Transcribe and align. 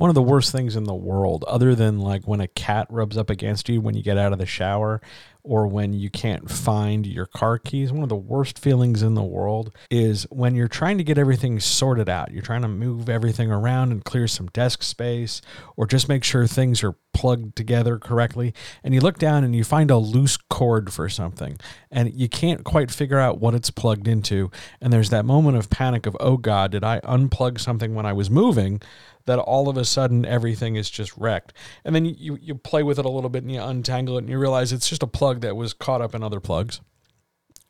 one 0.00 0.08
of 0.08 0.14
the 0.14 0.22
worst 0.22 0.50
things 0.50 0.76
in 0.76 0.84
the 0.84 0.94
world, 0.94 1.44
other 1.46 1.74
than 1.74 1.98
like 1.98 2.26
when 2.26 2.40
a 2.40 2.48
cat 2.48 2.86
rubs 2.88 3.18
up 3.18 3.28
against 3.28 3.68
you 3.68 3.82
when 3.82 3.94
you 3.94 4.02
get 4.02 4.16
out 4.16 4.32
of 4.32 4.38
the 4.38 4.46
shower 4.46 5.02
or 5.42 5.66
when 5.66 5.92
you 5.92 6.08
can't 6.08 6.50
find 6.50 7.06
your 7.06 7.26
car 7.26 7.58
keys. 7.58 7.92
One 7.92 8.02
of 8.02 8.08
the 8.08 8.16
worst 8.16 8.58
feelings 8.58 9.02
in 9.02 9.12
the 9.12 9.22
world 9.22 9.74
is 9.90 10.26
when 10.30 10.54
you're 10.54 10.68
trying 10.68 10.96
to 10.98 11.04
get 11.04 11.18
everything 11.18 11.60
sorted 11.60 12.08
out. 12.08 12.32
You're 12.32 12.42
trying 12.42 12.62
to 12.62 12.68
move 12.68 13.10
everything 13.10 13.50
around 13.50 13.92
and 13.92 14.04
clear 14.04 14.26
some 14.26 14.46
desk 14.48 14.82
space 14.82 15.42
or 15.76 15.86
just 15.86 16.08
make 16.08 16.24
sure 16.24 16.46
things 16.46 16.82
are 16.82 16.94
plugged 17.12 17.56
together 17.56 17.98
correctly. 17.98 18.54
And 18.84 18.94
you 18.94 19.00
look 19.00 19.18
down 19.18 19.44
and 19.44 19.54
you 19.54 19.64
find 19.64 19.90
a 19.90 19.98
loose 19.98 20.36
cord 20.36 20.92
for 20.92 21.08
something 21.08 21.58
and 21.90 22.12
you 22.14 22.28
can't 22.28 22.64
quite 22.64 22.90
figure 22.90 23.18
out 23.18 23.40
what 23.40 23.54
it's 23.54 23.70
plugged 23.70 24.08
into. 24.08 24.50
And 24.80 24.92
there's 24.92 25.10
that 25.10 25.24
moment 25.24 25.56
of 25.56 25.70
panic 25.70 26.06
of, 26.06 26.16
oh 26.20 26.36
God, 26.36 26.70
did 26.72 26.84
I 26.84 27.00
unplug 27.00 27.60
something 27.60 27.94
when 27.94 28.06
I 28.06 28.12
was 28.12 28.30
moving? 28.30 28.80
That 29.26 29.38
all 29.38 29.68
of 29.68 29.76
a 29.76 29.84
sudden 29.84 30.24
everything 30.24 30.76
is 30.76 30.90
just 30.90 31.16
wrecked. 31.16 31.52
And 31.84 31.94
then 31.94 32.04
you, 32.04 32.38
you 32.40 32.54
play 32.54 32.82
with 32.82 32.98
it 32.98 33.04
a 33.04 33.10
little 33.10 33.30
bit 33.30 33.42
and 33.42 33.52
you 33.52 33.60
untangle 33.60 34.16
it 34.16 34.20
and 34.20 34.28
you 34.28 34.38
realize 34.38 34.72
it's 34.72 34.88
just 34.88 35.02
a 35.02 35.06
plug 35.06 35.40
that 35.40 35.56
was 35.56 35.72
caught 35.72 36.00
up 36.00 36.14
in 36.14 36.22
other 36.22 36.40
plugs. 36.40 36.80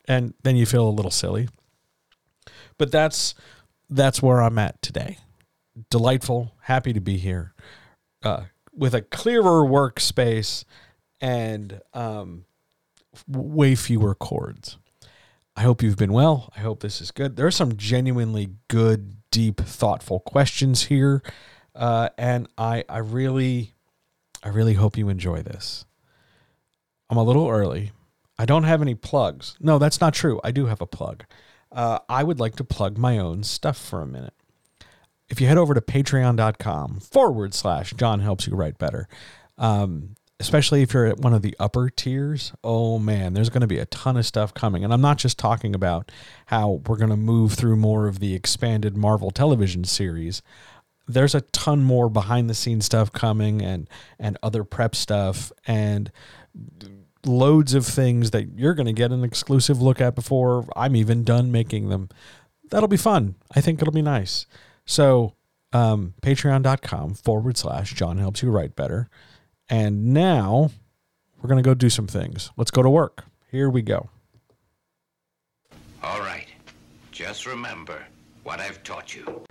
And 0.06 0.34
then 0.42 0.56
you 0.56 0.66
feel 0.66 0.88
a 0.88 0.90
little 0.90 1.10
silly. 1.10 1.48
But 2.78 2.90
that's 2.90 3.34
that's 3.88 4.22
where 4.22 4.40
I'm 4.40 4.58
at 4.58 4.80
today. 4.82 5.18
Delightful, 5.90 6.54
happy 6.62 6.92
to 6.92 7.00
be 7.00 7.16
here. 7.18 7.54
Uh, 8.22 8.44
with 8.72 8.94
a 8.94 9.02
clearer 9.02 9.62
workspace 9.62 10.64
and 11.20 11.80
um, 11.92 12.44
way 13.28 13.74
fewer 13.74 14.14
cords. 14.14 14.78
I 15.56 15.62
hope 15.62 15.82
you've 15.82 15.96
been 15.96 16.12
well. 16.12 16.52
I 16.56 16.60
hope 16.60 16.80
this 16.80 17.00
is 17.00 17.10
good. 17.10 17.36
There 17.36 17.46
are 17.46 17.50
some 17.50 17.76
genuinely 17.76 18.50
good, 18.68 19.16
deep, 19.30 19.60
thoughtful 19.60 20.20
questions 20.20 20.84
here, 20.84 21.22
uh, 21.74 22.10
and 22.18 22.48
I 22.58 22.84
I 22.88 22.98
really 22.98 23.74
I 24.42 24.48
really 24.48 24.74
hope 24.74 24.96
you 24.96 25.08
enjoy 25.08 25.42
this. 25.42 25.84
I'm 27.08 27.18
a 27.18 27.24
little 27.24 27.48
early. 27.48 27.92
I 28.38 28.46
don't 28.46 28.64
have 28.64 28.80
any 28.80 28.94
plugs. 28.94 29.56
No, 29.60 29.78
that's 29.78 30.00
not 30.00 30.14
true. 30.14 30.40
I 30.42 30.50
do 30.50 30.66
have 30.66 30.80
a 30.80 30.86
plug. 30.86 31.24
Uh, 31.70 31.98
I 32.08 32.24
would 32.24 32.40
like 32.40 32.56
to 32.56 32.64
plug 32.64 32.96
my 32.96 33.18
own 33.18 33.42
stuff 33.42 33.76
for 33.76 34.00
a 34.00 34.06
minute. 34.06 34.34
If 35.28 35.40
you 35.40 35.46
head 35.46 35.58
over 35.58 35.74
to 35.74 35.80
patreon.com 35.80 37.00
forward 37.00 37.54
slash 37.54 37.92
John 37.92 38.20
helps 38.20 38.46
you 38.46 38.56
write 38.56 38.78
better, 38.78 39.08
um, 39.58 40.16
especially 40.40 40.80
if 40.80 40.94
you're 40.94 41.06
at 41.06 41.18
one 41.18 41.34
of 41.34 41.42
the 41.42 41.54
upper 41.60 41.90
tiers, 41.90 42.52
oh 42.64 42.98
man, 42.98 43.34
there's 43.34 43.50
going 43.50 43.60
to 43.60 43.66
be 43.66 43.78
a 43.78 43.86
ton 43.86 44.16
of 44.16 44.24
stuff 44.24 44.54
coming. 44.54 44.82
And 44.82 44.92
I'm 44.92 45.02
not 45.02 45.18
just 45.18 45.38
talking 45.38 45.74
about 45.74 46.10
how 46.46 46.80
we're 46.86 46.96
going 46.96 47.10
to 47.10 47.16
move 47.16 47.52
through 47.52 47.76
more 47.76 48.08
of 48.08 48.20
the 48.20 48.34
expanded 48.34 48.96
Marvel 48.96 49.30
television 49.30 49.84
series. 49.84 50.40
There's 51.06 51.34
a 51.34 51.42
ton 51.42 51.84
more 51.84 52.08
behind 52.08 52.48
the 52.48 52.54
scenes 52.54 52.86
stuff 52.86 53.12
coming 53.12 53.60
and 53.60 53.88
and 54.18 54.38
other 54.42 54.64
prep 54.64 54.94
stuff 54.94 55.52
and 55.66 56.10
loads 57.26 57.74
of 57.74 57.84
things 57.84 58.30
that 58.30 58.58
you're 58.58 58.74
going 58.74 58.86
to 58.86 58.92
get 58.94 59.12
an 59.12 59.22
exclusive 59.22 59.82
look 59.82 60.00
at 60.00 60.14
before 60.14 60.66
I'm 60.74 60.96
even 60.96 61.22
done 61.22 61.52
making 61.52 61.90
them. 61.90 62.08
That'll 62.70 62.88
be 62.88 62.96
fun. 62.96 63.34
I 63.54 63.60
think 63.60 63.82
it'll 63.82 63.92
be 63.92 64.00
nice. 64.00 64.46
So, 64.86 65.34
um, 65.72 66.14
patreon.com 66.22 67.14
forward 67.14 67.58
slash 67.58 67.92
John 67.94 68.16
helps 68.16 68.42
you 68.42 68.50
write 68.50 68.74
better. 68.74 69.10
And 69.70 70.12
now 70.12 70.70
we're 71.40 71.48
going 71.48 71.62
to 71.62 71.66
go 71.66 71.74
do 71.74 71.88
some 71.88 72.08
things. 72.08 72.50
Let's 72.56 72.72
go 72.72 72.82
to 72.82 72.90
work. 72.90 73.24
Here 73.50 73.70
we 73.70 73.82
go. 73.82 74.10
All 76.02 76.20
right. 76.20 76.48
Just 77.12 77.46
remember 77.46 78.02
what 78.42 78.58
I've 78.60 78.82
taught 78.82 79.14
you. 79.14 79.44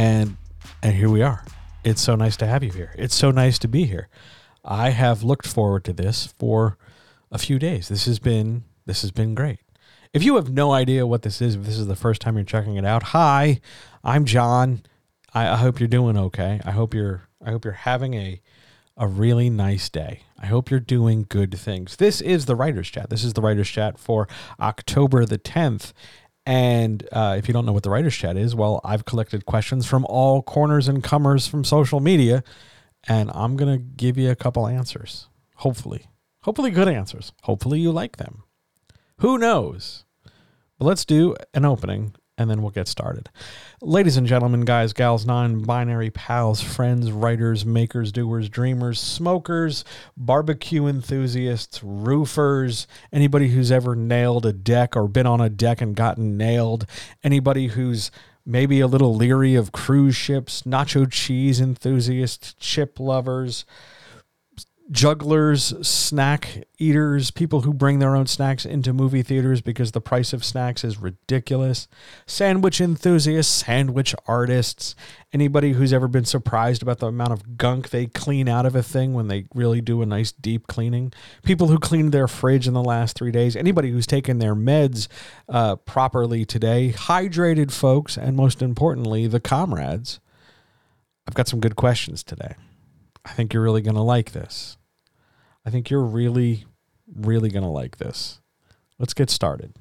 And 0.00 0.38
and 0.82 0.94
here 0.94 1.10
we 1.10 1.20
are. 1.20 1.44
It's 1.84 2.00
so 2.00 2.16
nice 2.16 2.36
to 2.38 2.46
have 2.46 2.64
you 2.64 2.72
here. 2.72 2.94
It's 2.96 3.14
so 3.14 3.30
nice 3.30 3.58
to 3.58 3.68
be 3.68 3.84
here. 3.84 4.08
I 4.64 4.90
have 4.90 5.22
looked 5.22 5.46
forward 5.46 5.84
to 5.84 5.92
this 5.92 6.32
for 6.38 6.78
a 7.30 7.36
few 7.36 7.58
days. 7.58 7.88
This 7.88 8.06
has 8.06 8.18
been 8.18 8.64
this 8.86 9.02
has 9.02 9.10
been 9.10 9.34
great. 9.34 9.58
If 10.14 10.22
you 10.22 10.36
have 10.36 10.50
no 10.50 10.72
idea 10.72 11.06
what 11.06 11.20
this 11.20 11.42
is, 11.42 11.54
if 11.54 11.64
this 11.64 11.76
is 11.76 11.86
the 11.86 11.96
first 11.96 12.22
time 12.22 12.36
you're 12.36 12.44
checking 12.44 12.76
it 12.76 12.84
out, 12.84 13.02
hi, 13.02 13.60
I'm 14.02 14.24
John. 14.24 14.82
I, 15.34 15.48
I 15.48 15.56
hope 15.56 15.78
you're 15.78 15.86
doing 15.88 16.16
okay. 16.16 16.60
I 16.64 16.70
hope 16.70 16.94
you're 16.94 17.28
I 17.44 17.50
hope 17.50 17.66
you're 17.66 17.74
having 17.74 18.14
a 18.14 18.40
a 18.96 19.06
really 19.06 19.50
nice 19.50 19.90
day. 19.90 20.22
I 20.38 20.46
hope 20.46 20.70
you're 20.70 20.80
doing 20.80 21.26
good 21.28 21.58
things. 21.58 21.96
This 21.96 22.22
is 22.22 22.46
the 22.46 22.56
Writers 22.56 22.88
Chat. 22.88 23.10
This 23.10 23.24
is 23.24 23.34
the 23.34 23.42
Writers 23.42 23.68
Chat 23.68 23.98
for 23.98 24.28
October 24.58 25.26
the 25.26 25.38
10th. 25.38 25.92
And 26.46 27.06
uh, 27.12 27.36
if 27.38 27.48
you 27.48 27.54
don't 27.54 27.66
know 27.66 27.72
what 27.72 27.82
the 27.82 27.90
Writers 27.90 28.16
Chat 28.16 28.36
is, 28.36 28.54
well, 28.54 28.80
I've 28.84 29.04
collected 29.04 29.46
questions 29.46 29.86
from 29.86 30.06
all 30.06 30.42
corners 30.42 30.88
and 30.88 31.04
comers 31.04 31.46
from 31.46 31.64
social 31.64 32.00
media, 32.00 32.42
and 33.06 33.30
I'm 33.34 33.56
going 33.56 33.78
to 33.78 33.82
give 33.82 34.16
you 34.16 34.30
a 34.30 34.36
couple 34.36 34.66
answers. 34.66 35.28
Hopefully. 35.56 36.06
Hopefully, 36.42 36.70
good 36.70 36.88
answers. 36.88 37.32
Hopefully, 37.42 37.80
you 37.80 37.92
like 37.92 38.16
them. 38.16 38.44
Who 39.18 39.36
knows? 39.36 40.04
But 40.78 40.86
let's 40.86 41.04
do 41.04 41.36
an 41.52 41.66
opening 41.66 42.14
and 42.40 42.50
then 42.50 42.62
we'll 42.62 42.70
get 42.70 42.88
started. 42.88 43.28
Ladies 43.82 44.16
and 44.16 44.26
gentlemen, 44.26 44.62
guys, 44.62 44.94
gals, 44.94 45.26
non 45.26 45.60
binary 45.60 46.10
pals, 46.10 46.62
friends, 46.62 47.12
writers, 47.12 47.66
makers, 47.66 48.10
doers, 48.12 48.48
dreamers, 48.48 48.98
smokers, 48.98 49.84
barbecue 50.16 50.86
enthusiasts, 50.86 51.82
roofers, 51.84 52.86
anybody 53.12 53.48
who's 53.48 53.70
ever 53.70 53.94
nailed 53.94 54.46
a 54.46 54.54
deck 54.54 54.96
or 54.96 55.06
been 55.06 55.26
on 55.26 55.42
a 55.42 55.50
deck 55.50 55.82
and 55.82 55.94
gotten 55.94 56.38
nailed, 56.38 56.86
anybody 57.22 57.66
who's 57.66 58.10
maybe 58.46 58.80
a 58.80 58.86
little 58.86 59.14
leery 59.14 59.54
of 59.54 59.70
cruise 59.70 60.16
ships, 60.16 60.62
nacho 60.62 61.06
cheese 61.10 61.60
enthusiasts, 61.60 62.54
chip 62.54 62.98
lovers, 62.98 63.66
jugglers, 64.90 65.72
snack 65.86 66.64
eaters, 66.78 67.30
people 67.30 67.60
who 67.60 67.72
bring 67.72 68.00
their 68.00 68.16
own 68.16 68.26
snacks 68.26 68.66
into 68.66 68.92
movie 68.92 69.22
theaters 69.22 69.60
because 69.60 69.92
the 69.92 70.00
price 70.00 70.32
of 70.32 70.44
snacks 70.44 70.82
is 70.82 70.98
ridiculous, 70.98 71.86
sandwich 72.26 72.80
enthusiasts, 72.80 73.52
sandwich 73.52 74.14
artists, 74.26 74.96
anybody 75.32 75.74
who's 75.74 75.92
ever 75.92 76.08
been 76.08 76.24
surprised 76.24 76.82
about 76.82 76.98
the 76.98 77.06
amount 77.06 77.32
of 77.32 77.56
gunk 77.56 77.90
they 77.90 78.06
clean 78.06 78.48
out 78.48 78.66
of 78.66 78.74
a 78.74 78.82
thing 78.82 79.14
when 79.14 79.28
they 79.28 79.46
really 79.54 79.80
do 79.80 80.02
a 80.02 80.06
nice 80.06 80.32
deep 80.32 80.66
cleaning, 80.66 81.12
people 81.44 81.68
who 81.68 81.78
cleaned 81.78 82.10
their 82.10 82.26
fridge 82.26 82.66
in 82.66 82.74
the 82.74 82.82
last 82.82 83.16
three 83.16 83.30
days, 83.30 83.54
anybody 83.54 83.92
who's 83.92 84.06
taken 84.06 84.38
their 84.38 84.56
meds 84.56 85.06
uh, 85.48 85.76
properly 85.76 86.44
today, 86.44 86.92
hydrated 86.96 87.70
folks, 87.70 88.16
and 88.16 88.36
most 88.36 88.60
importantly, 88.60 89.28
the 89.28 89.40
comrades. 89.40 90.18
I've 91.28 91.34
got 91.34 91.46
some 91.46 91.60
good 91.60 91.76
questions 91.76 92.24
today. 92.24 92.56
I 93.24 93.30
think 93.30 93.52
you're 93.52 93.62
really 93.62 93.82
going 93.82 93.94
to 93.94 94.02
like 94.02 94.32
this. 94.32 94.78
I 95.70 95.72
think 95.72 95.88
you're 95.88 96.02
really, 96.02 96.64
really 97.14 97.48
going 97.48 97.62
to 97.62 97.68
like 97.68 97.98
this. 97.98 98.40
Let's 98.98 99.14
get 99.14 99.30
started. 99.30 99.72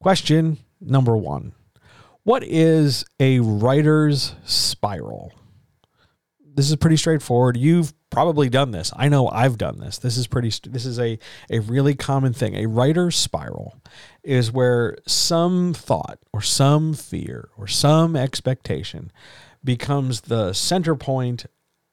Question 0.00 0.56
number 0.80 1.14
one 1.14 1.52
What 2.22 2.42
is 2.42 3.04
a 3.20 3.40
writer's 3.40 4.34
spiral? 4.46 5.34
This 6.40 6.70
is 6.70 6.76
pretty 6.76 6.96
straightforward. 6.96 7.58
You've 7.58 7.92
probably 8.08 8.48
done 8.48 8.70
this. 8.70 8.90
I 8.96 9.10
know 9.10 9.28
I've 9.28 9.58
done 9.58 9.80
this. 9.80 9.98
This 9.98 10.16
is 10.16 10.26
pretty 10.26 10.50
this 10.70 10.86
is 10.86 10.98
a 10.98 11.18
a 11.50 11.58
really 11.58 11.94
common 11.94 12.32
thing. 12.32 12.54
A 12.54 12.64
writer's 12.64 13.16
spiral 13.16 13.78
is 14.24 14.50
where 14.50 14.96
some 15.06 15.74
thought 15.74 16.20
or 16.32 16.40
some 16.40 16.94
fear 16.94 17.50
or 17.58 17.66
some 17.66 18.16
expectation 18.16 19.12
becomes 19.62 20.22
the 20.22 20.54
center 20.54 20.94
point 20.94 21.44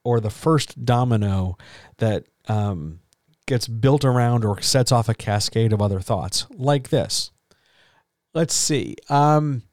or 0.03 0.19
the 0.19 0.29
first 0.29 0.85
domino 0.85 1.57
that 1.97 2.25
um, 2.47 2.99
gets 3.45 3.67
built 3.67 4.05
around 4.05 4.45
or 4.45 4.61
sets 4.61 4.91
off 4.91 5.09
a 5.09 5.13
cascade 5.13 5.73
of 5.73 5.81
other 5.81 5.99
thoughts 5.99 6.45
like 6.51 6.89
this. 6.89 7.31
Let's 8.33 8.53
see. 8.53 8.95
Um, 9.09 9.63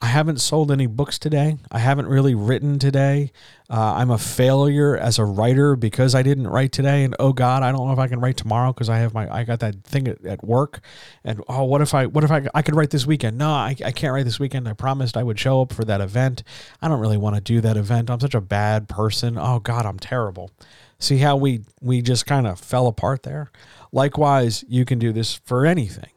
I 0.00 0.08
haven't 0.08 0.40
sold 0.40 0.70
any 0.70 0.86
books 0.86 1.18
today. 1.18 1.56
I 1.72 1.78
haven't 1.78 2.08
really 2.08 2.34
written 2.34 2.78
today. 2.78 3.32
Uh, 3.70 3.94
I'm 3.94 4.10
a 4.10 4.18
failure 4.18 4.96
as 4.96 5.18
a 5.18 5.24
writer 5.24 5.76
because 5.76 6.14
I 6.14 6.22
didn't 6.22 6.46
write 6.46 6.72
today. 6.72 7.04
And 7.04 7.16
oh 7.18 7.32
God, 7.32 7.62
I 7.62 7.72
don't 7.72 7.86
know 7.86 7.92
if 7.92 7.98
I 7.98 8.08
can 8.08 8.20
write 8.20 8.36
tomorrow 8.36 8.72
because 8.72 8.90
I 8.90 8.98
have 8.98 9.14
my 9.14 9.32
I 9.34 9.44
got 9.44 9.60
that 9.60 9.82
thing 9.84 10.06
at, 10.06 10.22
at 10.26 10.44
work. 10.44 10.80
And 11.24 11.42
oh, 11.48 11.64
what 11.64 11.80
if 11.80 11.94
I 11.94 12.04
what 12.06 12.22
if 12.22 12.30
I 12.30 12.46
I 12.54 12.60
could 12.60 12.74
write 12.74 12.90
this 12.90 13.06
weekend? 13.06 13.38
No, 13.38 13.48
I, 13.50 13.76
I 13.82 13.92
can't 13.92 14.12
write 14.12 14.26
this 14.26 14.38
weekend. 14.38 14.68
I 14.68 14.74
promised 14.74 15.16
I 15.16 15.22
would 15.22 15.38
show 15.38 15.62
up 15.62 15.72
for 15.72 15.84
that 15.84 16.02
event. 16.02 16.42
I 16.82 16.88
don't 16.88 17.00
really 17.00 17.16
want 17.16 17.36
to 17.36 17.40
do 17.40 17.62
that 17.62 17.78
event. 17.78 18.10
I'm 18.10 18.20
such 18.20 18.34
a 18.34 18.42
bad 18.42 18.88
person. 18.90 19.38
Oh 19.38 19.60
God, 19.60 19.86
I'm 19.86 19.98
terrible. 19.98 20.50
See 20.98 21.18
how 21.18 21.36
we 21.36 21.62
we 21.80 22.02
just 22.02 22.26
kind 22.26 22.46
of 22.46 22.60
fell 22.60 22.88
apart 22.88 23.22
there. 23.22 23.50
Likewise, 23.90 24.64
you 24.68 24.84
can 24.84 24.98
do 24.98 25.12
this 25.12 25.32
for 25.32 25.64
anything. 25.64 26.10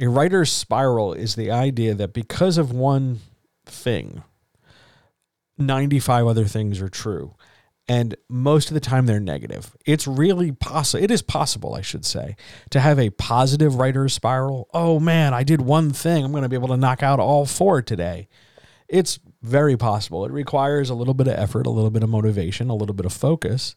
A 0.00 0.08
writer's 0.08 0.50
spiral 0.50 1.12
is 1.12 1.34
the 1.34 1.50
idea 1.50 1.94
that 1.94 2.12
because 2.12 2.58
of 2.58 2.72
one 2.72 3.20
thing, 3.66 4.22
95 5.58 6.26
other 6.26 6.44
things 6.46 6.80
are 6.80 6.88
true. 6.88 7.34
And 7.88 8.16
most 8.28 8.68
of 8.68 8.74
the 8.74 8.80
time 8.80 9.06
they're 9.06 9.20
negative. 9.20 9.76
It's 9.84 10.06
really 10.06 10.52
possible. 10.52 11.02
It 11.02 11.10
is 11.10 11.20
possible, 11.20 11.74
I 11.74 11.82
should 11.82 12.04
say, 12.04 12.36
to 12.70 12.80
have 12.80 12.98
a 12.98 13.10
positive 13.10 13.74
writer's 13.74 14.14
spiral. 14.14 14.68
Oh 14.72 15.00
man, 15.00 15.34
I 15.34 15.42
did 15.42 15.60
one 15.60 15.90
thing. 15.90 16.24
I'm 16.24 16.30
going 16.30 16.44
to 16.44 16.48
be 16.48 16.56
able 16.56 16.68
to 16.68 16.76
knock 16.76 17.02
out 17.02 17.18
all 17.18 17.44
four 17.44 17.82
today. 17.82 18.28
It's 18.88 19.18
very 19.42 19.76
possible. 19.76 20.24
It 20.24 20.30
requires 20.30 20.90
a 20.90 20.94
little 20.94 21.14
bit 21.14 21.26
of 21.26 21.34
effort, 21.34 21.66
a 21.66 21.70
little 21.70 21.90
bit 21.90 22.04
of 22.04 22.08
motivation, 22.08 22.70
a 22.70 22.74
little 22.74 22.94
bit 22.94 23.06
of 23.06 23.12
focus. 23.12 23.74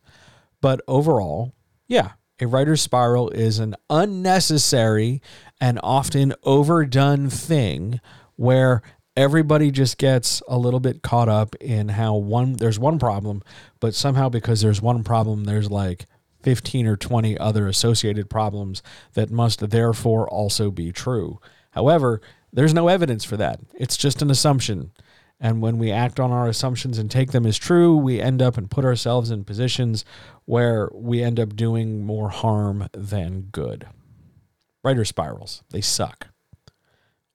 But 0.61 0.81
overall, 0.87 1.53
yeah, 1.87 2.11
a 2.39 2.47
writer's 2.47 2.81
spiral 2.81 3.29
is 3.29 3.59
an 3.59 3.75
unnecessary 3.89 5.21
and 5.59 5.79
often 5.83 6.33
overdone 6.43 7.29
thing 7.29 7.99
where 8.35 8.81
everybody 9.15 9.71
just 9.71 9.97
gets 9.97 10.41
a 10.47 10.57
little 10.57 10.79
bit 10.79 11.01
caught 11.01 11.29
up 11.29 11.55
in 11.55 11.89
how 11.89 12.15
one 12.15 12.53
there's 12.53 12.79
one 12.79 12.99
problem, 12.99 13.41
but 13.79 13.95
somehow 13.95 14.29
because 14.29 14.61
there's 14.61 14.81
one 14.81 15.03
problem, 15.03 15.45
there's 15.45 15.71
like 15.71 16.05
15 16.43 16.85
or 16.85 16.95
20 16.95 17.37
other 17.37 17.67
associated 17.67 18.29
problems 18.29 18.83
that 19.13 19.31
must 19.31 19.69
therefore 19.69 20.29
also 20.29 20.69
be 20.69 20.91
true. 20.91 21.39
However, 21.71 22.21
there's 22.53 22.73
no 22.73 22.87
evidence 22.87 23.23
for 23.23 23.35
that. 23.37 23.59
It's 23.73 23.97
just 23.97 24.21
an 24.21 24.29
assumption. 24.29 24.91
And 25.39 25.61
when 25.61 25.77
we 25.77 25.91
act 25.91 26.19
on 26.19 26.31
our 26.31 26.47
assumptions 26.47 26.97
and 26.97 27.11
take 27.11 27.31
them 27.31 27.45
as 27.45 27.57
true, 27.57 27.97
we 27.97 28.21
end 28.21 28.41
up 28.41 28.57
and 28.57 28.71
put 28.71 28.85
ourselves 28.85 29.31
in 29.31 29.43
positions 29.43 30.05
where 30.45 30.89
we 30.93 31.21
end 31.21 31.39
up 31.39 31.55
doing 31.55 32.05
more 32.05 32.29
harm 32.29 32.87
than 32.93 33.41
good. 33.51 33.87
Writer 34.85 35.03
spirals, 35.03 35.63
they 35.71 35.81
suck. 35.81 36.27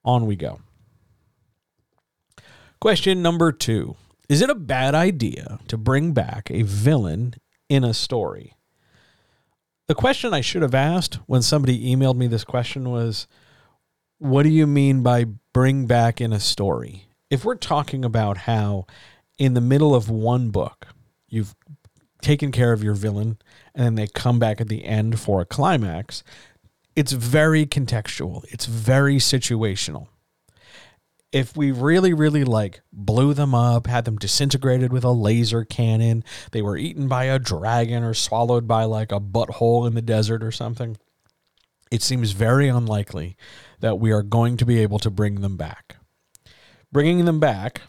On 0.05 0.25
we 0.25 0.37
go. 0.37 0.61
Question 2.81 3.23
number 3.23 3.51
two 3.51 3.97
Is 4.29 4.41
it 4.41 4.49
a 4.49 4.55
bad 4.55 4.95
idea 4.95 5.59
to 5.67 5.77
bring 5.77 6.13
back 6.13 6.49
a 6.49 6.63
villain 6.63 7.35
in 7.69 7.83
a 7.83 7.93
story? 7.93 8.55
The 9.89 9.97
question 9.97 10.33
I 10.33 10.43
should 10.43 10.63
have 10.63 10.77
asked 10.77 11.17
when 11.27 11.43
somebody 11.43 11.93
emailed 11.93 12.15
me 12.15 12.29
this 12.29 12.45
question 12.45 12.89
was 12.89 13.27
What 14.19 14.45
do 14.45 14.49
you 14.49 14.69
mean 14.69 15.03
by 15.03 15.25
bring 15.53 15.87
back 15.87 16.21
in 16.21 16.33
a 16.33 16.39
story? 16.39 17.09
If 17.31 17.45
we're 17.45 17.57
talking 17.57 18.05
about 18.05 18.39
how 18.39 18.87
in 19.39 19.55
the 19.55 19.61
middle 19.61 19.93
of 19.93 20.09
one 20.09 20.51
book, 20.51 20.87
you've 21.29 21.57
taken 22.23 22.53
care 22.53 22.73
of 22.73 22.85
your 22.85 22.95
villain 22.95 23.39
and 23.75 23.85
then 23.85 23.95
they 23.97 24.07
come 24.07 24.39
back 24.39 24.61
at 24.61 24.69
the 24.69 24.85
end 24.85 25.19
for 25.19 25.41
a 25.41 25.47
climax, 25.47 26.23
it's 26.97 27.13
very 27.13 27.67
contextual, 27.67 28.45
it's 28.51 28.67
very 28.67 29.17
situational 29.17 30.09
if 31.33 31.57
we 31.57 31.71
really, 31.71 32.13
really 32.13 32.45
like 32.45 32.81
blew 32.93 33.35
them 33.35 33.55
up, 33.55 33.87
had 33.87 34.05
them 34.05 34.17
disintegrated 34.17 34.93
with 34.93 35.05
a 35.05 35.13
laser 35.13 35.65
cannon, 35.65 36.25
they 36.51 36.63
were 36.63 36.77
eaten 36.77 37.09
by 37.09 37.25
a 37.25 37.39
dragon 37.39 38.03
or 38.03 38.15
swallowed 38.15 38.67
by 38.67 38.85
like 38.85 39.13
a 39.13 39.21
butthole 39.21 39.87
in 39.87 39.95
the 39.95 40.03
desert 40.03 40.43
or 40.43 40.51
something, 40.51 40.97
it 41.91 42.03
seems 42.03 42.33
very 42.33 42.69
unlikely 42.69 43.37
that 43.81 43.99
we 43.99 44.11
are 44.11 44.23
going 44.23 44.57
to 44.57 44.67
be 44.67 44.79
able 44.81 44.99
to 44.99 45.11
bring 45.11 45.41
them 45.41 45.57
back. 45.57 45.97
Bringing 46.93 47.25
them 47.25 47.39
back, 47.39 47.83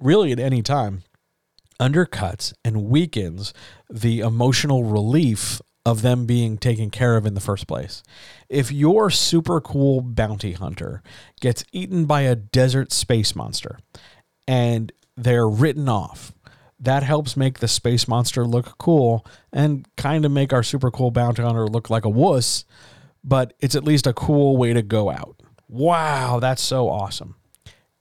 really 0.00 0.32
at 0.32 0.40
any 0.40 0.62
time, 0.62 1.02
undercuts 1.78 2.54
and 2.64 2.84
weakens 2.84 3.52
the 3.90 4.20
emotional 4.20 4.84
relief 4.84 5.60
of 5.86 6.02
them 6.02 6.24
being 6.24 6.56
taken 6.56 6.90
care 6.90 7.16
of 7.16 7.26
in 7.26 7.34
the 7.34 7.40
first 7.40 7.66
place. 7.66 8.02
If 8.48 8.72
your 8.72 9.10
super 9.10 9.60
cool 9.60 10.00
bounty 10.00 10.52
hunter 10.52 11.02
gets 11.40 11.64
eaten 11.72 12.06
by 12.06 12.22
a 12.22 12.34
desert 12.34 12.90
space 12.92 13.36
monster 13.36 13.78
and 14.48 14.92
they're 15.16 15.48
written 15.48 15.88
off, 15.88 16.32
that 16.80 17.02
helps 17.02 17.36
make 17.36 17.58
the 17.58 17.68
space 17.68 18.08
monster 18.08 18.44
look 18.44 18.78
cool 18.78 19.26
and 19.52 19.86
kind 19.96 20.24
of 20.24 20.32
make 20.32 20.52
our 20.52 20.62
super 20.62 20.90
cool 20.90 21.10
bounty 21.10 21.42
hunter 21.42 21.66
look 21.66 21.90
like 21.90 22.04
a 22.04 22.10
wuss, 22.10 22.64
but 23.22 23.54
it's 23.60 23.74
at 23.74 23.84
least 23.84 24.06
a 24.06 24.12
cool 24.12 24.56
way 24.56 24.72
to 24.72 24.82
go 24.82 25.10
out. 25.10 25.36
Wow, 25.68 26.40
that's 26.40 26.62
so 26.62 26.88
awesome. 26.88 27.36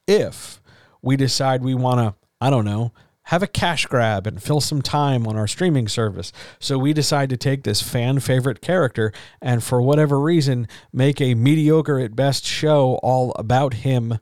If 0.07 0.61
we 1.01 1.15
decide 1.15 1.61
we 1.61 1.75
want 1.75 1.99
to, 1.99 2.15
I 2.41 2.49
don't 2.49 2.65
know, 2.65 2.93
have 3.27 3.41
a 3.41 3.47
cash 3.47 3.85
grab 3.85 4.27
and 4.27 4.43
fill 4.43 4.59
some 4.59 4.81
time 4.81 5.25
on 5.27 5.37
our 5.37 5.47
streaming 5.47 5.87
service. 5.87 6.31
So 6.59 6.77
we 6.77 6.93
decide 6.93 7.29
to 7.29 7.37
take 7.37 7.63
this 7.63 7.81
fan 7.81 8.19
favorite 8.19 8.61
character 8.61 9.13
and, 9.41 9.63
for 9.63 9.81
whatever 9.81 10.19
reason, 10.19 10.67
make 10.91 11.21
a 11.21 11.33
mediocre 11.33 11.99
at 11.99 12.15
best 12.15 12.45
show 12.45 12.99
all 13.01 13.33
about 13.37 13.75
him 13.75 14.19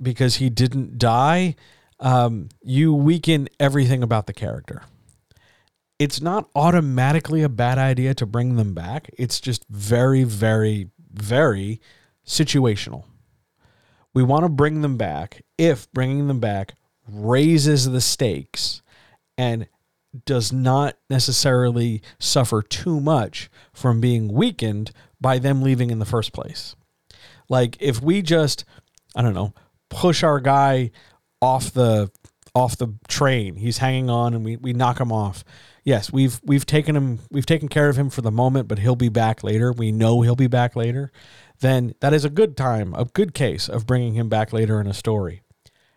because 0.00 0.36
he 0.36 0.48
didn't 0.48 0.98
die. 0.98 1.56
Um, 2.00 2.48
you 2.62 2.94
weaken 2.94 3.48
everything 3.60 4.02
about 4.02 4.26
the 4.26 4.32
character. 4.32 4.82
It's 5.98 6.20
not 6.20 6.48
automatically 6.54 7.42
a 7.42 7.48
bad 7.48 7.76
idea 7.76 8.14
to 8.14 8.24
bring 8.24 8.56
them 8.56 8.72
back. 8.72 9.10
It's 9.18 9.40
just 9.40 9.66
very, 9.68 10.22
very, 10.22 10.90
very 11.12 11.80
situational. 12.24 13.04
We 14.14 14.22
want 14.22 14.44
to 14.44 14.48
bring 14.48 14.80
them 14.80 14.96
back 14.96 15.42
if 15.58 15.90
bringing 15.92 16.28
them 16.28 16.40
back 16.40 16.74
raises 17.10 17.90
the 17.90 18.00
stakes 18.00 18.82
and 19.36 19.66
does 20.24 20.52
not 20.52 20.96
necessarily 21.10 22.02
suffer 22.18 22.62
too 22.62 23.00
much 23.00 23.50
from 23.72 24.00
being 24.00 24.32
weakened 24.32 24.90
by 25.20 25.38
them 25.38 25.62
leaving 25.62 25.90
in 25.90 25.98
the 25.98 26.04
first 26.04 26.32
place. 26.32 26.74
Like 27.48 27.76
if 27.80 28.02
we 28.02 28.22
just 28.22 28.64
I 29.16 29.22
don't 29.22 29.34
know, 29.34 29.54
push 29.90 30.22
our 30.22 30.40
guy 30.40 30.90
off 31.40 31.72
the 31.72 32.10
off 32.54 32.76
the 32.76 32.94
train, 33.06 33.56
he's 33.56 33.78
hanging 33.78 34.10
on 34.10 34.34
and 34.34 34.44
we, 34.44 34.56
we 34.56 34.72
knock 34.72 35.00
him 35.00 35.12
off. 35.12 35.44
Yes, 35.84 36.12
we've 36.12 36.40
we've 36.44 36.66
taken 36.66 36.96
him 36.96 37.20
we've 37.30 37.46
taken 37.46 37.68
care 37.68 37.88
of 37.88 37.96
him 37.96 38.10
for 38.10 38.20
the 38.20 38.30
moment, 38.30 38.68
but 38.68 38.78
he'll 38.78 38.96
be 38.96 39.08
back 39.08 39.42
later. 39.42 39.72
We 39.72 39.92
know 39.92 40.22
he'll 40.22 40.36
be 40.36 40.46
back 40.46 40.76
later. 40.76 41.10
Then 41.60 41.94
that 42.00 42.12
is 42.12 42.24
a 42.24 42.30
good 42.30 42.56
time, 42.56 42.94
a 42.94 43.04
good 43.04 43.34
case 43.34 43.68
of 43.68 43.86
bringing 43.86 44.14
him 44.14 44.28
back 44.28 44.52
later 44.52 44.80
in 44.80 44.86
a 44.86 44.94
story. 44.94 45.42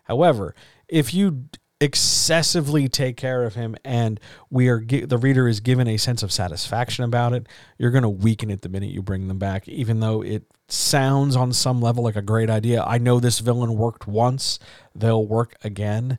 However, 0.06 0.56
if 0.92 1.16
you 1.16 1.46
excessively 1.80 2.88
take 2.88 3.18
care 3.18 3.44
of 3.44 3.56
him 3.56 3.76
and 3.84 4.20
we 4.52 4.68
are 4.68 4.86
the 4.86 5.18
reader 5.18 5.48
is 5.48 5.60
given 5.60 5.88
a 5.88 5.98
sense 5.98 6.22
of 6.22 6.32
satisfaction 6.32 7.04
about 7.04 7.34
it 7.34 7.48
you're 7.80 7.90
going 7.90 8.04
to 8.04 8.10
weaken 8.10 8.52
it 8.52 8.62
the 8.62 8.70
minute 8.70 8.92
you 8.92 9.02
bring 9.02 9.28
them 9.28 9.40
back 9.40 9.68
even 9.68 10.00
though 10.00 10.22
it 10.22 10.44
sounds 10.72 11.36
on 11.36 11.54
some 11.54 11.82
level 11.82 12.04
like 12.04 12.16
a 12.16 12.22
great 12.22 12.50
idea. 12.50 12.84
I 12.84 12.98
know 12.98 13.20
this 13.20 13.40
villain 13.40 13.76
worked 13.76 14.08
once 14.08 14.60
they'll 14.96 15.26
work 15.26 15.56
again. 15.64 16.18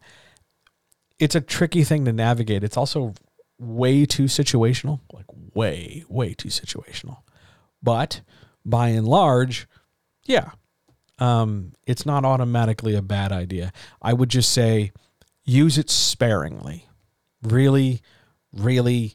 It's 1.19 1.35
a 1.35 1.41
tricky 1.41 1.85
thing 1.85 2.05
to 2.05 2.13
navigate. 2.13 2.65
It's 2.65 2.77
also 2.77 3.15
way 3.59 4.05
too 4.05 4.25
situational 4.25 5.01
like 5.13 5.27
way 5.55 6.05
way 6.09 6.35
too 6.35 6.49
situational. 6.49 7.19
But 7.83 8.23
by 8.65 8.89
and 8.89 9.07
large 9.07 9.69
yeah 10.25 10.51
um, 11.23 11.73
it's 11.87 12.05
not 12.05 12.25
automatically 12.25 12.97
a 12.97 13.03
bad 13.03 13.31
idea. 13.31 13.73
I 14.03 14.13
would 14.13 14.29
just 14.29 14.51
say 14.51 14.91
use 15.45 15.79
it 15.79 15.89
sparingly. 15.89 16.89
Really, 17.45 18.03
really, 18.53 19.15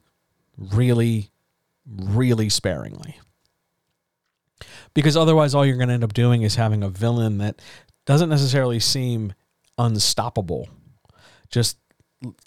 really, 0.58 1.32
really 1.86 2.48
sparingly. 2.48 3.20
Because 4.94 5.18
otherwise, 5.18 5.54
all 5.54 5.66
you're 5.66 5.76
going 5.76 5.90
to 5.90 5.96
end 5.96 6.04
up 6.06 6.14
doing 6.14 6.44
is 6.44 6.56
having 6.56 6.82
a 6.82 6.90
villain 6.90 7.40
that 7.40 7.62
doesn't 8.06 8.30
necessarily 8.30 8.80
seem 8.80 9.34
unstoppable, 9.78 10.70
just 11.50 11.78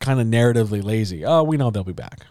kind 0.00 0.20
of 0.20 0.26
narratively 0.26 0.82
lazy. 0.82 1.26
Oh, 1.26 1.42
we 1.42 1.58
know 1.58 1.70
they'll 1.70 1.84
be 1.84 1.92
back 1.92 2.24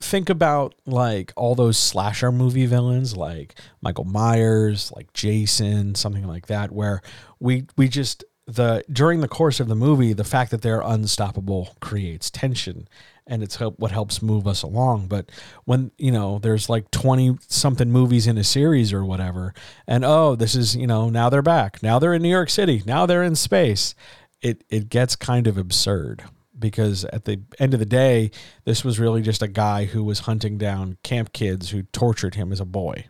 think 0.00 0.28
about 0.28 0.74
like 0.84 1.32
all 1.36 1.54
those 1.54 1.78
slasher 1.78 2.30
movie 2.30 2.66
villains 2.66 3.16
like 3.16 3.54
Michael 3.80 4.04
Myers, 4.04 4.92
like 4.94 5.12
Jason, 5.12 5.94
something 5.94 6.26
like 6.26 6.46
that 6.46 6.72
where 6.72 7.00
we 7.40 7.66
we 7.76 7.88
just 7.88 8.24
the 8.46 8.84
during 8.92 9.20
the 9.20 9.28
course 9.28 9.58
of 9.58 9.66
the 9.68 9.74
movie 9.74 10.12
the 10.12 10.22
fact 10.22 10.52
that 10.52 10.62
they're 10.62 10.82
unstoppable 10.82 11.74
creates 11.80 12.30
tension 12.30 12.86
and 13.26 13.42
it's 13.42 13.56
help, 13.56 13.76
what 13.78 13.90
helps 13.90 14.22
move 14.22 14.46
us 14.46 14.62
along. 14.62 15.08
But 15.08 15.30
when 15.64 15.90
you 15.98 16.12
know 16.12 16.38
there's 16.38 16.68
like 16.68 16.90
twenty 16.90 17.36
something 17.48 17.90
movies 17.90 18.26
in 18.26 18.38
a 18.38 18.44
series 18.44 18.92
or 18.92 19.04
whatever, 19.04 19.52
and 19.86 20.04
oh, 20.04 20.36
this 20.36 20.54
is 20.54 20.76
you 20.76 20.86
know 20.86 21.10
now 21.10 21.28
they're 21.28 21.42
back, 21.42 21.82
now 21.82 21.98
they're 21.98 22.14
in 22.14 22.22
New 22.22 22.30
York 22.30 22.50
City, 22.50 22.82
now 22.86 23.06
they're 23.06 23.24
in 23.24 23.34
space. 23.34 23.94
It 24.42 24.62
it 24.68 24.88
gets 24.88 25.16
kind 25.16 25.46
of 25.46 25.58
absurd 25.58 26.22
because 26.58 27.04
at 27.06 27.24
the 27.24 27.40
end 27.58 27.74
of 27.74 27.80
the 27.80 27.86
day, 27.86 28.30
this 28.64 28.84
was 28.84 28.98
really 28.98 29.22
just 29.22 29.42
a 29.42 29.48
guy 29.48 29.84
who 29.84 30.02
was 30.04 30.20
hunting 30.20 30.58
down 30.58 30.98
camp 31.02 31.32
kids 31.32 31.70
who 31.70 31.82
tortured 31.82 32.34
him 32.34 32.52
as 32.52 32.60
a 32.60 32.64
boy. 32.64 33.06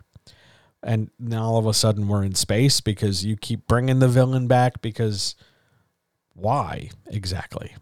And 0.83 1.09
now 1.19 1.43
all 1.43 1.57
of 1.57 1.65
a 1.65 1.73
sudden 1.73 2.07
we're 2.07 2.23
in 2.23 2.35
space 2.35 2.81
because 2.81 3.25
you 3.25 3.35
keep 3.35 3.67
bringing 3.67 3.99
the 3.99 4.07
villain 4.07 4.47
back 4.47 4.81
because 4.81 5.35
why 6.33 6.91
exactly? 7.07 7.75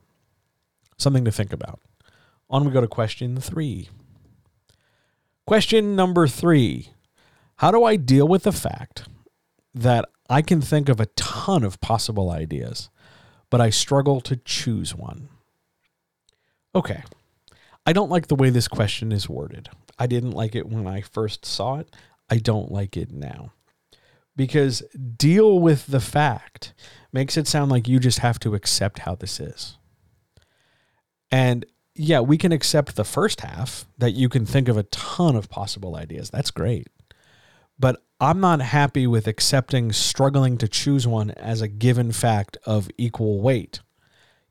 Something 0.98 1.26
to 1.26 1.32
think 1.32 1.52
about. 1.52 1.80
On 2.50 2.64
we 2.64 2.72
go 2.72 2.82
to 2.82 2.88
question 2.88 3.38
three. 3.38 3.90
Question 5.46 5.96
number 5.96 6.28
three 6.28 6.90
How 7.58 7.72
do 7.72 7.84
I 7.84 7.96
deal 7.98 8.28
with 8.28 8.44
the 8.44 8.52
fact 8.52 9.08
that 9.74 10.06
I 10.30 10.42
can 10.42 10.62
think 10.62 10.90
of 10.90 11.00
a 11.00 11.08
ton 11.08 11.64
of 11.64 11.82
possible 11.82 12.32
ideas, 12.32 12.90
but 13.50 13.62
I 13.62 13.70
struggle 13.70 14.22
to 14.22 14.38
choose 14.38 14.96
one? 14.96 15.30
Okay. 16.76 17.04
I 17.86 17.94
don't 17.94 18.12
like 18.12 18.28
the 18.28 18.36
way 18.36 18.50
this 18.50 18.68
question 18.68 19.12
is 19.12 19.30
worded. 19.30 19.70
I 19.98 20.08
didn't 20.08 20.32
like 20.32 20.56
it 20.56 20.68
when 20.68 20.88
I 20.88 21.02
first 21.02 21.46
saw 21.46 21.78
it. 21.78 21.96
I 22.30 22.38
don't 22.38 22.72
like 22.72 22.98
it 22.98 23.12
now. 23.12 23.54
Because 24.36 24.84
deal 25.16 25.60
with 25.60 25.88
the 25.88 26.02
fact 26.02 26.74
makes 27.14 27.38
it 27.38 27.48
sound 27.48 27.72
like 27.72 27.88
you 27.88 28.00
just 28.00 28.20
have 28.20 28.40
to 28.40 28.56
accept 28.56 29.00
how 29.00 29.16
this 29.16 29.40
is. 29.40 29.78
And 31.32 31.66
yeah, 31.94 32.20
we 32.20 32.38
can 32.38 32.52
accept 32.52 32.96
the 32.96 33.06
first 33.06 33.42
half 33.42 33.86
that 33.98 34.12
you 34.12 34.28
can 34.28 34.46
think 34.46 34.68
of 34.68 34.76
a 34.76 34.84
ton 34.84 35.36
of 35.38 35.50
possible 35.50 35.96
ideas. 35.96 36.30
That's 36.30 36.52
great. 36.52 36.90
But 37.80 38.04
I'm 38.20 38.42
not 38.42 38.62
happy 38.62 39.08
with 39.08 39.28
accepting 39.28 39.94
struggling 39.94 40.58
to 40.58 40.68
choose 40.68 41.08
one 41.08 41.32
as 41.32 41.62
a 41.62 41.68
given 41.68 42.12
fact 42.12 42.58
of 42.66 42.90
equal 42.98 43.42
weight. 43.42 43.80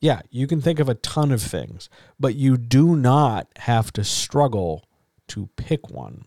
Yeah, 0.05 0.21
you 0.29 0.47
can 0.47 0.61
think 0.61 0.81
of 0.81 0.91
a 0.91 0.97
ton 0.97 1.33
of 1.33 1.41
things, 1.41 1.89
but 2.21 2.35
you 2.35 2.59
do 2.59 2.95
not 2.95 3.49
have 3.61 3.91
to 3.95 4.05
struggle 4.05 4.85
to 5.29 5.49
pick 5.57 5.89
one. 5.89 6.27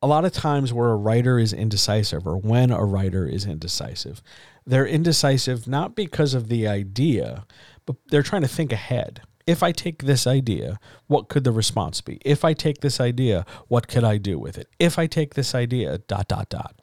A 0.00 0.06
lot 0.06 0.24
of 0.24 0.30
times, 0.30 0.72
where 0.72 0.90
a 0.90 0.96
writer 0.96 1.36
is 1.36 1.52
indecisive, 1.52 2.28
or 2.28 2.36
when 2.36 2.70
a 2.70 2.84
writer 2.84 3.26
is 3.26 3.44
indecisive, 3.44 4.22
they're 4.64 4.86
indecisive 4.86 5.66
not 5.66 5.96
because 5.96 6.32
of 6.32 6.46
the 6.46 6.68
idea, 6.68 7.44
but 7.86 7.96
they're 8.06 8.22
trying 8.22 8.42
to 8.42 8.48
think 8.48 8.72
ahead. 8.72 9.22
If 9.48 9.60
I 9.60 9.72
take 9.72 10.04
this 10.04 10.28
idea, 10.28 10.78
what 11.08 11.28
could 11.28 11.42
the 11.42 11.50
response 11.50 12.00
be? 12.00 12.20
If 12.24 12.44
I 12.44 12.52
take 12.52 12.82
this 12.82 13.00
idea, 13.00 13.44
what 13.66 13.88
could 13.88 14.04
I 14.04 14.16
do 14.16 14.38
with 14.38 14.58
it? 14.58 14.68
If 14.78 14.96
I 14.96 15.08
take 15.08 15.34
this 15.34 15.56
idea, 15.56 15.98
dot, 15.98 16.28
dot, 16.28 16.50
dot. 16.50 16.80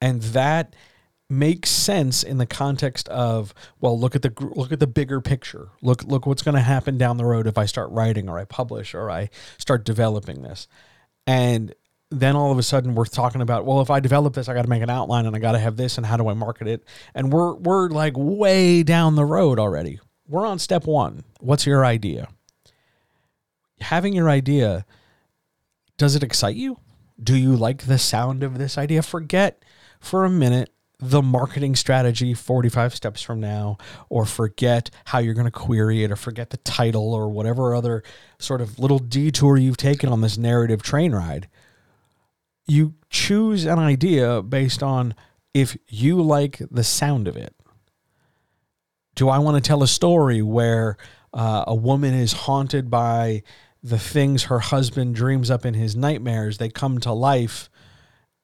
And 0.00 0.20
that 0.20 0.74
makes 1.32 1.70
sense 1.70 2.22
in 2.22 2.36
the 2.36 2.46
context 2.46 3.08
of 3.08 3.54
well 3.80 3.98
look 3.98 4.14
at 4.14 4.20
the 4.20 4.32
look 4.54 4.70
at 4.70 4.80
the 4.80 4.86
bigger 4.86 5.20
picture. 5.20 5.70
Look 5.80 6.04
look 6.04 6.26
what's 6.26 6.42
going 6.42 6.54
to 6.54 6.60
happen 6.60 6.98
down 6.98 7.16
the 7.16 7.24
road 7.24 7.46
if 7.46 7.56
i 7.56 7.64
start 7.64 7.90
writing 7.90 8.28
or 8.28 8.38
i 8.38 8.44
publish 8.44 8.94
or 8.94 9.10
i 9.10 9.30
start 9.58 9.84
developing 9.84 10.42
this. 10.42 10.68
And 11.26 11.74
then 12.10 12.36
all 12.36 12.52
of 12.52 12.58
a 12.58 12.62
sudden 12.62 12.94
we're 12.94 13.06
talking 13.06 13.40
about 13.40 13.64
well 13.64 13.80
if 13.80 13.90
i 13.90 13.98
develop 13.98 14.34
this 14.34 14.46
i 14.46 14.52
got 14.52 14.62
to 14.62 14.68
make 14.68 14.82
an 14.82 14.90
outline 14.90 15.24
and 15.24 15.34
i 15.34 15.38
got 15.38 15.52
to 15.52 15.58
have 15.58 15.78
this 15.78 15.96
and 15.96 16.06
how 16.06 16.18
do 16.18 16.28
i 16.28 16.34
market 16.34 16.68
it? 16.68 16.84
And 17.14 17.32
we're 17.32 17.54
we're 17.54 17.88
like 17.88 18.12
way 18.16 18.82
down 18.82 19.16
the 19.16 19.24
road 19.24 19.58
already. 19.58 20.00
We're 20.28 20.46
on 20.46 20.58
step 20.58 20.86
1 20.86 21.24
what's 21.40 21.66
your 21.66 21.84
idea? 21.84 22.28
Having 23.80 24.12
your 24.12 24.28
idea 24.28 24.84
does 25.96 26.14
it 26.14 26.22
excite 26.22 26.56
you? 26.56 26.78
Do 27.22 27.36
you 27.36 27.56
like 27.56 27.86
the 27.86 27.98
sound 27.98 28.42
of 28.42 28.58
this 28.58 28.76
idea? 28.76 29.02
Forget 29.02 29.64
for 29.98 30.24
a 30.24 30.30
minute 30.30 30.71
the 31.02 31.20
marketing 31.20 31.74
strategy 31.74 32.32
45 32.32 32.94
steps 32.94 33.20
from 33.20 33.40
now, 33.40 33.76
or 34.08 34.24
forget 34.24 34.88
how 35.06 35.18
you're 35.18 35.34
going 35.34 35.46
to 35.46 35.50
query 35.50 36.04
it, 36.04 36.12
or 36.12 36.16
forget 36.16 36.50
the 36.50 36.58
title, 36.58 37.12
or 37.12 37.28
whatever 37.28 37.74
other 37.74 38.04
sort 38.38 38.60
of 38.60 38.78
little 38.78 39.00
detour 39.00 39.56
you've 39.56 39.76
taken 39.76 40.08
on 40.08 40.20
this 40.20 40.38
narrative 40.38 40.80
train 40.80 41.12
ride. 41.12 41.48
You 42.68 42.94
choose 43.10 43.64
an 43.64 43.80
idea 43.80 44.42
based 44.42 44.80
on 44.80 45.16
if 45.52 45.76
you 45.88 46.22
like 46.22 46.62
the 46.70 46.84
sound 46.84 47.26
of 47.26 47.36
it. 47.36 47.52
Do 49.16 49.28
I 49.28 49.38
want 49.38 49.62
to 49.62 49.68
tell 49.68 49.82
a 49.82 49.88
story 49.88 50.40
where 50.40 50.96
uh, 51.34 51.64
a 51.66 51.74
woman 51.74 52.14
is 52.14 52.32
haunted 52.32 52.90
by 52.90 53.42
the 53.82 53.98
things 53.98 54.44
her 54.44 54.60
husband 54.60 55.16
dreams 55.16 55.50
up 55.50 55.66
in 55.66 55.74
his 55.74 55.96
nightmares? 55.96 56.58
They 56.58 56.68
come 56.68 57.00
to 57.00 57.12
life 57.12 57.68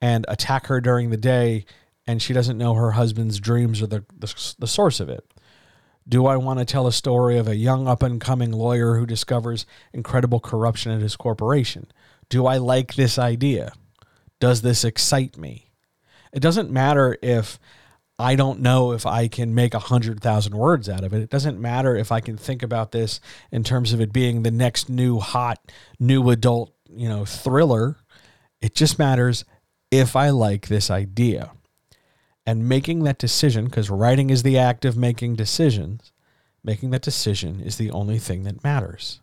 and 0.00 0.24
attack 0.26 0.66
her 0.66 0.80
during 0.80 1.10
the 1.10 1.16
day 1.16 1.64
and 2.08 2.22
she 2.22 2.32
doesn't 2.32 2.56
know 2.56 2.72
her 2.72 2.92
husband's 2.92 3.38
dreams 3.38 3.82
are 3.82 3.86
the, 3.86 4.02
the, 4.18 4.54
the 4.58 4.66
source 4.66 4.98
of 4.98 5.10
it? 5.10 5.30
Do 6.08 6.24
I 6.26 6.38
want 6.38 6.58
to 6.58 6.64
tell 6.64 6.86
a 6.86 6.92
story 6.92 7.36
of 7.36 7.46
a 7.46 7.54
young 7.54 7.86
up 7.86 8.02
and 8.02 8.18
coming 8.18 8.50
lawyer 8.50 8.96
who 8.96 9.04
discovers 9.04 9.66
incredible 9.92 10.40
corruption 10.40 10.90
at 10.90 11.02
his 11.02 11.16
corporation? 11.16 11.86
Do 12.30 12.46
I 12.46 12.56
like 12.56 12.94
this 12.94 13.18
idea? 13.18 13.72
Does 14.40 14.62
this 14.62 14.84
excite 14.84 15.36
me? 15.36 15.70
It 16.32 16.40
doesn't 16.40 16.70
matter 16.70 17.18
if 17.22 17.58
I 18.18 18.36
don't 18.36 18.60
know 18.60 18.92
if 18.92 19.04
I 19.04 19.28
can 19.28 19.54
make 19.54 19.74
a 19.74 19.78
hundred 19.78 20.22
thousand 20.22 20.56
words 20.56 20.88
out 20.88 21.04
of 21.04 21.12
it. 21.12 21.20
It 21.20 21.30
doesn't 21.30 21.60
matter 21.60 21.94
if 21.94 22.10
I 22.10 22.20
can 22.20 22.38
think 22.38 22.62
about 22.62 22.90
this 22.90 23.20
in 23.52 23.64
terms 23.64 23.92
of 23.92 24.00
it 24.00 24.14
being 24.14 24.42
the 24.42 24.50
next 24.50 24.88
new 24.88 25.18
hot, 25.18 25.60
new 26.00 26.30
adult, 26.30 26.72
you 26.88 27.08
know, 27.08 27.26
thriller. 27.26 27.98
It 28.62 28.74
just 28.74 28.98
matters 28.98 29.44
if 29.90 30.16
I 30.16 30.30
like 30.30 30.68
this 30.68 30.90
idea 30.90 31.52
and 32.48 32.66
making 32.66 33.04
that 33.04 33.18
decision, 33.18 33.66
because 33.66 33.90
writing 33.90 34.30
is 34.30 34.42
the 34.42 34.56
act 34.56 34.86
of 34.86 34.96
making 34.96 35.36
decisions, 35.36 36.12
making 36.64 36.88
that 36.88 37.02
decision 37.02 37.60
is 37.60 37.76
the 37.76 37.90
only 37.90 38.18
thing 38.18 38.44
that 38.44 38.64
matters. 38.64 39.20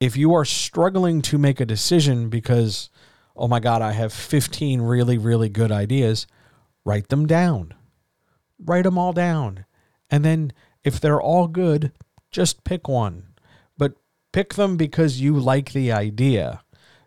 If 0.00 0.16
you 0.16 0.34
are 0.34 0.44
struggling 0.44 1.22
to 1.22 1.38
make 1.38 1.60
a 1.60 1.64
decision 1.64 2.30
because, 2.30 2.90
oh 3.36 3.46
my 3.46 3.60
God, 3.60 3.80
I 3.80 3.92
have 3.92 4.12
15 4.12 4.82
really, 4.82 5.18
really 5.18 5.48
good 5.48 5.70
ideas, 5.70 6.26
write 6.84 7.10
them 7.10 7.26
down. 7.26 7.74
Write 8.58 8.82
them 8.82 8.98
all 8.98 9.12
down. 9.12 9.64
And 10.10 10.24
then 10.24 10.52
if 10.82 10.98
they're 10.98 11.22
all 11.22 11.46
good, 11.46 11.92
just 12.32 12.64
pick 12.64 12.88
one. 12.88 13.34
But 13.78 13.92
pick 14.32 14.54
them 14.54 14.76
because 14.76 15.20
you 15.20 15.38
like 15.38 15.72
the 15.72 15.92
idea 15.92 16.63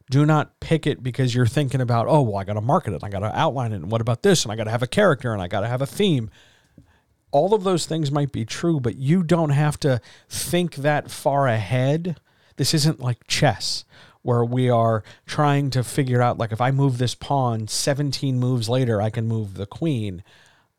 do 0.10 0.26
not 0.26 0.60
pick 0.60 0.88
it 0.88 1.04
because 1.04 1.36
you're 1.36 1.48
thinking 1.48 1.82
about, 1.82 2.08
oh, 2.08 2.22
well, 2.22 2.38
I 2.38 2.44
got 2.44 2.54
to 2.54 2.62
market 2.62 2.94
it. 2.94 3.04
I 3.04 3.10
got 3.10 3.20
to 3.20 3.38
outline 3.38 3.74
it. 3.74 3.78
And 3.78 3.92
what 3.92 4.02
about 4.02 4.24
this? 4.24 4.44
And 4.44 4.52
I 4.52 4.56
got 4.56 4.64
to 4.66 4.72
have 4.72 4.84
a 4.84 4.88
character 4.88 5.34
and 5.34 5.42
I 5.42 5.48
got 5.48 5.62
to 5.62 5.68
have 5.68 5.82
a 5.82 5.88
theme. 5.88 6.30
All 7.32 7.54
of 7.54 7.64
those 7.64 7.86
things 7.86 8.10
might 8.10 8.32
be 8.32 8.46
true, 8.46 8.80
but 8.80 8.96
you 8.96 9.22
don't 9.22 9.50
have 9.50 9.80
to 9.82 10.00
think 10.30 10.76
that 10.76 11.12
far 11.12 11.48
ahead. 11.48 12.20
This 12.56 12.74
isn't 12.74 13.02
like 13.02 13.28
chess 13.28 13.84
where 14.22 14.46
we 14.46 14.70
are 14.70 15.04
trying 15.26 15.70
to 15.72 15.84
figure 15.84 16.22
out, 16.22 16.38
like, 16.38 16.52
if 16.52 16.62
I 16.62 16.72
move 16.72 16.98
this 16.98 17.16
pawn 17.16 17.68
17 17.68 18.40
moves 18.40 18.68
later, 18.70 19.02
I 19.02 19.10
can 19.10 19.28
move 19.28 19.54
the 19.56 19.66
queen. 19.66 20.24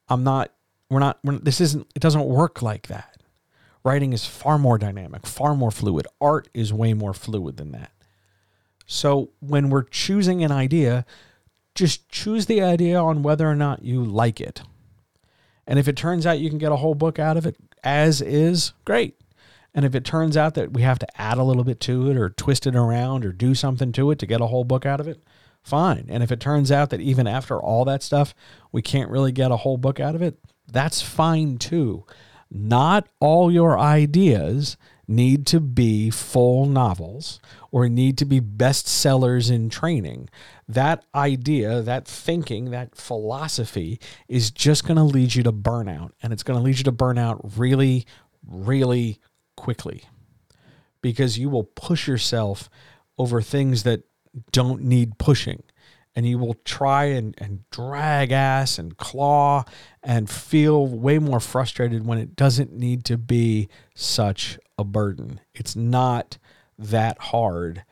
I'm 0.09 0.25
not, 0.25 0.53
we're 0.91 1.01
not, 1.01 1.19
we're, 1.23 1.39
this 1.39 1.61
isn't, 1.61 1.87
it 1.95 2.01
doesn't 2.01 2.25
work 2.25 2.63
like 2.63 2.89
that. 2.89 3.23
Writing 3.85 4.13
is 4.13 4.27
far 4.27 4.59
more 4.59 4.79
dynamic, 4.79 5.27
far 5.27 5.55
more 5.55 5.71
fluid. 5.71 6.07
Art 6.21 6.49
is 6.53 6.73
way 6.73 6.95
more 6.95 7.15
fluid 7.15 7.59
than 7.59 7.73
that. 7.73 7.93
So 8.91 9.31
when 9.41 9.69
we're 9.69 9.85
choosing 9.85 10.43
an 10.43 10.51
idea, 10.51 11.05
just 11.75 12.09
choose 12.09 12.47
the 12.47 12.63
idea 12.63 12.99
on 12.99 13.23
whether 13.23 13.49
or 13.49 13.55
not 13.55 13.85
you 13.85 14.03
like 14.03 14.41
it. 14.41 14.63
And 15.67 15.79
if 15.79 15.87
it 15.87 15.97
turns 15.97 16.27
out 16.27 16.41
you 16.41 16.49
can 16.49 16.59
get 16.59 16.73
a 16.73 16.77
whole 16.77 16.95
book 16.95 17.19
out 17.19 17.37
of 17.37 17.45
it 17.47 17.57
as 17.85 18.23
is, 18.23 18.73
great. 18.87 19.21
And 19.75 19.85
if 19.85 19.95
it 19.95 20.07
turns 20.07 20.39
out 20.39 20.55
that 20.55 20.73
we 20.73 20.81
have 20.81 20.99
to 21.01 21.21
add 21.21 21.37
a 21.37 21.45
little 21.45 21.65
bit 21.65 21.81
to 21.81 22.11
it 22.11 22.17
or 22.17 22.31
twist 22.31 22.67
it 22.67 22.75
around 22.75 23.27
or 23.27 23.31
do 23.31 23.55
something 23.55 23.93
to 23.93 24.11
it 24.11 24.19
to 24.21 24.27
get 24.27 24.41
a 24.41 24.47
whole 24.47 24.65
book 24.65 24.87
out 24.87 25.01
of 25.01 25.07
it, 25.07 25.23
fine. 25.63 26.07
And 26.09 26.23
if 26.23 26.33
it 26.33 26.41
turns 26.41 26.73
out 26.73 26.89
that 26.89 27.03
even 27.03 27.27
after 27.27 27.61
all 27.61 27.85
that 27.85 28.03
stuff, 28.03 28.35
we 28.73 28.81
can't 28.81 29.11
really 29.11 29.33
get 29.33 29.51
a 29.51 29.59
whole 29.59 29.77
book 29.77 30.01
out 30.01 30.15
of 30.15 30.23
it, 30.23 30.39
that's 30.67 31.03
fine 31.03 31.59
too. 31.59 32.07
Not 32.51 33.07
all 33.21 33.53
your 33.53 33.79
ideas 33.79 34.79
need 35.09 35.47
to 35.47 35.59
be 35.59 36.11
full 36.11 36.67
novels 36.67 37.41
or 37.71 37.89
need 37.89 38.19
to 38.19 38.27
be 38.27 38.41
bestsellers 38.41 39.51
in 39.51 39.71
training. 39.71 40.29
That 40.69 41.05
idea, 41.15 41.81
that 41.81 42.07
thinking, 42.07 42.71
that 42.71 42.95
philosophy 42.95 43.99
is 44.29 44.51
just 44.51 44.87
going 44.87 44.99
to 44.99 45.03
lead 45.03 45.35
you 45.35 45.43
to 45.45 45.53
burnout. 45.53 46.11
And 46.23 46.33
it's 46.33 46.43
going 46.43 46.59
to 46.59 46.63
lead 46.63 46.77
you 46.77 46.85
to 46.85 46.93
burnout 46.93 47.53
really, 47.57 48.07
really 48.47 49.19
quickly 49.57 50.05
because 51.01 51.39
you 51.39 51.49
will 51.49 51.65
push 51.65 52.07
yourself 52.07 52.69
over 53.17 53.41
things 53.41 53.85
that 53.85 54.03
don't 54.53 54.83
need 54.83 55.19
pushing 55.19 55.63
and 56.15 56.27
you 56.27 56.39
will 56.39 56.55
try 56.65 57.05
and, 57.05 57.35
and 57.39 57.69
drag 57.71 58.33
ass 58.33 58.79
and 58.79 58.97
claw 58.97 59.65
and 60.03 60.29
feel 60.29 60.87
way 60.87 61.19
more 61.19 61.41
frustrated 61.41 62.05
when 62.05 62.19
it 62.19 62.35
doesn't 62.35 62.73
need 62.73 63.05
to 63.05 63.17
be 63.17 63.69
such 63.95 64.59
a 64.79 64.85
burden. 64.85 65.41
It's 65.55 65.77
not 65.77 66.39
that 66.79 67.19
hard, 67.19 67.85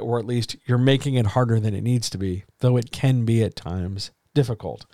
or 0.00 0.18
at 0.18 0.26
least 0.26 0.56
you're 0.66 0.76
making 0.76 1.14
it 1.14 1.28
harder 1.28 1.60
than 1.60 1.74
it 1.74 1.82
needs 1.82 2.10
to 2.10 2.18
be, 2.18 2.44
though 2.58 2.76
it 2.76 2.90
can 2.90 3.24
be 3.24 3.42
at 3.42 3.56
times 3.56 4.10
difficult. 4.34 4.84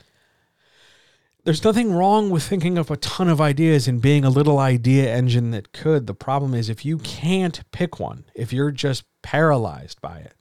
There's 1.44 1.64
nothing 1.64 1.92
wrong 1.92 2.28
with 2.28 2.42
thinking 2.42 2.76
of 2.76 2.90
a 2.90 2.98
ton 2.98 3.28
of 3.30 3.40
ideas 3.40 3.88
and 3.88 4.02
being 4.02 4.26
a 4.26 4.30
little 4.30 4.58
idea 4.58 5.14
engine 5.14 5.52
that 5.52 5.72
could. 5.72 6.06
The 6.06 6.14
problem 6.14 6.52
is 6.52 6.68
if 6.68 6.84
you 6.84 6.98
can't 6.98 7.62
pick 7.72 7.98
one, 7.98 8.26
if 8.34 8.52
you're 8.52 8.70
just 8.70 9.04
paralyzed 9.22 10.02
by 10.02 10.18
it, 10.18 10.34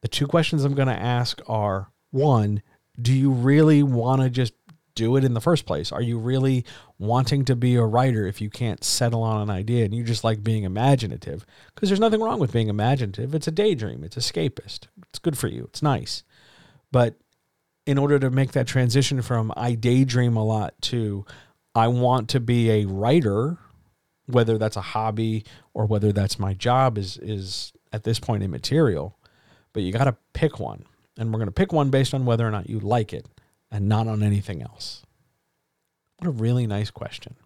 the 0.00 0.08
two 0.08 0.26
questions 0.26 0.64
I'm 0.64 0.74
going 0.74 0.88
to 0.88 0.94
ask 1.00 1.40
are 1.46 1.92
one, 2.10 2.62
do 3.00 3.12
you 3.12 3.30
really 3.30 3.84
want 3.84 4.22
to 4.22 4.28
just 4.28 4.52
do 4.96 5.14
it 5.14 5.22
in 5.22 5.34
the 5.34 5.40
first 5.40 5.64
place? 5.66 5.92
Are 5.92 6.02
you 6.02 6.18
really 6.18 6.64
wanting 6.98 7.44
to 7.44 7.54
be 7.54 7.76
a 7.76 7.84
writer 7.84 8.26
if 8.26 8.40
you 8.40 8.50
can't 8.50 8.82
settle 8.82 9.22
on 9.22 9.42
an 9.42 9.50
idea 9.50 9.84
and 9.84 9.94
you 9.94 10.02
just 10.02 10.24
like 10.24 10.42
being 10.42 10.64
imaginative? 10.64 11.46
Because 11.72 11.88
there's 11.88 12.00
nothing 12.00 12.20
wrong 12.20 12.40
with 12.40 12.52
being 12.52 12.68
imaginative. 12.68 13.34
It's 13.34 13.46
a 13.46 13.52
daydream, 13.52 14.02
it's 14.02 14.16
escapist. 14.16 14.88
It's 15.08 15.20
good 15.20 15.38
for 15.38 15.46
you, 15.46 15.64
it's 15.64 15.82
nice. 15.82 16.24
But 16.90 17.14
in 17.84 17.98
order 17.98 18.18
to 18.18 18.30
make 18.30 18.52
that 18.52 18.66
transition 18.66 19.22
from 19.22 19.52
I 19.56 19.74
daydream 19.74 20.36
a 20.36 20.44
lot 20.44 20.74
to 20.82 21.24
I 21.74 21.88
want 21.88 22.30
to 22.30 22.40
be 22.40 22.70
a 22.70 22.86
writer, 22.86 23.58
whether 24.26 24.58
that's 24.58 24.76
a 24.76 24.80
hobby 24.80 25.44
or 25.74 25.86
whether 25.86 26.10
that's 26.10 26.38
my 26.38 26.54
job 26.54 26.98
is 26.98 27.18
is 27.18 27.72
at 27.92 28.02
this 28.02 28.18
point 28.18 28.42
immaterial. 28.42 29.16
But 29.72 29.82
you 29.82 29.92
got 29.92 30.04
to 30.04 30.16
pick 30.32 30.58
one. 30.58 30.84
And 31.18 31.32
we're 31.32 31.38
going 31.38 31.48
to 31.48 31.52
pick 31.52 31.72
one 31.72 31.88
based 31.88 32.12
on 32.12 32.26
whether 32.26 32.46
or 32.46 32.50
not 32.50 32.68
you 32.68 32.78
like 32.78 33.14
it 33.14 33.26
and 33.70 33.88
not 33.88 34.06
on 34.06 34.22
anything 34.22 34.62
else. 34.62 35.02
What 36.18 36.28
a 36.28 36.32
really 36.32 36.66
nice 36.66 36.90
question. 36.90 37.36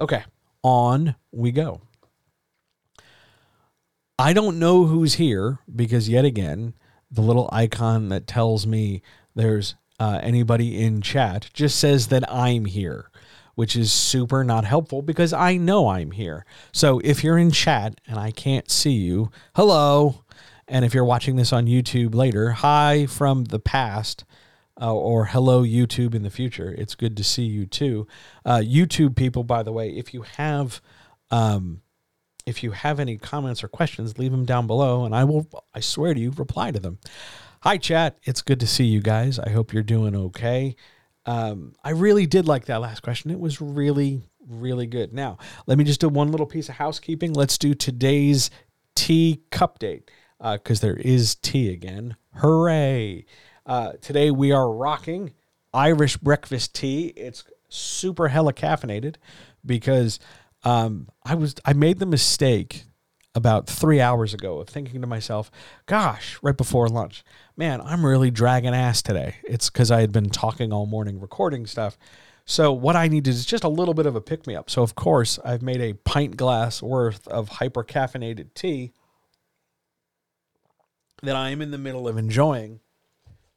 Okay, 0.00 0.24
on 0.62 1.16
we 1.32 1.52
go. 1.52 1.80
I 4.18 4.32
don't 4.32 4.58
know 4.58 4.86
who's 4.86 5.14
here 5.14 5.58
because, 5.74 6.08
yet 6.08 6.24
again, 6.24 6.74
the 7.10 7.22
little 7.22 7.48
icon 7.52 8.08
that 8.10 8.26
tells 8.26 8.66
me 8.66 9.02
there's 9.34 9.74
uh, 9.98 10.20
anybody 10.22 10.80
in 10.82 11.00
chat 11.00 11.50
just 11.52 11.78
says 11.78 12.08
that 12.08 12.30
I'm 12.32 12.64
here, 12.64 13.10
which 13.54 13.74
is 13.76 13.92
super 13.92 14.44
not 14.44 14.64
helpful 14.64 15.02
because 15.02 15.32
I 15.32 15.56
know 15.56 15.88
I'm 15.88 16.12
here. 16.12 16.44
So 16.72 17.00
if 17.04 17.24
you're 17.24 17.38
in 17.38 17.50
chat 17.50 18.00
and 18.06 18.18
I 18.18 18.30
can't 18.30 18.70
see 18.70 18.92
you, 18.92 19.30
hello. 19.56 20.24
And 20.66 20.84
if 20.84 20.94
you're 20.94 21.04
watching 21.04 21.36
this 21.36 21.52
on 21.52 21.66
YouTube 21.66 22.14
later, 22.14 22.52
hi 22.52 23.06
from 23.06 23.44
the 23.44 23.58
past. 23.58 24.24
Uh, 24.80 24.92
or 24.92 25.26
hello 25.26 25.62
YouTube 25.62 26.16
in 26.16 26.24
the 26.24 26.30
future. 26.30 26.74
It's 26.76 26.96
good 26.96 27.16
to 27.18 27.22
see 27.22 27.44
you 27.44 27.64
too. 27.64 28.08
Uh, 28.44 28.58
YouTube 28.58 29.14
people, 29.14 29.44
by 29.44 29.62
the 29.62 29.70
way, 29.70 29.90
if 29.90 30.12
you 30.12 30.22
have 30.22 30.80
um, 31.30 31.82
if 32.46 32.62
you 32.62 32.72
have 32.72 33.00
any 33.00 33.16
comments 33.16 33.64
or 33.64 33.68
questions, 33.68 34.18
leave 34.18 34.30
them 34.30 34.44
down 34.44 34.66
below, 34.66 35.04
and 35.04 35.14
I 35.14 35.24
will. 35.24 35.48
I 35.72 35.80
swear 35.80 36.14
to 36.14 36.20
you, 36.20 36.30
reply 36.30 36.70
to 36.70 36.80
them. 36.80 36.98
Hi, 37.62 37.78
chat. 37.78 38.18
It's 38.24 38.42
good 38.42 38.60
to 38.60 38.66
see 38.66 38.84
you 38.84 39.00
guys. 39.00 39.38
I 39.38 39.50
hope 39.50 39.72
you're 39.72 39.82
doing 39.82 40.14
okay. 40.14 40.76
Um, 41.24 41.74
I 41.82 41.90
really 41.90 42.26
did 42.26 42.46
like 42.46 42.66
that 42.66 42.82
last 42.82 43.02
question. 43.02 43.30
It 43.30 43.40
was 43.40 43.60
really, 43.60 44.22
really 44.46 44.86
good. 44.86 45.14
Now, 45.14 45.38
let 45.66 45.78
me 45.78 45.84
just 45.84 46.00
do 46.00 46.10
one 46.10 46.30
little 46.30 46.46
piece 46.46 46.68
of 46.68 46.74
housekeeping. 46.74 47.32
Let's 47.32 47.56
do 47.56 47.74
today's 47.74 48.50
tea 48.94 49.42
cup 49.50 49.78
date 49.78 50.10
because 50.38 50.80
there 50.80 50.96
is 50.96 51.36
tea 51.36 51.72
again. 51.72 52.16
Hooray! 52.34 53.24
Uh, 53.66 53.92
today 54.02 54.30
we 54.30 54.52
are 54.52 54.70
rocking 54.70 55.32
Irish 55.72 56.16
breakfast 56.18 56.74
tea. 56.74 57.06
It's 57.16 57.44
super 57.68 58.28
hella 58.28 58.52
caffeinated 58.52 59.16
because 59.64 60.20
um, 60.64 61.08
I 61.24 61.34
was 61.34 61.54
I 61.64 61.72
made 61.72 61.98
the 61.98 62.06
mistake 62.06 62.84
about 63.34 63.66
three 63.66 64.00
hours 64.00 64.32
ago 64.32 64.60
of 64.60 64.68
thinking 64.68 65.00
to 65.00 65.06
myself, 65.06 65.50
gosh, 65.86 66.38
right 66.42 66.56
before 66.56 66.88
lunch, 66.88 67.24
man, 67.56 67.80
I'm 67.80 68.06
really 68.06 68.30
dragging 68.30 68.74
ass 68.74 69.02
today. 69.02 69.36
It's 69.44 69.70
because 69.70 69.90
I 69.90 70.00
had 70.00 70.12
been 70.12 70.30
talking 70.30 70.72
all 70.72 70.86
morning, 70.86 71.18
recording 71.18 71.66
stuff. 71.66 71.98
So 72.44 72.70
what 72.70 72.94
I 72.94 73.08
needed 73.08 73.30
is 73.30 73.46
just 73.46 73.64
a 73.64 73.68
little 73.68 73.94
bit 73.94 74.06
of 74.06 74.14
a 74.14 74.20
pick 74.20 74.46
me 74.46 74.54
up. 74.54 74.68
So 74.68 74.82
of 74.82 74.94
course 74.94 75.38
I've 75.42 75.62
made 75.62 75.80
a 75.80 75.94
pint 75.94 76.36
glass 76.36 76.82
worth 76.82 77.26
of 77.28 77.48
hyper 77.48 77.82
caffeinated 77.82 78.52
tea 78.54 78.92
that 81.22 81.34
I 81.34 81.48
am 81.48 81.62
in 81.62 81.70
the 81.70 81.78
middle 81.78 82.06
of 82.06 82.18
enjoying 82.18 82.80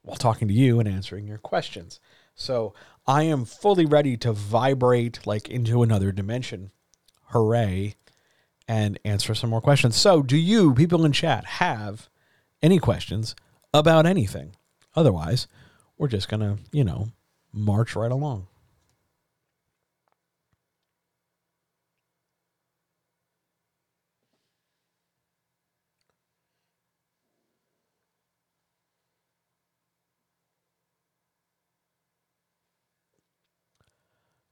while 0.08 0.16
talking 0.16 0.48
to 0.48 0.54
you 0.54 0.80
and 0.80 0.88
answering 0.88 1.26
your 1.26 1.38
questions. 1.38 2.00
So 2.34 2.72
I 3.06 3.24
am 3.24 3.44
fully 3.44 3.84
ready 3.84 4.16
to 4.18 4.32
vibrate 4.32 5.26
like 5.26 5.48
into 5.48 5.82
another 5.82 6.12
dimension. 6.12 6.70
Hooray. 7.28 7.94
And 8.66 8.98
answer 9.04 9.34
some 9.34 9.48
more 9.48 9.62
questions. 9.62 9.96
So, 9.96 10.22
do 10.22 10.36
you, 10.36 10.74
people 10.74 11.06
in 11.06 11.12
chat, 11.12 11.46
have 11.46 12.10
any 12.60 12.78
questions 12.78 13.34
about 13.72 14.04
anything? 14.04 14.56
Otherwise, 14.94 15.46
we're 15.96 16.08
just 16.08 16.28
going 16.28 16.40
to, 16.40 16.58
you 16.70 16.84
know, 16.84 17.08
march 17.50 17.96
right 17.96 18.12
along. 18.12 18.47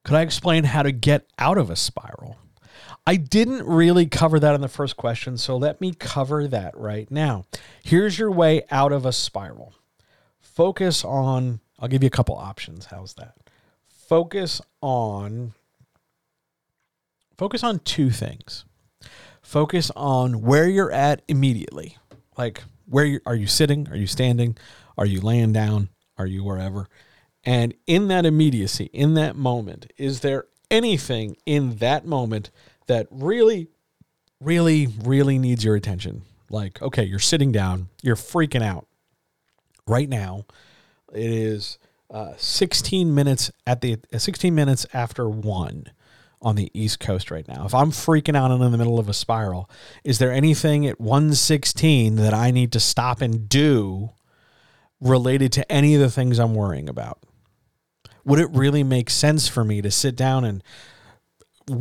Could 0.07 0.15
I 0.15 0.23
explain 0.23 0.63
how 0.63 0.85
to 0.85 0.93
get 0.93 1.27
out 1.37 1.59
of 1.59 1.69
a 1.69 1.75
spiral? 1.75 2.37
I 3.09 3.17
didn't 3.17 3.67
really 3.67 4.07
cover 4.07 4.39
that 4.39 4.55
in 4.55 4.61
the 4.61 4.69
first 4.69 4.97
question, 4.97 5.37
so 5.37 5.57
let 5.57 5.81
me 5.81 5.95
cover 5.99 6.47
that 6.47 6.77
right 6.77 7.11
now. 7.11 7.45
Here's 7.83 8.17
your 8.17 8.31
way 8.31 8.63
out 8.71 8.93
of 8.93 9.05
a 9.05 9.11
spiral. 9.11 9.75
Focus 10.39 11.05
on, 11.05 11.59
I'll 11.81 11.89
give 11.89 12.05
you 12.05 12.07
a 12.07 12.11
couple 12.11 12.37
options. 12.37 12.87
How's 12.87 13.15
that? 13.15 13.35
Focus 13.89 14.63
on 14.81 15.55
focus 17.37 17.65
on 17.65 17.81
two 17.81 18.11
things. 18.11 18.65
Focus 19.43 19.91
on 19.97 20.41
where 20.41 20.69
you're 20.69 20.93
at 20.93 21.23
immediately. 21.27 21.97
Like 22.39 22.63
where 22.89 23.05
you, 23.05 23.21
are 23.27 23.35
you 23.35 23.49
sitting? 23.49 23.89
Are 23.89 23.97
you 23.97 24.07
standing? 24.07 24.57
Are 24.97 25.05
you 25.05 25.21
laying 25.21 25.53
down? 25.53 25.89
Are 26.17 26.27
you 26.27 26.45
wherever? 26.45 26.87
And 27.47 27.75
in 27.87 28.09
that 28.09 28.27
immediacy, 28.27 28.91
in 28.93 29.15
that 29.15 29.37
moment, 29.37 29.93
is 29.97 30.21
there 30.21 30.47
anything 30.69 31.37
in 31.47 31.77
that 31.77 32.05
moment 32.05 32.51
that 32.89 33.07
really, 33.11 33.69
really, 34.41 34.89
really 35.05 35.39
needs 35.39 35.65
your 35.65 35.77
attention? 35.77 36.23
Like, 36.51 36.83
okay, 36.83 37.05
you're 37.05 37.21
sitting 37.21 37.53
down, 37.53 37.89
you're 38.03 38.17
freaking 38.17 38.63
out. 38.63 38.89
Right 39.87 40.09
now, 40.09 40.47
it 41.13 41.31
is 41.31 41.79
uh, 42.11 42.33
16 42.37 43.15
minutes 43.15 43.53
at 43.65 43.81
the 43.81 43.99
uh, 44.13 44.19
16 44.19 44.53
minutes 44.53 44.85
after 44.93 45.29
one 45.29 45.87
on 46.43 46.57
the 46.57 46.71
East 46.75 46.99
Coast 46.99 47.31
right 47.31 47.47
now. 47.47 47.65
If 47.65 47.75
I'm 47.75 47.93
freaking 47.93 48.37
out 48.37 48.51
and 48.51 48.63
in 48.63 48.73
the 48.73 48.79
middle 48.79 48.99
of 48.99 49.09
a 49.09 49.15
spiral, 49.15 49.71
is 50.03 50.19
there 50.19 50.33
anything 50.33 50.87
at 50.87 51.01
116 51.01 52.17
that 52.17 52.35
I 52.35 52.51
need 52.51 52.73
to 52.73 52.81
stop 52.81 53.21
and 53.21 53.49
do 53.49 54.11
related 55.01 55.53
to 55.53 55.73
any 55.73 55.95
of 55.95 56.01
the 56.01 56.11
things 56.11 56.41
I'm 56.41 56.55
worrying 56.55 56.89
about? 56.89 57.21
Would 58.27 58.41
it 58.41 58.51
really 58.51 58.83
make 58.83 59.09
sense 59.09 59.49
for 59.49 59.65
me 59.65 59.81
to 59.81 59.91
sit 59.91 60.17
down 60.17 60.45
and 60.45 60.63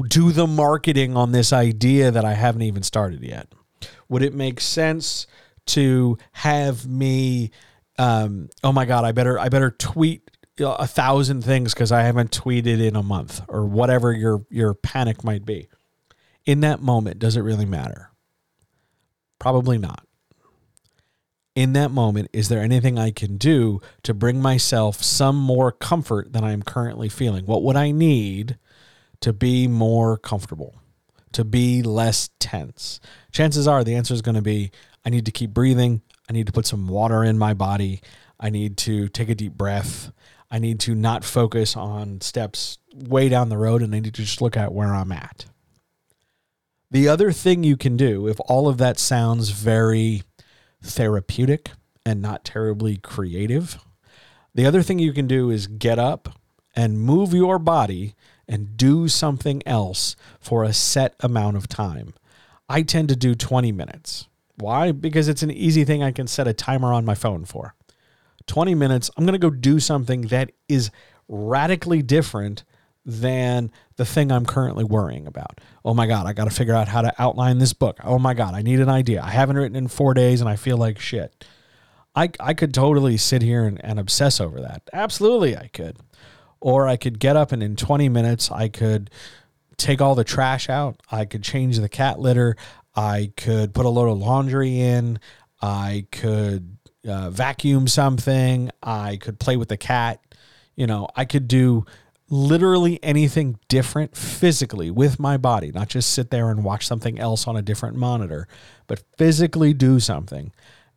do 0.07 0.31
the 0.31 0.47
marketing 0.47 1.17
on 1.17 1.31
this 1.31 1.51
idea 1.51 2.11
that 2.11 2.23
I 2.23 2.33
haven't 2.33 2.61
even 2.61 2.83
started 2.83 3.21
yet? 3.23 3.47
Would 4.07 4.21
it 4.21 4.33
make 4.33 4.61
sense 4.61 5.27
to 5.67 6.17
have 6.33 6.87
me? 6.87 7.51
Um, 7.97 8.49
oh 8.63 8.71
my 8.71 8.85
God, 8.85 9.03
I 9.03 9.11
better 9.11 9.39
I 9.39 9.49
better 9.49 9.71
tweet 9.71 10.29
a 10.59 10.87
thousand 10.87 11.43
things 11.43 11.73
because 11.73 11.91
I 11.91 12.03
haven't 12.03 12.31
tweeted 12.31 12.79
in 12.79 12.95
a 12.95 13.03
month 13.03 13.41
or 13.47 13.65
whatever 13.65 14.13
your 14.13 14.45
your 14.49 14.75
panic 14.75 15.23
might 15.23 15.45
be. 15.45 15.67
In 16.45 16.59
that 16.59 16.79
moment, 16.79 17.17
does 17.17 17.35
it 17.35 17.41
really 17.41 17.65
matter? 17.65 18.11
Probably 19.39 19.79
not 19.79 20.04
in 21.55 21.71
that 21.73 21.89
moment, 21.89 22.29
is 22.33 22.49
there 22.49 22.61
anything 22.61 22.99
I 22.99 23.11
can 23.11 23.37
do 23.37 23.81
to 24.03 24.13
bring 24.13 24.41
myself 24.41 25.01
some 25.01 25.37
more 25.37 25.71
comfort 25.71 26.33
than 26.33 26.43
I'm 26.43 26.61
currently 26.61 27.07
feeling? 27.07 27.45
What 27.45 27.63
would 27.63 27.77
I 27.77 27.91
need 27.91 28.57
to 29.21 29.31
be 29.31 29.67
more 29.67 30.17
comfortable, 30.17 30.75
to 31.31 31.45
be 31.45 31.81
less 31.81 32.29
tense? 32.39 32.99
Chances 33.31 33.67
are 33.67 33.83
the 33.83 33.95
answer 33.95 34.13
is 34.13 34.21
going 34.21 34.35
to 34.35 34.41
be 34.41 34.71
I 35.05 35.09
need 35.09 35.25
to 35.27 35.31
keep 35.31 35.51
breathing. 35.51 36.01
I 36.29 36.33
need 36.33 36.47
to 36.47 36.53
put 36.53 36.65
some 36.65 36.87
water 36.87 37.23
in 37.23 37.37
my 37.37 37.53
body. 37.53 38.01
I 38.39 38.49
need 38.49 38.75
to 38.77 39.07
take 39.07 39.29
a 39.29 39.35
deep 39.35 39.53
breath. 39.53 40.11
I 40.51 40.59
need 40.59 40.79
to 40.81 40.95
not 40.95 41.23
focus 41.23 41.77
on 41.77 42.21
steps 42.21 42.79
way 42.93 43.29
down 43.29 43.49
the 43.49 43.57
road 43.57 43.81
and 43.81 43.93
I 43.93 43.99
need 43.99 44.15
to 44.15 44.23
just 44.23 44.41
look 44.41 44.57
at 44.57 44.73
where 44.73 44.93
I'm 44.93 45.11
at. 45.11 45.45
The 46.91 47.07
other 47.07 47.31
thing 47.31 47.63
you 47.63 47.77
can 47.77 47.97
do, 47.97 48.27
if 48.27 48.37
all 48.45 48.67
of 48.67 48.77
that 48.77 48.99
sounds 48.99 49.49
very 49.49 50.23
therapeutic 50.85 51.71
and 52.05 52.21
not 52.21 52.45
terribly 52.45 52.97
creative. 52.97 53.79
The 54.53 54.65
other 54.65 54.81
thing 54.81 54.99
you 54.99 55.11
can 55.11 55.27
do 55.27 55.49
is 55.49 55.67
get 55.67 55.99
up 55.99 56.39
and 56.75 56.99
move 56.99 57.33
your 57.33 57.59
body 57.59 58.15
and 58.47 58.77
do 58.77 59.07
something 59.07 59.61
else 59.65 60.15
for 60.39 60.63
a 60.63 60.73
set 60.73 61.15
amount 61.19 61.57
of 61.57 61.67
time. 61.67 62.13
I 62.69 62.83
tend 62.83 63.09
to 63.09 63.15
do 63.15 63.35
20 63.35 63.71
minutes. 63.71 64.27
Why? 64.57 64.91
Because 64.91 65.27
it's 65.27 65.43
an 65.43 65.51
easy 65.51 65.83
thing 65.83 66.03
I 66.03 66.11
can 66.11 66.27
set 66.27 66.47
a 66.47 66.53
timer 66.53 66.93
on 66.93 67.05
my 67.05 67.15
phone 67.15 67.45
for. 67.45 67.75
20 68.47 68.75
minutes, 68.75 69.09
I'm 69.17 69.25
going 69.25 69.33
to 69.33 69.39
go 69.39 69.49
do 69.49 69.79
something 69.79 70.21
that 70.27 70.51
is 70.69 70.91
radically 71.27 72.01
different 72.01 72.63
than 73.05 73.71
the 73.97 74.05
thing 74.05 74.31
I'm 74.31 74.45
currently 74.45 74.83
worrying 74.83 75.27
about. 75.27 75.61
Oh 75.83 75.93
my 75.93 76.07
God, 76.07 76.25
I 76.25 76.33
got 76.33 76.45
to 76.45 76.55
figure 76.55 76.73
out 76.73 76.87
how 76.87 77.01
to 77.01 77.13
outline 77.19 77.59
this 77.59 77.73
book. 77.73 77.99
Oh 78.03 78.17
my 78.17 78.33
God, 78.33 78.55
I 78.55 78.61
need 78.61 78.79
an 78.79 78.89
idea. 78.89 79.21
I 79.21 79.29
haven't 79.29 79.57
written 79.57 79.75
in 79.75 79.87
four 79.87 80.13
days 80.13 80.41
and 80.41 80.49
I 80.49 80.55
feel 80.55 80.77
like 80.77 80.99
shit. 80.99 81.45
I, 82.15 82.31
I 82.39 82.53
could 82.53 82.73
totally 82.73 83.17
sit 83.17 83.41
here 83.41 83.65
and, 83.65 83.83
and 83.83 83.99
obsess 83.99 84.39
over 84.39 84.61
that. 84.61 84.81
Absolutely, 84.91 85.55
I 85.55 85.67
could. 85.67 85.97
Or 86.59 86.87
I 86.87 86.97
could 86.97 87.19
get 87.19 87.35
up 87.35 87.51
and 87.51 87.61
in 87.61 87.75
20 87.75 88.09
minutes, 88.09 88.49
I 88.51 88.69
could 88.69 89.11
take 89.77 90.01
all 90.01 90.15
the 90.15 90.23
trash 90.23 90.69
out. 90.69 91.01
I 91.11 91.25
could 91.25 91.43
change 91.43 91.77
the 91.77 91.89
cat 91.89 92.19
litter. 92.19 92.55
I 92.95 93.33
could 93.37 93.73
put 93.73 93.85
a 93.85 93.89
load 93.89 94.09
of 94.09 94.17
laundry 94.17 94.79
in. 94.79 95.19
I 95.61 96.07
could 96.11 96.77
uh, 97.07 97.29
vacuum 97.29 97.87
something. 97.87 98.71
I 98.81 99.17
could 99.17 99.39
play 99.39 99.57
with 99.57 99.67
the 99.69 99.77
cat. 99.77 100.21
You 100.75 100.87
know, 100.87 101.07
I 101.15 101.25
could 101.25 101.47
do 101.47 101.85
literally 102.35 102.99
anything 103.01 103.57
different 103.67 104.15
physically 104.15 104.91
with 104.91 105.19
my 105.19 105.37
body, 105.37 105.71
not 105.71 105.87
just 105.87 106.11
sit 106.11 106.29
there 106.29 106.49
and 106.49 106.63
watch 106.63 106.85
something 106.85 107.17
else 107.19 107.47
on 107.47 107.55
a 107.55 107.61
different 107.61 107.95
monitor, 107.95 108.47
but 108.87 109.03
physically 109.17 109.73
do 109.73 109.99
something. 109.99 110.51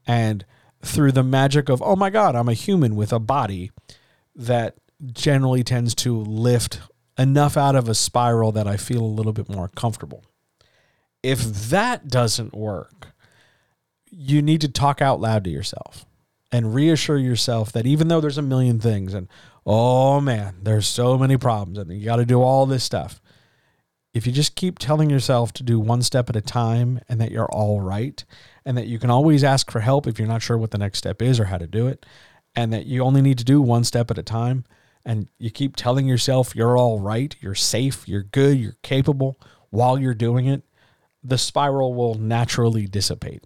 And 0.06 0.44
through 0.82 1.12
the 1.12 1.22
magic 1.22 1.68
of, 1.68 1.82
oh 1.82 1.96
my 1.96 2.10
God, 2.10 2.34
I'm 2.34 2.48
a 2.48 2.54
human 2.54 2.96
with 2.96 3.12
a 3.12 3.18
body 3.18 3.70
that 4.34 4.76
generally 5.12 5.62
tends 5.62 5.94
to 5.96 6.16
lift 6.16 6.80
enough 7.18 7.56
out 7.56 7.76
of 7.76 7.88
a 7.88 7.94
spiral 7.94 8.52
that 8.52 8.66
I 8.66 8.76
feel 8.76 9.02
a 9.02 9.06
little 9.06 9.32
bit 9.32 9.48
more 9.48 9.68
comfortable. 9.68 10.24
If 11.22 11.40
that 11.70 12.08
doesn't 12.08 12.54
work, 12.54 13.08
you 14.10 14.40
need 14.40 14.60
to 14.62 14.68
talk 14.68 15.02
out 15.02 15.20
loud 15.20 15.44
to 15.44 15.50
yourself 15.50 16.06
and 16.50 16.74
reassure 16.74 17.18
yourself 17.18 17.72
that 17.72 17.86
even 17.86 18.08
though 18.08 18.20
there's 18.20 18.38
a 18.38 18.42
million 18.42 18.80
things 18.80 19.14
and 19.14 19.28
oh 19.68 20.18
man, 20.18 20.56
there's 20.62 20.88
so 20.88 21.18
many 21.18 21.36
problems 21.36 21.76
and 21.76 21.92
you 21.92 22.02
got 22.02 22.16
to 22.16 22.24
do 22.24 22.40
all 22.40 22.64
this 22.64 22.82
stuff. 22.82 23.20
If 24.14 24.26
you 24.26 24.32
just 24.32 24.56
keep 24.56 24.78
telling 24.78 25.10
yourself 25.10 25.52
to 25.52 25.62
do 25.62 25.78
one 25.78 26.00
step 26.00 26.30
at 26.30 26.36
a 26.36 26.40
time 26.40 27.00
and 27.06 27.20
that 27.20 27.30
you're 27.30 27.50
all 27.50 27.82
right 27.82 28.24
and 28.64 28.78
that 28.78 28.86
you 28.86 28.98
can 28.98 29.10
always 29.10 29.44
ask 29.44 29.70
for 29.70 29.80
help 29.80 30.06
if 30.06 30.18
you're 30.18 30.26
not 30.26 30.40
sure 30.40 30.56
what 30.56 30.70
the 30.70 30.78
next 30.78 30.98
step 30.98 31.20
is 31.20 31.38
or 31.38 31.44
how 31.44 31.58
to 31.58 31.66
do 31.66 31.86
it 31.86 32.06
and 32.56 32.72
that 32.72 32.86
you 32.86 33.04
only 33.04 33.20
need 33.20 33.36
to 33.38 33.44
do 33.44 33.60
one 33.60 33.84
step 33.84 34.10
at 34.10 34.16
a 34.16 34.22
time 34.22 34.64
and 35.04 35.28
you 35.38 35.50
keep 35.50 35.76
telling 35.76 36.06
yourself 36.06 36.56
you're 36.56 36.78
all 36.78 36.98
right, 36.98 37.36
you're 37.38 37.54
safe, 37.54 38.08
you're 38.08 38.22
good, 38.22 38.58
you're 38.58 38.78
capable 38.82 39.38
while 39.68 39.98
you're 39.98 40.14
doing 40.14 40.46
it, 40.46 40.62
the 41.22 41.36
spiral 41.36 41.92
will 41.92 42.14
naturally 42.14 42.86
dissipate. 42.86 43.44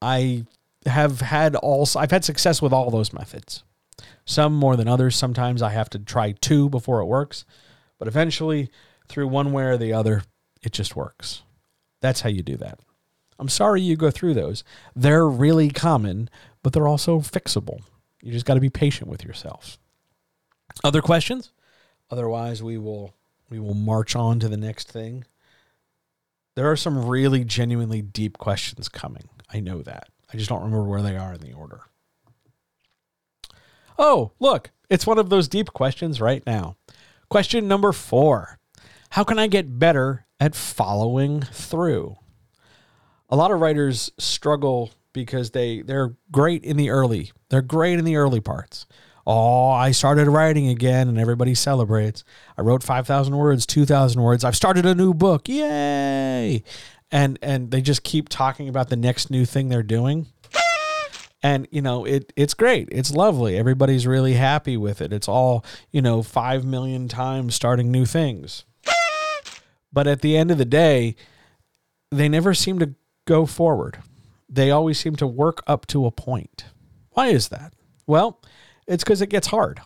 I 0.00 0.46
have 0.86 1.20
had 1.20 1.54
all 1.56 1.86
I've 1.94 2.10
had 2.10 2.24
success 2.24 2.62
with 2.62 2.72
all 2.72 2.90
those 2.90 3.12
methods. 3.12 3.62
Some 4.24 4.54
more 4.54 4.76
than 4.76 4.88
others. 4.88 5.16
Sometimes 5.16 5.62
I 5.62 5.70
have 5.70 5.90
to 5.90 5.98
try 5.98 6.32
two 6.32 6.68
before 6.68 7.00
it 7.00 7.06
works, 7.06 7.44
but 7.98 8.08
eventually 8.08 8.70
through 9.08 9.28
one 9.28 9.52
way 9.52 9.64
or 9.64 9.76
the 9.76 9.92
other, 9.92 10.22
it 10.62 10.72
just 10.72 10.96
works. 10.96 11.42
That's 12.00 12.20
how 12.20 12.28
you 12.28 12.42
do 12.42 12.56
that. 12.58 12.80
I'm 13.38 13.48
sorry 13.48 13.80
you 13.80 13.96
go 13.96 14.10
through 14.10 14.34
those. 14.34 14.62
They're 14.94 15.28
really 15.28 15.70
common, 15.70 16.30
but 16.62 16.72
they're 16.72 16.88
also 16.88 17.18
fixable. 17.20 17.80
You 18.22 18.32
just 18.32 18.46
got 18.46 18.54
to 18.54 18.60
be 18.60 18.70
patient 18.70 19.10
with 19.10 19.24
yourself. 19.24 19.78
Other 20.84 21.02
questions? 21.02 21.50
Otherwise, 22.10 22.62
we 22.62 22.78
will 22.78 23.14
we 23.50 23.58
will 23.58 23.74
march 23.74 24.14
on 24.16 24.38
to 24.40 24.48
the 24.48 24.56
next 24.56 24.90
thing. 24.90 25.24
There 26.54 26.70
are 26.70 26.76
some 26.76 27.06
really 27.06 27.44
genuinely 27.44 28.02
deep 28.02 28.38
questions 28.38 28.88
coming. 28.88 29.28
I 29.52 29.60
know 29.60 29.82
that. 29.82 30.08
I 30.32 30.36
just 30.36 30.48
don't 30.48 30.62
remember 30.62 30.84
where 30.84 31.02
they 31.02 31.16
are 31.16 31.34
in 31.34 31.40
the 31.40 31.52
order. 31.52 31.82
Oh, 33.98 34.32
look, 34.40 34.70
it's 34.90 35.06
one 35.06 35.18
of 35.18 35.30
those 35.30 35.48
deep 35.48 35.72
questions 35.72 36.20
right 36.20 36.44
now. 36.46 36.76
Question 37.28 37.68
number 37.68 37.92
four 37.92 38.58
How 39.10 39.24
can 39.24 39.38
I 39.38 39.46
get 39.46 39.78
better 39.78 40.26
at 40.38 40.54
following 40.54 41.42
through? 41.42 42.16
A 43.30 43.36
lot 43.36 43.50
of 43.50 43.60
writers 43.60 44.10
struggle 44.18 44.90
because 45.12 45.52
they, 45.52 45.82
they're 45.82 46.14
great 46.30 46.64
in 46.64 46.76
the 46.76 46.90
early. 46.90 47.32
They're 47.48 47.62
great 47.62 47.98
in 47.98 48.04
the 48.04 48.16
early 48.16 48.40
parts. 48.40 48.86
Oh, 49.26 49.70
I 49.70 49.92
started 49.92 50.26
writing 50.26 50.68
again 50.68 51.08
and 51.08 51.18
everybody 51.18 51.54
celebrates. 51.54 52.24
I 52.58 52.62
wrote 52.62 52.82
5,000 52.82 53.36
words, 53.36 53.66
2,000 53.66 54.20
words. 54.20 54.44
I've 54.44 54.56
started 54.56 54.84
a 54.84 54.94
new 54.94 55.14
book. 55.14 55.48
Yay. 55.48 56.64
And 57.10 57.38
and 57.42 57.70
they 57.70 57.82
just 57.82 58.02
keep 58.02 58.28
talking 58.28 58.68
about 58.68 58.88
the 58.88 58.96
next 58.96 59.30
new 59.30 59.44
thing 59.44 59.68
they're 59.68 59.82
doing. 59.82 60.26
And 61.42 61.66
you 61.70 61.82
know, 61.82 62.04
it 62.04 62.32
it's 62.36 62.54
great. 62.54 62.88
It's 62.92 63.10
lovely. 63.10 63.56
Everybody's 63.56 64.06
really 64.06 64.34
happy 64.34 64.76
with 64.76 65.00
it. 65.00 65.12
It's 65.12 65.28
all, 65.28 65.64
you 65.90 66.00
know, 66.00 66.22
5 66.22 66.64
million 66.64 67.08
times 67.08 67.54
starting 67.54 67.90
new 67.90 68.06
things. 68.06 68.64
But 69.92 70.06
at 70.06 70.22
the 70.22 70.36
end 70.36 70.50
of 70.50 70.58
the 70.58 70.64
day, 70.64 71.16
they 72.10 72.28
never 72.28 72.54
seem 72.54 72.78
to 72.78 72.94
go 73.26 73.44
forward. 73.46 73.98
They 74.48 74.70
always 74.70 74.98
seem 74.98 75.16
to 75.16 75.26
work 75.26 75.62
up 75.66 75.86
to 75.88 76.06
a 76.06 76.10
point. 76.10 76.64
Why 77.10 77.28
is 77.28 77.48
that? 77.48 77.74
Well, 78.06 78.40
it's 78.86 79.04
because 79.04 79.20
it 79.20 79.28
gets 79.28 79.48
hard. 79.48 79.80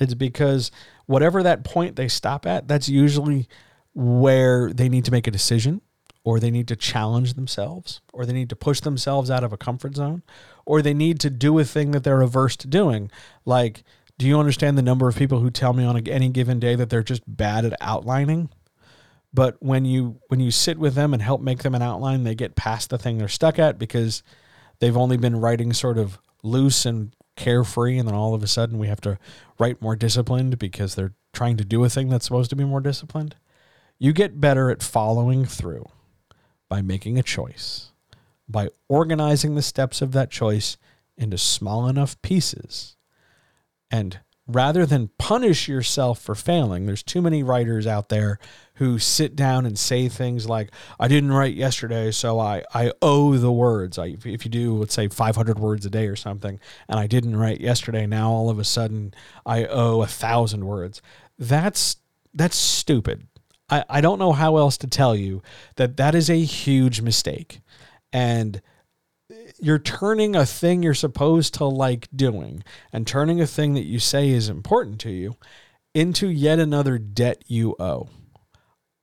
It's 0.00 0.14
because 0.14 0.70
whatever 1.06 1.42
that 1.42 1.64
point 1.64 1.96
they 1.96 2.08
stop 2.08 2.46
at, 2.46 2.66
that's 2.66 2.88
usually 2.88 3.48
where 3.94 4.72
they 4.72 4.88
need 4.88 5.04
to 5.04 5.10
make 5.10 5.26
a 5.26 5.30
decision 5.30 5.80
or 6.24 6.40
they 6.40 6.50
need 6.50 6.68
to 6.68 6.76
challenge 6.76 7.34
themselves 7.34 8.00
or 8.12 8.24
they 8.24 8.32
need 8.32 8.48
to 8.48 8.56
push 8.56 8.80
themselves 8.80 9.30
out 9.30 9.44
of 9.44 9.52
a 9.52 9.56
comfort 9.56 9.96
zone 9.96 10.22
or 10.64 10.82
they 10.82 10.94
need 10.94 11.20
to 11.20 11.30
do 11.30 11.58
a 11.58 11.64
thing 11.64 11.90
that 11.92 12.04
they're 12.04 12.20
averse 12.20 12.56
to 12.56 12.68
doing. 12.68 13.10
Like, 13.44 13.82
do 14.18 14.26
you 14.26 14.38
understand 14.38 14.78
the 14.78 14.82
number 14.82 15.08
of 15.08 15.16
people 15.16 15.40
who 15.40 15.50
tell 15.50 15.72
me 15.72 15.84
on 15.84 16.06
any 16.06 16.28
given 16.28 16.60
day 16.60 16.74
that 16.74 16.90
they're 16.90 17.02
just 17.02 17.22
bad 17.26 17.64
at 17.64 17.74
outlining? 17.80 18.50
But 19.34 19.56
when 19.60 19.84
you 19.84 20.20
when 20.28 20.40
you 20.40 20.50
sit 20.50 20.78
with 20.78 20.94
them 20.94 21.14
and 21.14 21.22
help 21.22 21.40
make 21.40 21.62
them 21.62 21.74
an 21.74 21.82
outline, 21.82 22.24
they 22.24 22.34
get 22.34 22.54
past 22.54 22.90
the 22.90 22.98
thing 22.98 23.18
they're 23.18 23.28
stuck 23.28 23.58
at 23.58 23.78
because 23.78 24.22
they've 24.78 24.96
only 24.96 25.16
been 25.16 25.40
writing 25.40 25.72
sort 25.72 25.98
of 25.98 26.18
loose 26.42 26.84
and 26.84 27.14
carefree 27.36 27.98
and 27.98 28.06
then 28.06 28.14
all 28.14 28.34
of 28.34 28.42
a 28.42 28.46
sudden 28.46 28.78
we 28.78 28.88
have 28.88 29.00
to 29.00 29.18
write 29.58 29.80
more 29.80 29.96
disciplined 29.96 30.58
because 30.58 30.94
they're 30.94 31.14
trying 31.32 31.56
to 31.56 31.64
do 31.64 31.82
a 31.82 31.88
thing 31.88 32.08
that's 32.08 32.26
supposed 32.26 32.50
to 32.50 32.56
be 32.56 32.64
more 32.64 32.80
disciplined. 32.80 33.36
You 33.98 34.12
get 34.12 34.40
better 34.40 34.70
at 34.70 34.82
following 34.82 35.44
through 35.46 35.86
by 36.68 36.82
making 36.82 37.18
a 37.18 37.22
choice, 37.22 37.91
by 38.52 38.68
organizing 38.88 39.54
the 39.54 39.62
steps 39.62 40.02
of 40.02 40.12
that 40.12 40.30
choice 40.30 40.76
into 41.16 41.38
small 41.38 41.88
enough 41.88 42.20
pieces. 42.22 42.96
And 43.90 44.20
rather 44.46 44.86
than 44.86 45.10
punish 45.18 45.68
yourself 45.68 46.20
for 46.20 46.34
failing, 46.34 46.86
there's 46.86 47.02
too 47.02 47.22
many 47.22 47.42
writers 47.42 47.86
out 47.86 48.08
there 48.08 48.38
who 48.74 48.98
sit 48.98 49.36
down 49.36 49.66
and 49.66 49.78
say 49.78 50.08
things 50.08 50.48
like, 50.48 50.70
I 50.98 51.08
didn't 51.08 51.32
write 51.32 51.54
yesterday, 51.54 52.10
so 52.10 52.40
I, 52.40 52.64
I 52.74 52.92
owe 53.00 53.36
the 53.36 53.52
words. 53.52 53.98
I, 53.98 54.16
if 54.24 54.44
you 54.44 54.50
do, 54.50 54.76
let's 54.76 54.94
say 54.94 55.08
500 55.08 55.58
words 55.58 55.86
a 55.86 55.90
day 55.90 56.06
or 56.06 56.16
something, 56.16 56.58
and 56.88 56.98
I 56.98 57.06
didn't 57.06 57.36
write 57.36 57.60
yesterday, 57.60 58.06
now 58.06 58.30
all 58.30 58.50
of 58.50 58.58
a 58.58 58.64
sudden 58.64 59.14
I 59.46 59.66
owe 59.66 60.02
a 60.02 60.06
thousand 60.06 60.66
words. 60.66 61.00
That's, 61.38 61.96
that's 62.34 62.56
stupid. 62.56 63.26
I, 63.70 63.84
I 63.88 64.00
don't 64.00 64.18
know 64.18 64.32
how 64.32 64.56
else 64.58 64.76
to 64.78 64.86
tell 64.86 65.16
you 65.16 65.42
that 65.76 65.96
that 65.96 66.14
is 66.14 66.28
a 66.28 66.44
huge 66.44 67.00
mistake. 67.00 67.61
And 68.12 68.60
you're 69.58 69.78
turning 69.78 70.36
a 70.36 70.44
thing 70.44 70.82
you're 70.82 70.94
supposed 70.94 71.54
to 71.54 71.64
like 71.64 72.08
doing 72.14 72.62
and 72.92 73.06
turning 73.06 73.40
a 73.40 73.46
thing 73.46 73.74
that 73.74 73.86
you 73.86 73.98
say 73.98 74.28
is 74.28 74.48
important 74.48 75.00
to 75.00 75.10
you 75.10 75.36
into 75.94 76.28
yet 76.28 76.58
another 76.58 76.98
debt 76.98 77.42
you 77.46 77.74
owe. 77.78 78.08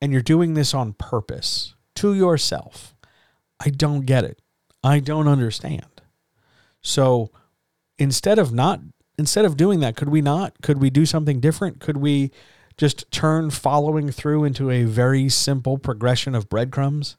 And 0.01 0.11
you're 0.11 0.21
doing 0.21 0.53
this 0.53 0.73
on 0.73 0.93
purpose 0.93 1.75
to 1.95 2.13
yourself. 2.13 2.95
I 3.59 3.69
don't 3.69 4.05
get 4.05 4.23
it. 4.23 4.41
I 4.83 4.99
don't 4.99 5.27
understand. 5.27 6.01
So 6.81 7.31
instead 7.97 8.39
of 8.39 8.53
not 8.53 8.79
instead 9.17 9.43
of 9.43 9.57
doing 9.57 9.81
that, 9.81 9.97
could 9.97 10.07
we 10.07 10.21
not? 10.21 10.61
Could 10.61 10.79
we 10.79 10.89
do 10.89 11.05
something 11.05 11.41
different? 11.41 11.81
Could 11.81 11.97
we 11.97 12.31
just 12.77 13.11
turn 13.11 13.49
following 13.49 14.09
through 14.09 14.45
into 14.45 14.71
a 14.71 14.85
very 14.85 15.27
simple 15.27 15.77
progression 15.77 16.33
of 16.33 16.47
breadcrumbs? 16.47 17.17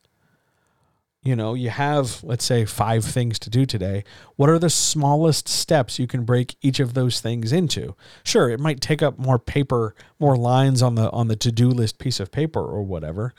You 1.23 1.37
know, 1.37 1.53
you 1.55 1.69
have, 1.71 2.25
let's 2.25 2.45
say, 2.47 2.65
five 2.65 3.05
things 3.05 3.39
to 3.41 3.51
do 3.51 3.67
today. 3.67 4.05
What 4.37 4.49
are 4.49 4.59
the 4.59 4.71
smallest 4.71 5.49
steps 5.49 5.99
you 5.99 6.07
can 6.07 6.25
break 6.25 6.57
each 6.63 6.81
of 6.81 6.95
those 6.95 7.21
things 7.21 7.53
into? 7.53 7.95
Sure, 8.25 8.49
it 8.49 8.59
might 8.59 8.81
take 8.81 9.03
up 9.03 9.19
more 9.19 9.39
paper, 9.39 9.95
more 10.19 10.37
lines 10.37 10.81
on 10.83 10.95
the 10.95 11.11
on 11.11 11.29
the 11.29 11.37
to-do 11.37 11.69
list 11.69 11.99
piece 11.99 12.21
of 12.21 12.33
paper 12.33 12.61
or 12.61 12.83
whatever. 12.83 13.35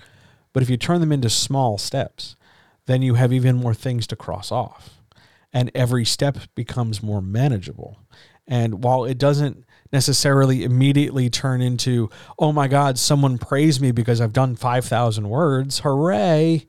But 0.54 0.62
if 0.62 0.70
you 0.70 0.78
turn 0.78 1.00
them 1.00 1.12
into 1.12 1.30
small 1.30 1.78
steps, 1.80 2.36
then 2.86 3.02
you 3.02 3.16
have 3.16 3.34
even 3.34 3.56
more 3.58 3.74
things 3.74 4.06
to 4.08 4.16
cross 4.16 4.52
off. 4.52 5.00
and 5.54 5.72
every 5.76 6.06
step 6.06 6.38
becomes 6.56 7.04
more 7.04 7.22
manageable. 7.22 7.98
And 8.48 8.84
while 8.84 9.06
it 9.06 9.18
doesn't 9.18 9.66
necessarily 9.92 10.64
immediately 10.64 11.30
turn 11.30 11.62
into, 11.62 12.10
oh 12.40 12.52
my 12.52 12.68
God, 12.68 12.98
someone 12.98 13.38
praised 13.38 13.82
me 13.82 13.92
because 13.92 14.22
I've 14.22 14.34
done 14.34 14.56
5,000 14.56 15.30
words, 15.30 15.80
hooray, 15.80 16.66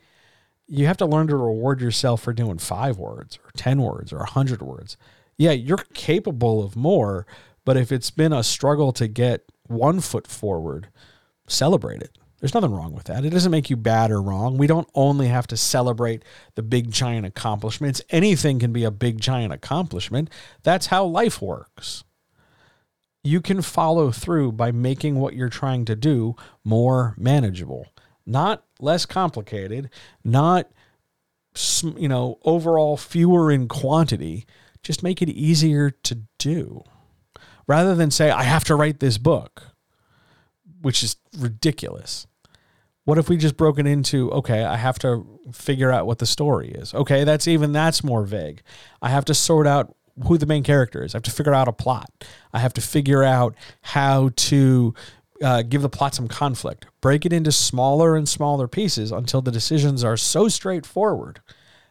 you 0.67 0.87
have 0.87 0.97
to 0.99 1.07
learn 1.07 1.27
to 1.29 1.37
reward 1.37 1.81
yourself 1.81 2.23
for 2.23 2.33
doing 2.33 2.59
five 2.59 2.99
words 2.99 3.39
or 3.45 3.51
10 3.57 3.83
words 3.83 4.13
or 4.13 4.19
100 4.19 4.63
words. 4.63 4.97
Yeah, 5.37 5.53
you're 5.53 5.85
capable 5.95 6.63
of 6.63 6.77
more, 6.77 7.27
but 7.65 7.77
if 7.77 7.93
it's 7.93 8.11
been 8.11 8.33
a 8.33 8.43
struggle 8.43 8.93
to 8.93 9.09
get 9.09 9.51
one 9.67 10.01
foot 10.01 10.27
forward, 10.27 10.89
celebrate 11.47 12.03
it. 12.03 12.19
There's 12.43 12.55
nothing 12.55 12.73
wrong 12.73 12.93
with 12.93 13.05
that. 13.05 13.25
It 13.25 13.31
doesn't 13.31 13.53
make 13.53 13.71
you 13.71 13.77
bad 13.77 14.11
or 14.11 14.21
wrong. 14.21 14.59
We 14.59 14.67
don't 14.67 14.89
only 14.97 15.29
have 15.29 15.47
to 15.49 15.57
celebrate 15.57 16.25
the 16.57 16.63
big 16.63 16.91
giant 16.91 17.25
accomplishments. 17.25 18.03
Anything 18.11 18.59
can 18.59 18.73
be 18.73 18.83
a 18.83 18.91
big 18.91 19.21
giant 19.21 19.53
accomplishment. 19.53 20.29
That's 20.65 20.87
how 20.87 21.05
life 21.05 21.41
works. 21.41 22.03
You 23.23 23.41
can 23.41 23.63
follow 23.63 24.11
through 24.11 24.53
by 24.53 24.73
making 24.73 25.21
what 25.21 25.35
you're 25.35 25.49
trying 25.49 25.85
to 25.85 25.95
do 25.95 26.35
more 26.65 27.15
manageable, 27.17 27.87
not 28.27 28.65
less 28.83 29.07
complicated, 29.07 29.91
not 30.25 30.71
you 31.83 32.09
know, 32.09 32.39
overall 32.45 32.97
fewer 32.97 33.51
in 33.51 33.69
quantity. 33.69 34.47
Just 34.83 35.03
make 35.03 35.23
it 35.23 35.29
easier 35.29 35.91
to 35.91 36.23
do. 36.39 36.83
Rather 37.67 37.95
than 37.95 38.11
say 38.11 38.31
I 38.31 38.43
have 38.43 38.65
to 38.65 38.75
write 38.75 39.01
this 39.01 39.19
book, 39.19 39.75
which 40.81 41.03
is 41.03 41.17
ridiculous 41.39 42.27
what 43.05 43.19
if 43.19 43.29
we 43.29 43.37
just 43.37 43.57
broke 43.57 43.79
it 43.79 43.87
into 43.87 44.31
okay, 44.33 44.63
I 44.65 44.77
have 44.77 44.99
to 45.01 45.27
figure 45.53 45.91
out 45.91 46.07
what 46.07 46.19
the 46.19 46.27
story 46.27 46.69
is. 46.69 46.95
Okay, 46.95 47.25
that's 47.25 47.49
even 47.49 47.73
that's 47.73 48.05
more 48.05 48.25
vague. 48.25 48.63
I 49.01 49.09
have 49.09 49.25
to 49.27 49.35
sort 49.35 49.67
out 49.67 49.95
who 50.27 50.39
the 50.39 50.47
main 50.47 50.63
character 50.63 51.03
is. 51.03 51.15
I 51.15 51.19
have 51.19 51.23
to 51.25 51.31
figure 51.31 51.55
out 51.55 51.69
a 51.69 51.73
plot. 51.73 52.11
I 52.53 52.61
have 52.61 52.75
to 52.75 52.81
figure 52.81 53.25
out 53.25 53.55
how 53.81 54.31
to 54.37 54.95
uh, 55.43 55.63
give 55.63 55.83
the 55.83 55.89
plot 55.89 56.15
some 56.15 56.29
conflict. 56.29 56.87
Break 57.01 57.27
it 57.27 57.33
into 57.33 57.53
smaller 57.53 58.17
and 58.17 58.29
smaller 58.29 58.69
pieces 58.69 59.11
until 59.13 59.43
the 59.43 59.51
decisions 59.51 60.05
are 60.05 60.17
so 60.17 60.49
straightforward 60.49 61.41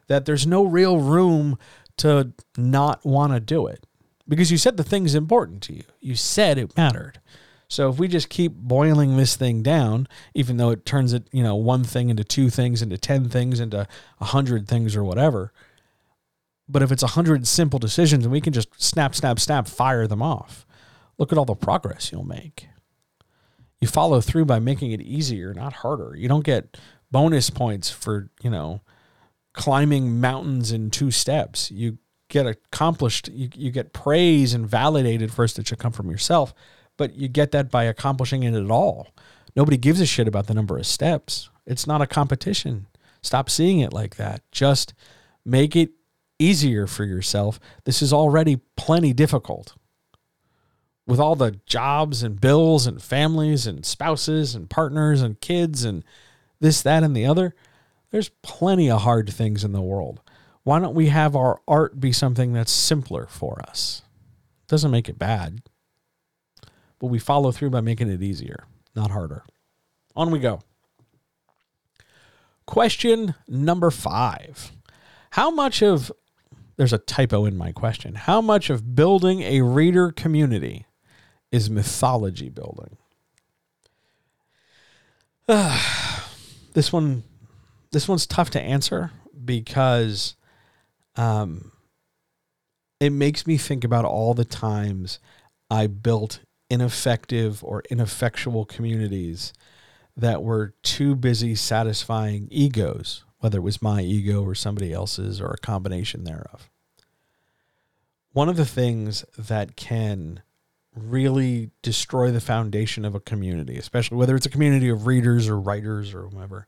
that 0.08 0.26
there's 0.26 0.48
no 0.48 0.66
real 0.66 1.00
room 1.00 1.58
to 1.98 2.34
not 2.58 3.06
want 3.06 3.34
to 3.34 3.40
do 3.40 3.68
it 3.68 3.86
because 4.28 4.52
you 4.52 4.58
said 4.58 4.78
the 4.78 4.84
thing's 4.84 5.16
important 5.16 5.62
to 5.64 5.74
you. 5.74 5.84
You 6.00 6.16
said 6.16 6.58
it 6.58 6.76
mattered. 6.78 7.20
So 7.68 7.90
if 7.90 8.00
we 8.00 8.08
just 8.08 8.30
keep 8.30 8.54
boiling 8.54 9.16
this 9.16 9.36
thing 9.36 9.64
down, 9.64 10.08
even 10.34 10.58
though 10.58 10.72
it 10.72 10.86
turns 10.86 11.14
it, 11.14 11.28
you 11.32 11.42
know, 11.42 11.56
one 11.56 11.84
thing 11.84 12.10
into 12.10 12.24
two 12.24 12.50
things, 12.50 12.82
into 12.82 12.98
10 12.98 13.30
things, 13.30 13.60
into 13.60 13.88
a 14.20 14.26
hundred 14.26 14.68
things 14.68 14.96
or 14.96 15.04
whatever. 15.04 15.54
But 16.68 16.82
if 16.82 16.92
it's 16.92 17.04
a 17.04 17.08
hundred 17.08 17.48
simple 17.48 17.80
decisions 17.80 18.26
and 18.26 18.32
we 18.32 18.42
can 18.42 18.52
just 18.52 18.70
snap, 18.82 19.16
snap, 19.16 19.40
snap, 19.40 19.68
fire 19.68 20.08
them 20.08 20.22
off, 20.22 20.66
look 21.18 21.32
at 21.32 21.38
all 21.38 21.46
the 21.46 21.56
progress 21.56 22.12
you'll 22.12 22.26
make. 22.26 22.68
You 23.82 23.88
follow 23.88 24.22
through 24.22 24.46
by 24.46 24.60
making 24.60 24.91
it 24.91 25.02
easier, 25.02 25.54
not 25.54 25.74
harder. 25.74 26.15
You 26.15 26.30
don't 26.30 26.46
get 26.46 26.78
bonus 27.10 27.50
points 27.50 27.89
for, 27.89 28.30
you 28.41 28.50
know, 28.50 28.82
climbing 29.54 30.22
mountains 30.22 30.72
in 30.72 30.91
two 30.91 31.12
steps. 31.12 31.72
You 31.72 31.98
get 32.30 32.46
accomplished, 32.46 33.28
you, 33.30 33.50
you 33.56 33.72
get 33.72 33.91
praise 33.91 34.54
and 34.54 34.70
validated 34.70 35.34
first 35.34 35.58
that 35.58 35.67
should 35.67 35.80
come 35.80 35.91
from 35.91 36.10
yourself 36.10 36.54
but 37.02 37.15
you 37.15 37.28
get 37.28 37.50
that 37.52 37.72
by 37.72 37.86
accomplishing 37.86 38.44
it 38.44 38.54
at 38.54 38.70
all. 38.70 39.08
Nobody 39.56 39.76
gives 39.76 40.00
a 40.00 40.06
shit 40.06 40.28
about 40.28 40.46
the 40.46 40.54
number 40.54 40.78
of 40.78 40.86
steps. 40.86 41.50
It's 41.65 41.88
not 41.88 42.00
a 42.00 42.06
competition. 42.06 42.86
Stop 43.24 43.50
seeing 43.50 43.80
it 43.80 43.91
like 43.91 44.17
that. 44.17 44.44
Just 44.52 44.94
make 45.44 45.76
it 45.76 45.89
easier 46.38 46.86
for 46.86 47.04
yourself. 47.04 47.60
This 47.86 48.04
is 48.04 48.13
already 48.13 48.60
plenty 48.78 49.13
difficult. 49.13 49.74
With 51.12 51.19
all 51.19 51.36
the 51.36 51.60
jobs 51.65 52.24
and 52.24 52.39
bills 52.39 52.88
and 52.88 53.02
families 53.02 53.67
and 53.67 53.86
spouses 53.86 54.56
and 54.56 54.69
partners 54.69 55.21
and 55.21 55.39
kids 55.39 55.84
and 55.84 56.04
this, 56.60 56.82
that, 56.82 57.04
and 57.04 57.15
the 57.15 57.26
other, 57.26 57.54
there's 58.12 58.30
plenty 58.41 58.89
of 58.89 59.02
hard 59.02 59.32
things 59.32 59.63
in 59.63 59.71
the 59.71 59.82
world. 59.82 60.21
Why 60.63 60.80
don't 60.80 60.95
we 60.95 61.08
have 61.08 61.36
our 61.36 61.60
art 61.67 62.00
be 62.00 62.12
something 62.12 62.54
that's 62.54 62.71
simpler 62.71 63.28
for 63.30 63.62
us? 63.67 64.04
Doesn't 64.67 64.91
make 64.91 65.10
it 65.10 65.19
bad 65.19 65.62
but 67.02 67.08
we 67.08 67.17
follow 67.17 67.52
through 67.52 67.71
by 67.71 67.82
making 67.82 68.10
it 68.10 68.21
easier, 68.21 68.65
not 68.95 69.10
harder. 69.10 69.43
On 70.15 70.30
we 70.30 70.38
go. 70.38 70.62
Question 72.67 73.34
number 73.47 73.89
five 73.89 74.71
How 75.32 75.50
much 75.50 75.82
of, 75.82 76.12
there's 76.78 76.93
a 76.93 77.00
typo 77.00 77.45
in 77.45 77.58
my 77.58 77.71
question, 77.71 78.13
how 78.13 78.39
much 78.39 78.69
of 78.69 78.95
building 78.95 79.41
a 79.41 79.62
reader 79.62 80.12
community 80.12 80.86
is 81.52 81.70
mythology 81.70 82.50
building? 82.50 82.98
This 86.74 86.94
one, 86.94 87.24
this 87.92 88.08
one's 88.08 88.26
tough 88.26 88.52
to 88.52 88.62
answer 88.62 89.12
because 89.44 90.38
um, 91.18 91.74
it 93.02 93.10
makes 93.10 93.46
me 93.46 93.58
think 93.58 93.84
about 93.84 94.06
all 94.06 94.34
the 94.34 94.46
times 94.46 95.20
I 95.70 95.88
built 95.88 96.40
ineffective 96.70 97.62
or 97.62 97.84
ineffectual 97.90 98.64
communities 98.64 99.52
that 100.16 100.44
were 100.44 100.74
too 100.84 101.16
busy 101.16 101.56
satisfying 101.56 102.48
egos, 102.52 103.26
whether 103.40 103.58
it 103.58 103.64
was 103.64 103.82
my 103.82 104.02
ego 104.02 104.44
or 104.44 104.56
somebody 104.56 104.94
else's 104.94 105.42
or 105.42 105.52
a 105.52 105.58
combination 105.58 106.24
thereof. 106.24 106.70
One 108.32 108.48
of 108.48 108.56
the 108.56 108.66
things 108.66 109.26
that 109.38 109.76
can 109.76 110.42
really 110.95 111.71
destroy 111.82 112.32
the 112.32 112.41
foundation 112.41 113.06
of 113.06 113.15
a 113.15 113.19
community, 113.19 113.77
especially 113.77 114.17
whether 114.17 114.36
it's 114.36 114.45
a 114.45 114.49
community 114.49 114.89
of 114.89 115.08
readers 115.08 115.47
or 115.47 115.60
writers 115.60 116.13
or 116.13 116.27
whomever, 116.27 116.67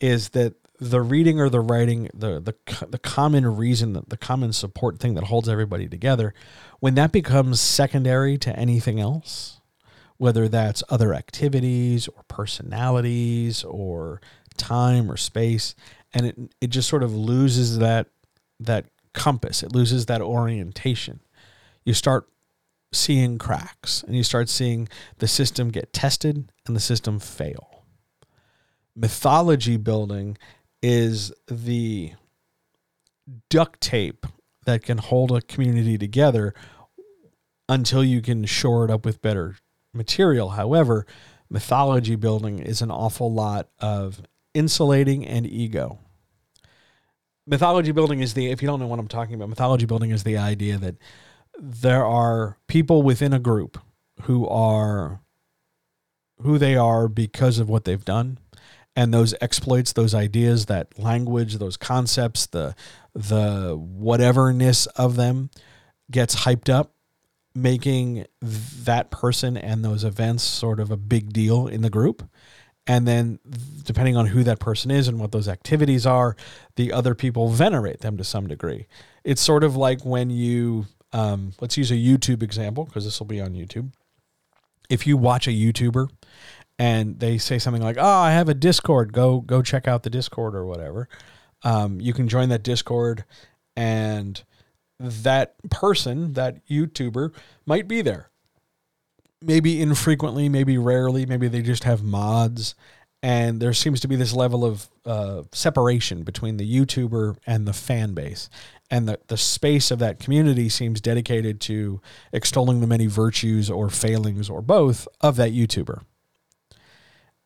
is 0.00 0.30
that 0.30 0.54
the 0.80 1.00
reading 1.00 1.40
or 1.40 1.48
the 1.48 1.60
writing, 1.60 2.08
the 2.14 2.40
the 2.40 2.86
the 2.86 2.98
common 2.98 3.44
reason, 3.56 4.00
the 4.06 4.16
common 4.16 4.52
support 4.52 4.98
thing 5.00 5.14
that 5.14 5.24
holds 5.24 5.48
everybody 5.48 5.88
together, 5.88 6.34
when 6.80 6.94
that 6.94 7.10
becomes 7.10 7.60
secondary 7.60 8.38
to 8.38 8.56
anything 8.56 9.00
else, 9.00 9.60
whether 10.18 10.48
that's 10.48 10.84
other 10.88 11.14
activities 11.14 12.06
or 12.06 12.22
personalities 12.28 13.64
or 13.64 14.20
time 14.56 15.10
or 15.10 15.16
space, 15.16 15.74
and 16.14 16.26
it 16.26 16.36
it 16.60 16.70
just 16.70 16.88
sort 16.88 17.02
of 17.02 17.12
loses 17.14 17.78
that 17.78 18.06
that 18.60 18.86
compass, 19.14 19.64
it 19.64 19.74
loses 19.74 20.06
that 20.06 20.20
orientation. 20.20 21.20
You 21.84 21.94
start 21.94 22.28
seeing 22.92 23.38
cracks 23.38 24.02
and 24.02 24.16
you 24.16 24.22
start 24.22 24.48
seeing 24.48 24.88
the 25.18 25.28
system 25.28 25.70
get 25.70 25.92
tested 25.92 26.50
and 26.66 26.74
the 26.74 26.80
system 26.80 27.18
fail. 27.18 27.84
Mythology 28.96 29.76
building 29.76 30.36
is 30.82 31.32
the 31.48 32.12
duct 33.50 33.80
tape 33.80 34.26
that 34.64 34.82
can 34.82 34.98
hold 34.98 35.32
a 35.32 35.40
community 35.42 35.98
together 35.98 36.54
until 37.68 38.02
you 38.02 38.20
can 38.20 38.44
shore 38.44 38.84
it 38.84 38.90
up 38.90 39.04
with 39.04 39.22
better 39.22 39.56
material. 39.92 40.50
However, 40.50 41.06
mythology 41.50 42.16
building 42.16 42.58
is 42.58 42.82
an 42.82 42.90
awful 42.90 43.32
lot 43.32 43.68
of 43.78 44.22
insulating 44.54 45.26
and 45.26 45.46
ego. 45.46 45.98
Mythology 47.46 47.92
building 47.92 48.20
is 48.20 48.34
the, 48.34 48.50
if 48.50 48.60
you 48.60 48.68
don't 48.68 48.80
know 48.80 48.86
what 48.86 48.98
I'm 48.98 49.08
talking 49.08 49.34
about, 49.34 49.48
mythology 49.48 49.86
building 49.86 50.10
is 50.10 50.24
the 50.24 50.36
idea 50.36 50.76
that 50.78 50.96
there 51.58 52.04
are 52.04 52.56
people 52.66 53.02
within 53.02 53.32
a 53.32 53.38
group 53.38 53.78
who 54.22 54.46
are 54.48 55.20
who 56.42 56.56
they 56.56 56.76
are 56.76 57.08
because 57.08 57.58
of 57.58 57.68
what 57.68 57.84
they've 57.84 58.04
done 58.04 58.38
and 58.98 59.14
those 59.14 59.32
exploits, 59.40 59.92
those 59.92 60.12
ideas, 60.12 60.66
that 60.66 60.98
language, 60.98 61.58
those 61.58 61.76
concepts, 61.76 62.46
the 62.46 62.74
the 63.14 63.78
whateverness 63.78 64.88
of 64.96 65.14
them 65.14 65.50
gets 66.10 66.34
hyped 66.44 66.68
up, 66.68 66.94
making 67.54 68.26
that 68.40 69.12
person 69.12 69.56
and 69.56 69.84
those 69.84 70.02
events 70.02 70.42
sort 70.42 70.80
of 70.80 70.90
a 70.90 70.96
big 70.96 71.32
deal 71.32 71.68
in 71.68 71.82
the 71.82 71.90
group. 71.90 72.28
And 72.88 73.06
then, 73.06 73.38
depending 73.84 74.16
on 74.16 74.26
who 74.26 74.42
that 74.42 74.58
person 74.58 74.90
is 74.90 75.06
and 75.06 75.20
what 75.20 75.30
those 75.30 75.46
activities 75.46 76.04
are, 76.04 76.34
the 76.74 76.92
other 76.92 77.14
people 77.14 77.50
venerate 77.50 78.00
them 78.00 78.16
to 78.16 78.24
some 78.24 78.48
degree. 78.48 78.88
It's 79.22 79.42
sort 79.42 79.62
of 79.62 79.76
like 79.76 80.04
when 80.04 80.30
you, 80.30 80.86
um, 81.12 81.52
let's 81.60 81.76
use 81.76 81.90
a 81.90 81.94
YouTube 81.94 82.42
example 82.42 82.84
because 82.84 83.04
this 83.04 83.18
will 83.18 83.26
be 83.26 83.40
on 83.40 83.54
YouTube. 83.54 83.92
If 84.88 85.06
you 85.06 85.16
watch 85.16 85.46
a 85.46 85.50
YouTuber 85.50 86.08
and 86.78 87.18
they 87.18 87.38
say 87.38 87.58
something 87.58 87.82
like, 87.82 87.96
"Oh, 87.98 88.06
I 88.06 88.32
have 88.32 88.48
a 88.48 88.54
Discord. 88.54 89.12
Go 89.12 89.40
go 89.40 89.62
check 89.62 89.88
out 89.88 90.02
the 90.02 90.10
Discord 90.10 90.54
or 90.54 90.64
whatever." 90.64 91.08
Um, 91.64 92.00
you 92.00 92.12
can 92.12 92.28
join 92.28 92.50
that 92.50 92.62
Discord, 92.62 93.24
and 93.76 94.42
that 95.00 95.54
person, 95.70 96.34
that 96.34 96.66
YouTuber, 96.66 97.32
might 97.66 97.88
be 97.88 98.02
there. 98.02 98.30
Maybe 99.42 99.80
infrequently, 99.80 100.48
maybe 100.48 100.78
rarely, 100.78 101.26
maybe 101.26 101.48
they 101.48 101.62
just 101.62 101.84
have 101.84 102.02
mods, 102.02 102.74
and 103.22 103.60
there 103.60 103.72
seems 103.72 104.00
to 104.00 104.08
be 104.08 104.16
this 104.16 104.32
level 104.32 104.64
of 104.64 104.88
uh, 105.04 105.42
separation 105.52 106.22
between 106.22 106.56
the 106.56 106.78
YouTuber 106.78 107.36
and 107.46 107.66
the 107.66 107.72
fan 107.72 108.14
base. 108.14 108.48
And 108.90 109.08
the, 109.08 109.20
the 109.26 109.36
space 109.36 109.90
of 109.90 109.98
that 109.98 110.18
community 110.18 110.68
seems 110.68 111.00
dedicated 111.00 111.60
to 111.62 112.00
extolling 112.32 112.80
the 112.80 112.86
many 112.86 113.06
virtues 113.06 113.70
or 113.70 113.90
failings 113.90 114.48
or 114.48 114.62
both 114.62 115.06
of 115.20 115.36
that 115.36 115.52
YouTuber. 115.52 116.02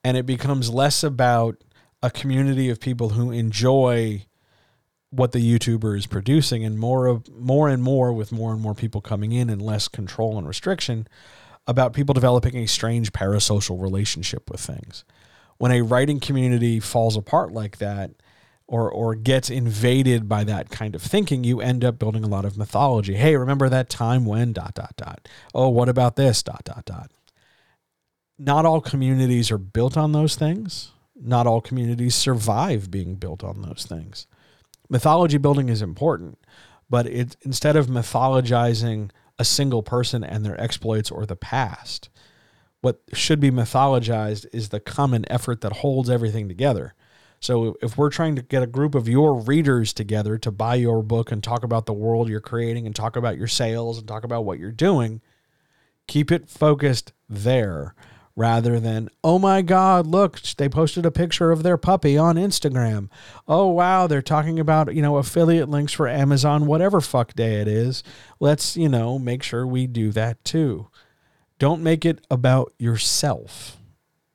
And 0.04 0.16
it 0.16 0.26
becomes 0.26 0.70
less 0.70 1.02
about 1.02 1.62
a 2.02 2.10
community 2.10 2.68
of 2.68 2.80
people 2.80 3.10
who 3.10 3.30
enjoy 3.30 4.26
what 5.10 5.32
the 5.32 5.38
YouTuber 5.38 5.96
is 5.96 6.06
producing 6.06 6.64
and 6.64 6.78
more 6.78 7.06
of 7.06 7.28
more 7.28 7.68
and 7.68 7.82
more 7.82 8.12
with 8.12 8.32
more 8.32 8.52
and 8.52 8.60
more 8.60 8.74
people 8.74 9.00
coming 9.00 9.32
in 9.32 9.50
and 9.50 9.60
less 9.60 9.86
control 9.86 10.38
and 10.38 10.48
restriction 10.48 11.06
about 11.66 11.92
people 11.92 12.14
developing 12.14 12.56
a 12.56 12.66
strange 12.66 13.12
parasocial 13.12 13.80
relationship 13.80 14.50
with 14.50 14.60
things. 14.60 15.04
When 15.58 15.70
a 15.70 15.82
writing 15.82 16.18
community 16.18 16.80
falls 16.80 17.16
apart 17.16 17.52
like 17.52 17.76
that 17.78 18.10
or 18.72 18.90
or 18.90 19.14
gets 19.14 19.50
invaded 19.50 20.28
by 20.28 20.44
that 20.44 20.70
kind 20.70 20.94
of 20.94 21.02
thinking, 21.02 21.44
you 21.44 21.60
end 21.60 21.84
up 21.84 21.98
building 21.98 22.24
a 22.24 22.28
lot 22.28 22.44
of 22.44 22.56
mythology. 22.56 23.14
Hey, 23.14 23.36
remember 23.36 23.68
that 23.68 23.88
time 23.88 24.24
when 24.24 24.52
dot 24.52 24.74
dot 24.74 24.94
dot. 24.96 25.28
Oh, 25.54 25.68
what 25.68 25.88
about 25.88 26.16
this 26.16 26.42
dot 26.42 26.64
dot 26.64 26.84
dot. 26.84 27.10
Not 28.38 28.66
all 28.66 28.80
communities 28.80 29.50
are 29.50 29.58
built 29.58 29.96
on 29.96 30.12
those 30.12 30.34
things. 30.34 30.90
Not 31.14 31.46
all 31.46 31.60
communities 31.60 32.14
survive 32.14 32.90
being 32.90 33.14
built 33.14 33.44
on 33.44 33.62
those 33.62 33.86
things 33.88 34.26
mythology 34.92 35.38
building 35.38 35.70
is 35.70 35.80
important, 35.80 36.38
but 36.90 37.06
it 37.06 37.36
instead 37.40 37.76
of 37.76 37.86
mythologizing 37.86 39.10
a 39.38 39.44
single 39.44 39.82
person 39.82 40.22
and 40.22 40.44
their 40.44 40.60
exploits 40.60 41.10
or 41.10 41.24
the 41.24 41.34
past, 41.34 42.10
what 42.82 43.00
should 43.14 43.40
be 43.40 43.50
mythologized 43.50 44.44
is 44.52 44.68
the 44.68 44.80
common 44.80 45.24
effort 45.30 45.62
that 45.62 45.78
holds 45.78 46.10
everything 46.10 46.46
together. 46.46 46.94
So 47.42 47.76
if 47.82 47.98
we're 47.98 48.08
trying 48.08 48.36
to 48.36 48.42
get 48.42 48.62
a 48.62 48.68
group 48.68 48.94
of 48.94 49.08
your 49.08 49.40
readers 49.40 49.92
together 49.92 50.38
to 50.38 50.52
buy 50.52 50.76
your 50.76 51.02
book 51.02 51.32
and 51.32 51.42
talk 51.42 51.64
about 51.64 51.86
the 51.86 51.92
world 51.92 52.28
you're 52.28 52.40
creating 52.40 52.86
and 52.86 52.94
talk 52.94 53.16
about 53.16 53.36
your 53.36 53.48
sales 53.48 53.98
and 53.98 54.06
talk 54.06 54.22
about 54.22 54.44
what 54.44 54.60
you're 54.60 54.70
doing, 54.70 55.20
keep 56.06 56.30
it 56.30 56.48
focused 56.48 57.12
there 57.28 57.96
rather 58.36 58.78
than, 58.78 59.08
oh 59.24 59.40
my 59.40 59.60
God, 59.60 60.06
look, 60.06 60.40
they 60.56 60.68
posted 60.68 61.04
a 61.04 61.10
picture 61.10 61.50
of 61.50 61.64
their 61.64 61.76
puppy 61.76 62.16
on 62.16 62.36
Instagram. 62.36 63.08
Oh 63.48 63.66
wow, 63.66 64.06
they're 64.06 64.22
talking 64.22 64.60
about, 64.60 64.94
you 64.94 65.02
know, 65.02 65.16
affiliate 65.16 65.68
links 65.68 65.92
for 65.92 66.06
Amazon, 66.06 66.66
whatever 66.66 67.00
fuck 67.00 67.34
day 67.34 67.56
it 67.56 67.66
is. 67.66 68.04
Let's, 68.38 68.76
you 68.76 68.88
know, 68.88 69.18
make 69.18 69.42
sure 69.42 69.66
we 69.66 69.88
do 69.88 70.12
that 70.12 70.44
too. 70.44 70.88
Don't 71.58 71.82
make 71.82 72.04
it 72.04 72.24
about 72.30 72.72
yourself 72.78 73.78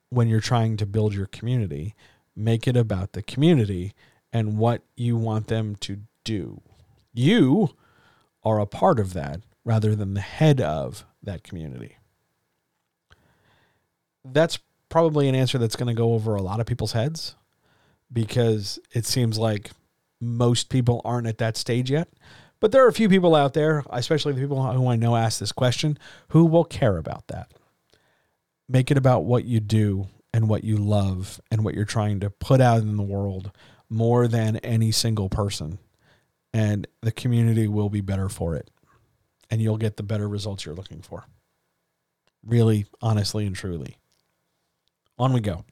when 0.09 0.27
you're 0.27 0.41
trying 0.41 0.75
to 0.75 0.85
build 0.85 1.13
your 1.13 1.27
community. 1.27 1.95
Make 2.37 2.67
it 2.67 2.77
about 2.77 3.13
the 3.13 3.23
community 3.23 3.93
and 4.31 4.57
what 4.57 4.83
you 4.95 5.17
want 5.17 5.47
them 5.47 5.75
to 5.77 6.01
do. 6.23 6.61
You 7.13 7.71
are 8.43 8.59
a 8.59 8.65
part 8.65 8.99
of 8.99 9.13
that 9.13 9.41
rather 9.65 9.95
than 9.95 10.13
the 10.13 10.21
head 10.21 10.61
of 10.61 11.05
that 11.21 11.43
community 11.43 11.97
that's 14.33 14.59
probably 14.89 15.27
an 15.27 15.35
answer 15.35 15.57
that's 15.57 15.75
going 15.75 15.87
to 15.87 15.93
go 15.93 16.13
over 16.13 16.35
a 16.35 16.41
lot 16.41 16.59
of 16.59 16.65
people's 16.65 16.93
heads 16.93 17.35
because 18.11 18.79
it 18.93 19.05
seems 19.05 19.37
like 19.37 19.71
most 20.19 20.69
people 20.69 21.01
aren't 21.03 21.27
at 21.27 21.37
that 21.37 21.57
stage 21.57 21.91
yet. 21.91 22.07
But 22.59 22.71
there 22.71 22.83
are 22.83 22.87
a 22.87 22.93
few 22.93 23.09
people 23.09 23.35
out 23.35 23.53
there, 23.53 23.83
especially 23.89 24.33
the 24.33 24.41
people 24.41 24.71
who 24.71 24.87
I 24.87 24.95
know 24.95 25.15
ask 25.15 25.39
this 25.39 25.51
question, 25.51 25.99
who 26.29 26.45
will 26.45 26.63
care 26.63 26.97
about 26.97 27.27
that. 27.27 27.51
Make 28.67 28.89
it 28.89 28.97
about 28.97 29.25
what 29.25 29.45
you 29.45 29.59
do 29.59 30.07
and 30.33 30.49
what 30.49 30.63
you 30.63 30.77
love 30.77 31.39
and 31.51 31.63
what 31.63 31.73
you're 31.73 31.85
trying 31.85 32.19
to 32.19 32.29
put 32.29 32.61
out 32.61 32.81
in 32.81 32.97
the 32.97 33.03
world 33.03 33.51
more 33.89 34.27
than 34.27 34.57
any 34.57 34.91
single 34.91 35.29
person. 35.29 35.79
And 36.53 36.87
the 37.01 37.11
community 37.11 37.67
will 37.67 37.89
be 37.89 38.01
better 38.01 38.29
for 38.29 38.55
it. 38.55 38.69
And 39.49 39.61
you'll 39.61 39.77
get 39.77 39.97
the 39.97 40.03
better 40.03 40.27
results 40.27 40.65
you're 40.65 40.75
looking 40.75 41.01
for. 41.01 41.25
Really, 42.45 42.85
honestly, 43.01 43.45
and 43.45 43.55
truly. 43.55 43.97
On 45.17 45.33
we 45.33 45.39
go. 45.39 45.65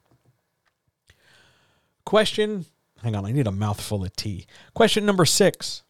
Question, 2.04 2.66
hang 3.02 3.14
on, 3.14 3.26
I 3.26 3.32
need 3.32 3.46
a 3.46 3.52
mouthful 3.52 4.04
of 4.04 4.14
tea. 4.16 4.46
Question 4.74 5.04
number 5.04 5.24
six. 5.24 5.82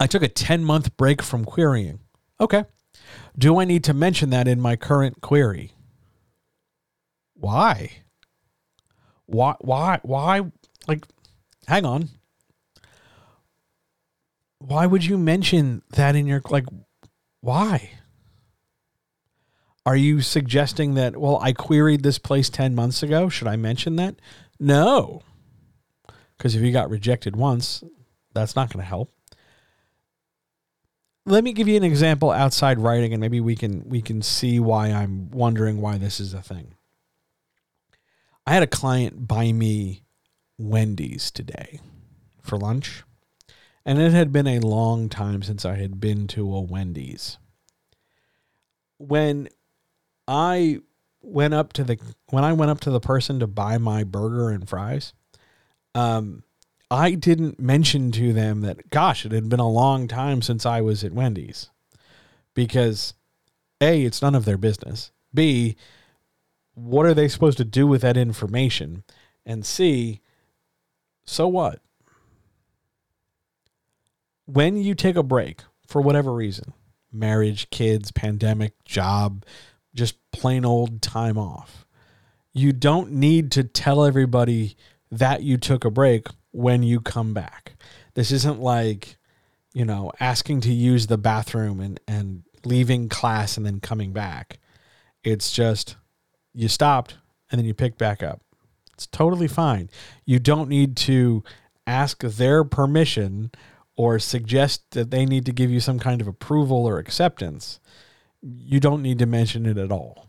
I 0.00 0.06
took 0.06 0.22
a 0.22 0.28
10 0.28 0.64
month 0.64 0.96
break 0.96 1.22
from 1.22 1.44
querying. 1.44 2.00
Okay. 2.40 2.64
Do 3.38 3.58
I 3.60 3.64
need 3.64 3.84
to 3.84 3.94
mention 3.94 4.30
that 4.30 4.48
in 4.48 4.60
my 4.60 4.76
current 4.76 5.20
query? 5.20 5.72
Why? 7.42 7.90
Why, 9.26 9.56
why, 9.60 9.98
why? 10.04 10.42
Like, 10.86 11.04
hang 11.66 11.84
on. 11.84 12.08
Why 14.60 14.86
would 14.86 15.04
you 15.04 15.18
mention 15.18 15.82
that 15.90 16.14
in 16.14 16.28
your, 16.28 16.40
like, 16.50 16.66
why? 17.40 17.90
Are 19.84 19.96
you 19.96 20.20
suggesting 20.20 20.94
that, 20.94 21.16
well, 21.16 21.40
I 21.42 21.52
queried 21.52 22.04
this 22.04 22.16
place 22.16 22.48
10 22.48 22.76
months 22.76 23.02
ago? 23.02 23.28
Should 23.28 23.48
I 23.48 23.56
mention 23.56 23.96
that? 23.96 24.14
No. 24.60 25.22
Because 26.38 26.54
if 26.54 26.62
you 26.62 26.70
got 26.70 26.90
rejected 26.90 27.34
once, 27.34 27.82
that's 28.32 28.54
not 28.54 28.72
going 28.72 28.84
to 28.84 28.88
help. 28.88 29.12
Let 31.26 31.42
me 31.42 31.52
give 31.52 31.66
you 31.66 31.76
an 31.76 31.82
example 31.82 32.30
outside 32.30 32.78
writing 32.78 33.12
and 33.12 33.20
maybe 33.20 33.40
we 33.40 33.56
can 33.56 33.88
we 33.88 34.00
can 34.00 34.22
see 34.22 34.60
why 34.60 34.92
I'm 34.92 35.30
wondering 35.32 35.80
why 35.80 35.98
this 35.98 36.20
is 36.20 36.34
a 36.34 36.42
thing. 36.42 36.74
I 38.46 38.54
had 38.54 38.62
a 38.62 38.68
client 38.68 39.28
buy 39.28 39.52
me 39.52 40.02
Wendy's 40.58 41.30
today 41.30 41.80
for 42.42 42.56
lunch. 42.56 43.04
And 43.84 44.00
it 44.00 44.12
had 44.12 44.32
been 44.32 44.46
a 44.46 44.60
long 44.60 45.08
time 45.08 45.42
since 45.42 45.64
I 45.64 45.76
had 45.76 46.00
been 46.00 46.26
to 46.28 46.54
a 46.54 46.60
Wendy's. 46.60 47.38
When 48.98 49.48
I 50.28 50.80
went 51.20 51.54
up 51.54 51.72
to 51.74 51.84
the 51.84 51.98
when 52.30 52.44
I 52.44 52.52
went 52.52 52.70
up 52.70 52.80
to 52.80 52.90
the 52.90 53.00
person 53.00 53.40
to 53.40 53.46
buy 53.46 53.78
my 53.78 54.04
burger 54.04 54.50
and 54.50 54.68
fries, 54.68 55.12
um, 55.94 56.44
I 56.90 57.12
didn't 57.12 57.58
mention 57.58 58.12
to 58.12 58.32
them 58.32 58.60
that 58.60 58.90
gosh, 58.90 59.26
it 59.26 59.32
had 59.32 59.48
been 59.48 59.60
a 59.60 59.68
long 59.68 60.06
time 60.06 60.42
since 60.42 60.64
I 60.64 60.80
was 60.80 61.02
at 61.02 61.12
Wendy's. 61.12 61.70
Because 62.54 63.14
A, 63.80 64.04
it's 64.04 64.22
none 64.22 64.34
of 64.34 64.44
their 64.44 64.58
business. 64.58 65.10
B, 65.34 65.76
what 66.74 67.06
are 67.06 67.14
they 67.14 67.28
supposed 67.28 67.58
to 67.58 67.64
do 67.64 67.86
with 67.86 68.02
that 68.02 68.16
information? 68.16 69.04
And 69.44 69.64
C, 69.64 70.20
so 71.24 71.48
what? 71.48 71.80
When 74.46 74.76
you 74.76 74.94
take 74.94 75.16
a 75.16 75.22
break 75.22 75.62
for 75.86 76.00
whatever 76.00 76.32
reason, 76.32 76.72
marriage, 77.12 77.70
kids, 77.70 78.10
pandemic, 78.10 78.72
job, 78.84 79.44
just 79.94 80.16
plain 80.32 80.64
old 80.64 81.02
time 81.02 81.38
off. 81.38 81.86
You 82.52 82.72
don't 82.72 83.12
need 83.12 83.50
to 83.52 83.64
tell 83.64 84.04
everybody 84.04 84.76
that 85.10 85.42
you 85.42 85.56
took 85.56 85.84
a 85.84 85.90
break 85.90 86.26
when 86.50 86.82
you 86.82 87.00
come 87.00 87.34
back. 87.34 87.74
This 88.14 88.30
isn't 88.30 88.60
like, 88.60 89.16
you 89.74 89.84
know, 89.84 90.12
asking 90.20 90.62
to 90.62 90.72
use 90.72 91.06
the 91.06 91.18
bathroom 91.18 91.80
and, 91.80 92.00
and 92.08 92.42
leaving 92.64 93.08
class 93.08 93.56
and 93.56 93.64
then 93.64 93.80
coming 93.80 94.12
back. 94.12 94.58
It's 95.24 95.52
just 95.52 95.96
you 96.54 96.68
stopped 96.68 97.16
and 97.50 97.58
then 97.58 97.66
you 97.66 97.74
pick 97.74 97.98
back 97.98 98.22
up. 98.22 98.40
It's 98.94 99.06
totally 99.06 99.48
fine. 99.48 99.90
You 100.24 100.38
don't 100.38 100.68
need 100.68 100.96
to 100.98 101.42
ask 101.86 102.22
their 102.22 102.64
permission 102.64 103.50
or 103.96 104.18
suggest 104.18 104.90
that 104.92 105.10
they 105.10 105.26
need 105.26 105.46
to 105.46 105.52
give 105.52 105.70
you 105.70 105.80
some 105.80 105.98
kind 105.98 106.20
of 106.20 106.26
approval 106.26 106.86
or 106.86 106.98
acceptance 106.98 107.80
you 108.42 108.80
don't 108.80 109.02
need 109.02 109.18
to 109.20 109.26
mention 109.26 109.66
it 109.66 109.78
at 109.78 109.92
all. 109.92 110.28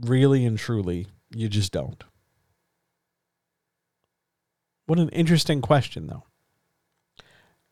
Really 0.00 0.44
and 0.44 0.58
truly, 0.58 1.06
you 1.34 1.48
just 1.48 1.72
don't. 1.72 2.02
What 4.86 4.98
an 4.98 5.08
interesting 5.10 5.62
question, 5.62 6.06
though. 6.06 6.24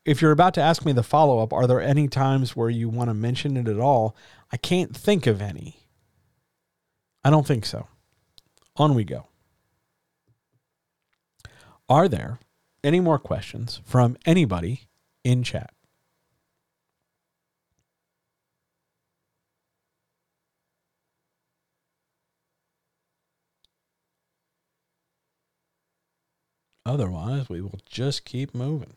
If 0.05 0.21
you're 0.21 0.31
about 0.31 0.53
to 0.55 0.61
ask 0.61 0.85
me 0.85 0.91
the 0.91 1.03
follow 1.03 1.39
up, 1.39 1.51
are 1.51 1.67
there 1.67 1.81
any 1.81 2.07
times 2.07 2.55
where 2.55 2.69
you 2.69 2.89
want 2.89 3.09
to 3.09 3.13
mention 3.13 3.57
it 3.57 3.67
at 3.67 3.79
all? 3.79 4.15
I 4.51 4.57
can't 4.57 4.95
think 4.95 5.27
of 5.27 5.41
any. 5.41 5.84
I 7.25 7.31
don't 7.31 7.47
think 7.47 7.65
so. 7.65 7.87
On 8.75 8.93
we 8.93 9.03
go. 9.03 9.25
Are 11.89 12.07
there 12.07 12.37
any 12.83 12.99
more 12.99 13.17
questions 13.17 13.81
from 13.83 14.15
anybody 14.27 14.81
in 15.23 15.41
chat? 15.41 15.73
Otherwise, 26.85 27.49
we 27.49 27.59
will 27.59 27.79
just 27.87 28.23
keep 28.23 28.53
moving. 28.53 28.93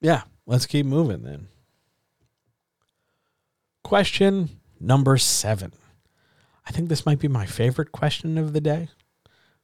Yeah, 0.00 0.22
let's 0.46 0.66
keep 0.66 0.86
moving 0.86 1.22
then. 1.22 1.48
Question 3.84 4.60
number 4.78 5.18
seven. 5.18 5.72
I 6.66 6.72
think 6.72 6.88
this 6.88 7.04
might 7.04 7.18
be 7.18 7.28
my 7.28 7.46
favorite 7.46 7.92
question 7.92 8.38
of 8.38 8.52
the 8.52 8.60
day. 8.60 8.88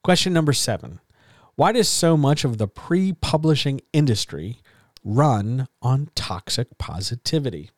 Question 0.03 0.33
number 0.33 0.53
seven 0.53 0.99
Why 1.55 1.71
does 1.71 1.89
so 1.89 2.17
much 2.17 2.43
of 2.43 2.57
the 2.57 2.67
pre 2.67 3.13
publishing 3.13 3.81
industry 3.93 4.59
run 5.03 5.67
on 5.81 6.09
toxic 6.15 6.77
positivity? 6.77 7.71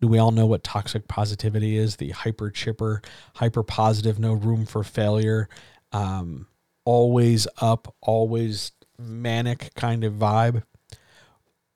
Do 0.00 0.08
we 0.08 0.18
all 0.18 0.30
know 0.30 0.46
what 0.46 0.64
toxic 0.64 1.08
positivity 1.08 1.76
is? 1.76 1.96
The 1.96 2.10
hyper 2.10 2.50
chipper, 2.50 3.00
hyper 3.36 3.62
positive, 3.62 4.18
no 4.18 4.34
room 4.34 4.66
for 4.66 4.84
failure, 4.84 5.48
um, 5.92 6.46
always 6.84 7.46
up, 7.60 7.94
always 8.02 8.72
manic 8.98 9.70
kind 9.74 10.04
of 10.04 10.14
vibe. 10.14 10.62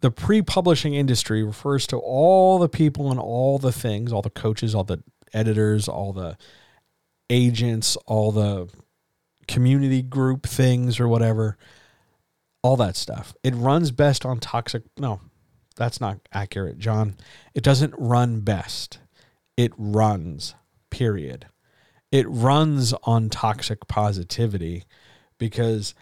The 0.01 0.11
pre 0.11 0.43
publishing 0.43 0.95
industry 0.95 1.43
refers 1.43 1.87
to 1.89 1.97
all 1.99 2.59
the 2.59 2.69
people 2.69 3.11
and 3.11 3.21
all 3.21 3.59
the 3.59 3.73
things, 3.73 4.13
all 4.13 4.23
the 4.23 4.31
coaches, 4.31 4.75
all 4.75 4.85
the 4.85 5.03
editors, 5.33 5.89
all 5.89 6.13
the 6.13 6.37
agents, 7.29 7.97
all 8.07 8.33
the 8.33 8.69
community 9.47 10.03
group 10.03 10.47
things 10.47 11.01
or 11.01 11.09
whatever, 11.09 11.57
all 12.63 12.77
that 12.77 12.97
stuff. 12.97 13.35
It 13.43 13.55
runs 13.55 13.91
best 13.91 14.25
on 14.25 14.39
toxic. 14.39 14.85
No, 14.99 15.21
that's 15.77 16.01
not 16.01 16.19
accurate, 16.33 16.79
John. 16.79 17.17
It 17.55 17.63
doesn't 17.63 17.95
run 17.97 18.41
best. 18.41 18.99
It 19.57 19.73
runs, 19.77 20.55
period. 20.91 21.47
It 22.13 22.27
runs 22.29 22.93
on 23.05 23.29
toxic 23.29 23.87
positivity 23.87 24.85
because 25.39 25.95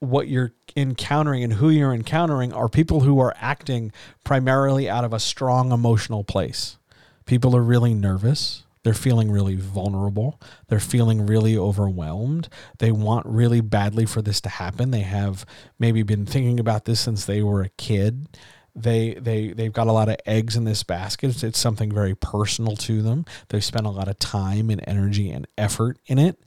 what 0.00 0.28
you're 0.28 0.52
encountering 0.76 1.42
and 1.42 1.54
who 1.54 1.70
you're 1.70 1.94
encountering 1.94 2.52
are 2.52 2.68
people 2.68 3.00
who 3.00 3.18
are 3.20 3.34
acting 3.38 3.92
primarily 4.24 4.88
out 4.88 5.04
of 5.04 5.12
a 5.12 5.20
strong 5.20 5.72
emotional 5.72 6.22
place. 6.22 6.76
People 7.24 7.56
are 7.56 7.62
really 7.62 7.94
nervous. 7.94 8.64
They're 8.82 8.94
feeling 8.94 9.32
really 9.32 9.56
vulnerable. 9.56 10.40
They're 10.68 10.78
feeling 10.78 11.26
really 11.26 11.56
overwhelmed. 11.56 12.48
They 12.78 12.92
want 12.92 13.26
really 13.26 13.60
badly 13.60 14.06
for 14.06 14.22
this 14.22 14.40
to 14.42 14.48
happen. 14.48 14.92
They 14.92 15.00
have 15.00 15.44
maybe 15.78 16.04
been 16.04 16.24
thinking 16.24 16.60
about 16.60 16.84
this 16.84 17.00
since 17.00 17.24
they 17.24 17.42
were 17.42 17.62
a 17.62 17.70
kid. 17.70 18.28
They 18.76 19.14
they 19.14 19.48
they've 19.48 19.72
got 19.72 19.88
a 19.88 19.92
lot 19.92 20.08
of 20.08 20.18
eggs 20.24 20.54
in 20.54 20.64
this 20.64 20.84
basket. 20.84 21.30
It's, 21.30 21.42
it's 21.42 21.58
something 21.58 21.90
very 21.90 22.14
personal 22.14 22.76
to 22.76 23.02
them. 23.02 23.24
They've 23.48 23.64
spent 23.64 23.86
a 23.86 23.90
lot 23.90 24.06
of 24.06 24.20
time 24.20 24.70
and 24.70 24.84
energy 24.86 25.30
and 25.30 25.48
effort 25.58 25.98
in 26.06 26.18
it. 26.18 26.38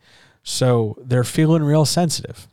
So 0.42 0.96
they're 1.04 1.26
feeling 1.26 1.64
real 1.64 1.84
sensitive. 1.84 2.48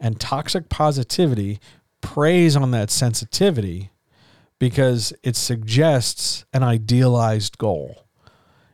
And 0.00 0.18
toxic 0.18 0.68
positivity 0.68 1.60
preys 2.00 2.56
on 2.56 2.70
that 2.70 2.90
sensitivity 2.90 3.90
because 4.58 5.12
it 5.22 5.36
suggests 5.36 6.44
an 6.52 6.62
idealized 6.62 7.58
goal 7.58 8.06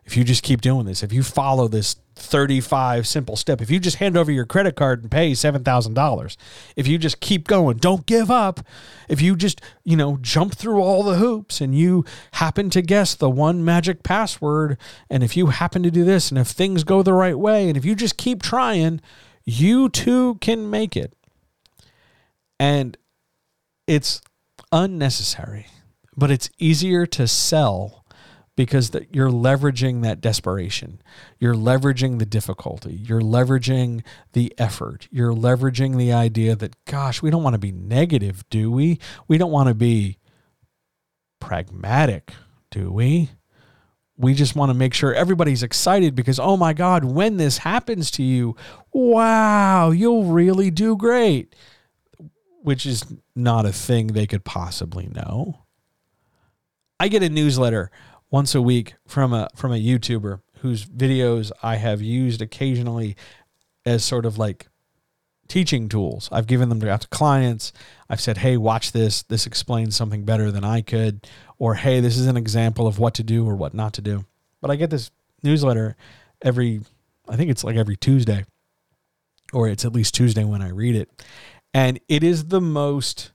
if 0.07 0.17
you 0.17 0.23
just 0.23 0.45
keep 0.45 0.61
doing 0.61 0.87
this, 0.87 1.03
if 1.03 1.13
you 1.13 1.25
follow 1.25 1.67
this 1.67 1.97
35 2.15 3.09
simple 3.09 3.35
step, 3.35 3.61
if 3.61 3.71
you 3.71 3.81
just 3.81 3.97
hand 3.97 4.17
over 4.17 4.31
your 4.31 4.47
credit 4.47 4.77
card 4.77 5.03
and 5.03 5.11
pay 5.11 5.33
$7,000, 5.33 6.37
if 6.77 6.87
you 6.87 6.97
just 6.97 7.19
keep 7.21 7.49
going, 7.49 7.77
don't 7.79 8.07
give 8.07 8.31
up, 8.31 8.61
if 9.09 9.21
you 9.21 9.35
just, 9.35 9.61
you 9.85 9.97
know, 9.97 10.17
jump 10.23 10.55
through 10.55 10.81
all 10.81 11.03
the 11.03 11.17
hoops 11.17 11.61
and 11.61 11.77
you 11.77 12.05
happen 12.35 12.71
to 12.71 12.83
guess 12.83 13.17
the 13.17 13.29
one 13.29 13.65
magic 13.65 14.05
password, 14.05 14.79
and 15.11 15.25
if 15.25 15.37
you 15.37 15.49
happen 15.49 15.83
to 15.83 15.91
do 15.91 16.05
this, 16.05 16.31
and 16.31 16.39
if 16.39 16.47
things 16.47 16.85
go 16.85 17.03
the 17.03 17.13
right 17.13 17.39
way, 17.39 17.69
and 17.69 17.77
if 17.77 17.85
you 17.85 17.97
just 17.97 18.17
keep 18.17 18.43
trying, 18.43 19.01
you 19.45 19.89
too 19.89 20.37
can 20.37 20.71
make 20.71 20.97
it. 20.97 21.16
And 22.59 22.97
it's 23.87 24.21
unnecessary, 24.73 25.67
but 26.17 26.31
it's 26.31 26.51
easier 26.59 27.07
to 27.07 27.29
sell 27.29 28.05
because 28.57 28.91
you're 29.13 29.31
leveraging 29.31 30.03
that 30.03 30.23
desperation. 30.23 31.01
You're 31.39 31.55
leveraging 31.55 32.19
the 32.19 32.27
difficulty. 32.27 32.95
You're 32.95 33.21
leveraging 33.21 34.03
the 34.33 34.53
effort. 34.57 35.09
You're 35.11 35.35
leveraging 35.35 35.99
the 35.99 36.15
idea 36.15 36.57
that, 36.57 36.83
gosh, 36.87 37.21
we 37.21 37.31
don't 37.31 37.43
want 37.43 37.53
to 37.55 37.59
be 37.59 37.73
negative, 37.73 38.45
do 38.49 38.71
we? 38.71 38.99
We 39.29 39.37
don't 39.37 39.51
want 39.51 39.69
to 39.69 39.75
be 39.75 40.19
pragmatic, 41.39 42.33
do 42.71 42.91
we? 42.91 43.31
We 44.17 44.33
just 44.33 44.57
want 44.57 44.71
to 44.71 44.75
make 44.75 44.95
sure 44.95 45.13
everybody's 45.13 45.63
excited 45.63 46.15
because, 46.15 46.39
oh 46.39 46.57
my 46.57 46.73
God, 46.73 47.05
when 47.05 47.37
this 47.37 47.59
happens 47.59 48.11
to 48.13 48.23
you, 48.23 48.57
wow, 48.91 49.91
you'll 49.91 50.25
really 50.25 50.71
do 50.71 50.97
great, 50.97 51.55
which 52.67 52.85
is 52.85 53.05
not 53.37 53.65
a 53.65 53.73
thing 53.73 54.09
they 54.09 54.27
could 54.27 54.43
possibly 54.43 55.07
know. 55.07 55.63
I 56.99 57.07
get 57.07 57.23
a 57.23 57.29
newsletter 57.29 57.93
once 58.29 58.57
a 58.57 58.61
week 58.61 58.95
from 59.07 59.33
a 59.33 59.49
from 59.55 59.71
a 59.73 59.77
YouTuber 59.77 60.41
whose 60.63 60.85
videos 60.85 61.53
I 61.63 61.77
have 61.77 62.03
used 62.03 62.43
occasionally 62.43 63.15
as 63.85 64.05
sort 64.05 64.27
of 64.27 64.37
like 64.37 64.67
teaching 65.47 65.89
tools. 65.89 66.29
I've 66.33 66.49
given 66.49 66.69
them 66.69 66.81
to, 66.81 66.99
to 66.99 67.07
clients. 67.07 67.73
I've 68.11 68.21
said, 68.21 68.39
"Hey, 68.39 68.57
watch 68.57 68.91
this. 68.91 69.23
This 69.23 69.47
explains 69.47 69.95
something 69.95 70.25
better 70.25 70.51
than 70.51 70.65
I 70.65 70.81
could," 70.81 71.25
or 71.59 71.77
"Hey, 71.77 72.01
this 72.01 72.19
is 72.19 72.27
an 72.27 72.37
example 72.37 72.89
of 72.89 72.99
what 72.99 73.15
to 73.15 73.23
do 73.23 73.47
or 73.47 73.55
what 73.55 73.75
not 73.75 73.93
to 73.93 74.03
do." 74.03 74.25
But 74.61 74.73
I 74.73 74.75
get 74.75 74.91
this 74.91 75.13
newsletter 75.45 75.95
every 76.43 76.81
I 77.29 77.37
think 77.37 77.49
it's 77.49 77.63
like 77.63 77.77
every 77.77 77.95
Tuesday 77.95 78.45
or 79.53 79.69
it's 79.69 79.85
at 79.85 79.93
least 79.93 80.15
Tuesday 80.15 80.45
when 80.45 80.63
I 80.63 80.71
read 80.71 80.97
it. 80.97 81.25
And 81.77 82.01
it 82.09 82.25
is 82.25 82.47
the 82.47 82.63
most 82.63 83.33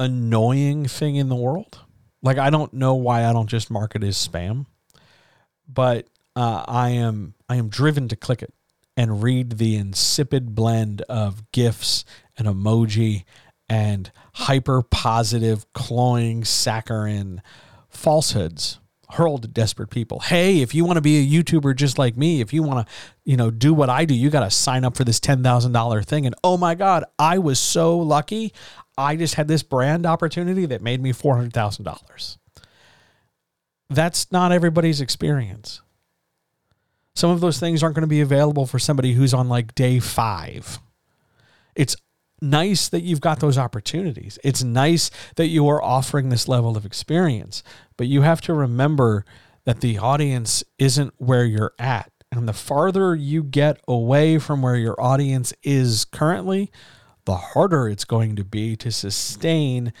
annoying 0.00 0.86
thing 0.86 1.16
in 1.16 1.28
the 1.28 1.36
world. 1.36 1.80
Like 2.22 2.38
I 2.38 2.48
don't 2.48 2.72
know 2.72 2.94
why 2.94 3.26
I 3.26 3.32
don't 3.34 3.46
just 3.46 3.70
mark 3.70 3.94
it 3.94 4.02
as 4.02 4.16
spam, 4.16 4.64
but 5.68 6.06
uh, 6.34 6.64
I 6.66 6.90
am 6.92 7.34
I 7.46 7.56
am 7.56 7.68
driven 7.68 8.08
to 8.08 8.16
click 8.16 8.42
it 8.42 8.54
and 8.96 9.22
read 9.22 9.58
the 9.58 9.76
insipid 9.76 10.54
blend 10.54 11.02
of 11.10 11.52
gifs 11.52 12.06
and 12.38 12.48
emoji 12.48 13.24
and 13.68 14.10
hyper 14.32 14.80
positive 14.80 15.70
cloying 15.74 16.44
saccharine 16.44 17.42
falsehoods 17.90 18.78
hurled 19.10 19.44
at 19.44 19.54
desperate 19.54 19.90
people. 19.90 20.20
Hey, 20.20 20.60
if 20.60 20.74
you 20.74 20.84
want 20.84 20.96
to 20.96 21.00
be 21.00 21.18
a 21.18 21.42
YouTuber 21.42 21.74
just 21.76 21.98
like 21.98 22.16
me, 22.16 22.40
if 22.40 22.52
you 22.52 22.62
want 22.62 22.86
to, 22.86 22.94
you 23.24 23.36
know, 23.36 23.50
do 23.50 23.72
what 23.72 23.88
I 23.88 24.04
do, 24.04 24.14
you 24.14 24.28
got 24.30 24.40
to 24.40 24.50
sign 24.50 24.84
up 24.84 24.96
for 24.96 25.04
this 25.04 25.18
$10,000 25.18 26.04
thing. 26.04 26.26
And 26.26 26.34
oh 26.44 26.56
my 26.56 26.74
God, 26.74 27.04
I 27.18 27.38
was 27.38 27.58
so 27.58 27.98
lucky. 27.98 28.52
I 28.98 29.16
just 29.16 29.34
had 29.34 29.48
this 29.48 29.62
brand 29.62 30.04
opportunity 30.04 30.66
that 30.66 30.82
made 30.82 31.00
me 31.00 31.12
$400,000. 31.12 32.36
That's 33.90 34.30
not 34.30 34.52
everybody's 34.52 35.00
experience. 35.00 35.80
Some 37.14 37.30
of 37.30 37.40
those 37.40 37.58
things 37.58 37.82
aren't 37.82 37.94
going 37.94 38.02
to 38.02 38.06
be 38.06 38.20
available 38.20 38.66
for 38.66 38.78
somebody 38.78 39.14
who's 39.14 39.32
on 39.32 39.48
like 39.48 39.74
day 39.74 39.98
five. 40.00 40.78
It's 41.74 41.96
nice 42.40 42.88
that 42.88 43.02
you've 43.02 43.20
got 43.20 43.40
those 43.40 43.58
opportunities. 43.58 44.38
It's 44.44 44.62
nice 44.62 45.10
that 45.36 45.48
you 45.48 45.68
are 45.68 45.82
offering 45.82 46.28
this 46.28 46.48
level 46.48 46.76
of 46.76 46.84
experience, 46.84 47.62
but 47.96 48.06
you 48.06 48.22
have 48.22 48.40
to 48.42 48.54
remember 48.54 49.24
that 49.64 49.80
the 49.80 49.98
audience 49.98 50.64
isn't 50.78 51.14
where 51.18 51.44
you're 51.44 51.74
at. 51.78 52.10
And 52.30 52.48
the 52.48 52.52
farther 52.52 53.14
you 53.14 53.42
get 53.42 53.80
away 53.88 54.38
from 54.38 54.62
where 54.62 54.76
your 54.76 55.00
audience 55.00 55.52
is 55.62 56.04
currently, 56.04 56.70
the 57.24 57.36
harder 57.36 57.88
it's 57.88 58.04
going 58.04 58.36
to 58.36 58.44
be 58.44 58.76
to 58.76 58.90
sustain 58.90 59.92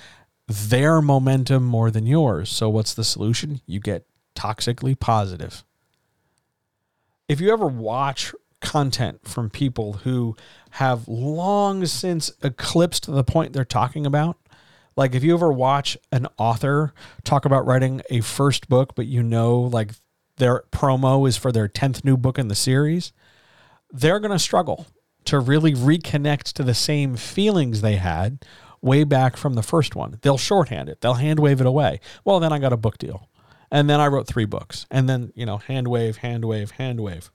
their 0.46 1.02
momentum 1.02 1.64
more 1.64 1.90
than 1.90 2.06
yours. 2.06 2.48
So, 2.48 2.68
what's 2.70 2.94
the 2.94 3.04
solution? 3.04 3.60
You 3.66 3.80
get 3.80 4.06
toxically 4.34 4.98
positive. 4.98 5.64
If 7.28 7.40
you 7.40 7.52
ever 7.52 7.66
watch 7.66 8.34
content 8.60 9.26
from 9.26 9.50
people 9.50 9.94
who 10.04 10.36
have 10.70 11.06
long 11.08 11.86
since 11.86 12.30
eclipsed 12.42 13.06
the 13.06 13.24
point 13.24 13.52
they're 13.52 13.64
talking 13.64 14.06
about, 14.06 14.36
like 14.96 15.14
if 15.14 15.22
you 15.22 15.34
ever 15.34 15.52
watch 15.52 15.96
an 16.10 16.26
author 16.38 16.92
talk 17.24 17.44
about 17.44 17.66
writing 17.66 18.02
a 18.10 18.20
first 18.20 18.68
book, 18.68 18.94
but 18.96 19.06
you 19.06 19.22
know, 19.22 19.60
like 19.60 19.92
their 20.38 20.64
promo 20.72 21.28
is 21.28 21.36
for 21.36 21.52
their 21.52 21.68
10th 21.68 22.04
new 22.04 22.16
book 22.16 22.38
in 22.38 22.48
the 22.48 22.54
series, 22.54 23.12
they're 23.90 24.20
going 24.20 24.32
to 24.32 24.38
struggle 24.38 24.86
to 25.24 25.38
really 25.38 25.74
reconnect 25.74 26.52
to 26.54 26.62
the 26.62 26.74
same 26.74 27.16
feelings 27.16 27.80
they 27.80 27.96
had 27.96 28.44
way 28.80 29.04
back 29.04 29.36
from 29.36 29.54
the 29.54 29.62
first 29.62 29.94
one. 29.94 30.18
They'll 30.22 30.38
shorthand 30.38 30.88
it, 30.88 31.00
they'll 31.00 31.14
hand 31.14 31.38
wave 31.38 31.60
it 31.60 31.66
away. 31.66 32.00
Well, 32.24 32.40
then 32.40 32.52
I 32.52 32.58
got 32.58 32.72
a 32.72 32.76
book 32.76 32.98
deal. 32.98 33.28
And 33.70 33.88
then 33.90 34.00
I 34.00 34.06
wrote 34.06 34.26
three 34.26 34.46
books. 34.46 34.86
And 34.90 35.08
then, 35.08 35.32
you 35.34 35.44
know, 35.44 35.58
hand 35.58 35.88
wave, 35.88 36.18
hand 36.18 36.44
wave, 36.44 36.72
hand 36.72 37.00
wave. 37.00 37.30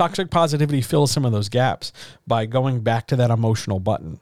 Toxic 0.00 0.30
positivity 0.30 0.80
fills 0.80 1.10
some 1.12 1.26
of 1.26 1.32
those 1.32 1.50
gaps 1.50 1.92
by 2.26 2.46
going 2.46 2.80
back 2.80 3.06
to 3.08 3.16
that 3.16 3.30
emotional 3.30 3.78
button. 3.78 4.18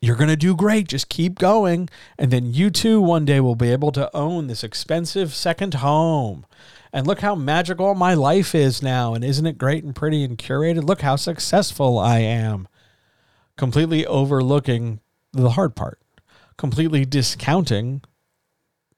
You're 0.00 0.14
going 0.14 0.28
to 0.28 0.36
do 0.36 0.54
great. 0.54 0.86
Just 0.86 1.08
keep 1.08 1.36
going. 1.36 1.88
And 2.16 2.30
then 2.30 2.54
you 2.54 2.70
too 2.70 3.00
one 3.00 3.24
day 3.24 3.40
will 3.40 3.56
be 3.56 3.72
able 3.72 3.90
to 3.90 4.16
own 4.16 4.46
this 4.46 4.62
expensive 4.62 5.34
second 5.34 5.74
home 5.74 6.46
and 6.92 7.08
look 7.08 7.22
how 7.22 7.34
magical 7.34 7.96
my 7.96 8.14
life 8.14 8.54
is 8.54 8.84
now. 8.84 9.14
And 9.14 9.24
isn't 9.24 9.46
it 9.46 9.58
great 9.58 9.82
and 9.82 9.96
pretty 9.96 10.22
and 10.22 10.38
curated? 10.38 10.84
Look 10.84 11.00
how 11.00 11.16
successful 11.16 11.98
I 11.98 12.20
am. 12.20 12.68
Completely 13.56 14.06
overlooking 14.06 15.00
the 15.32 15.50
hard 15.50 15.74
part, 15.74 15.98
completely 16.56 17.04
discounting 17.04 18.00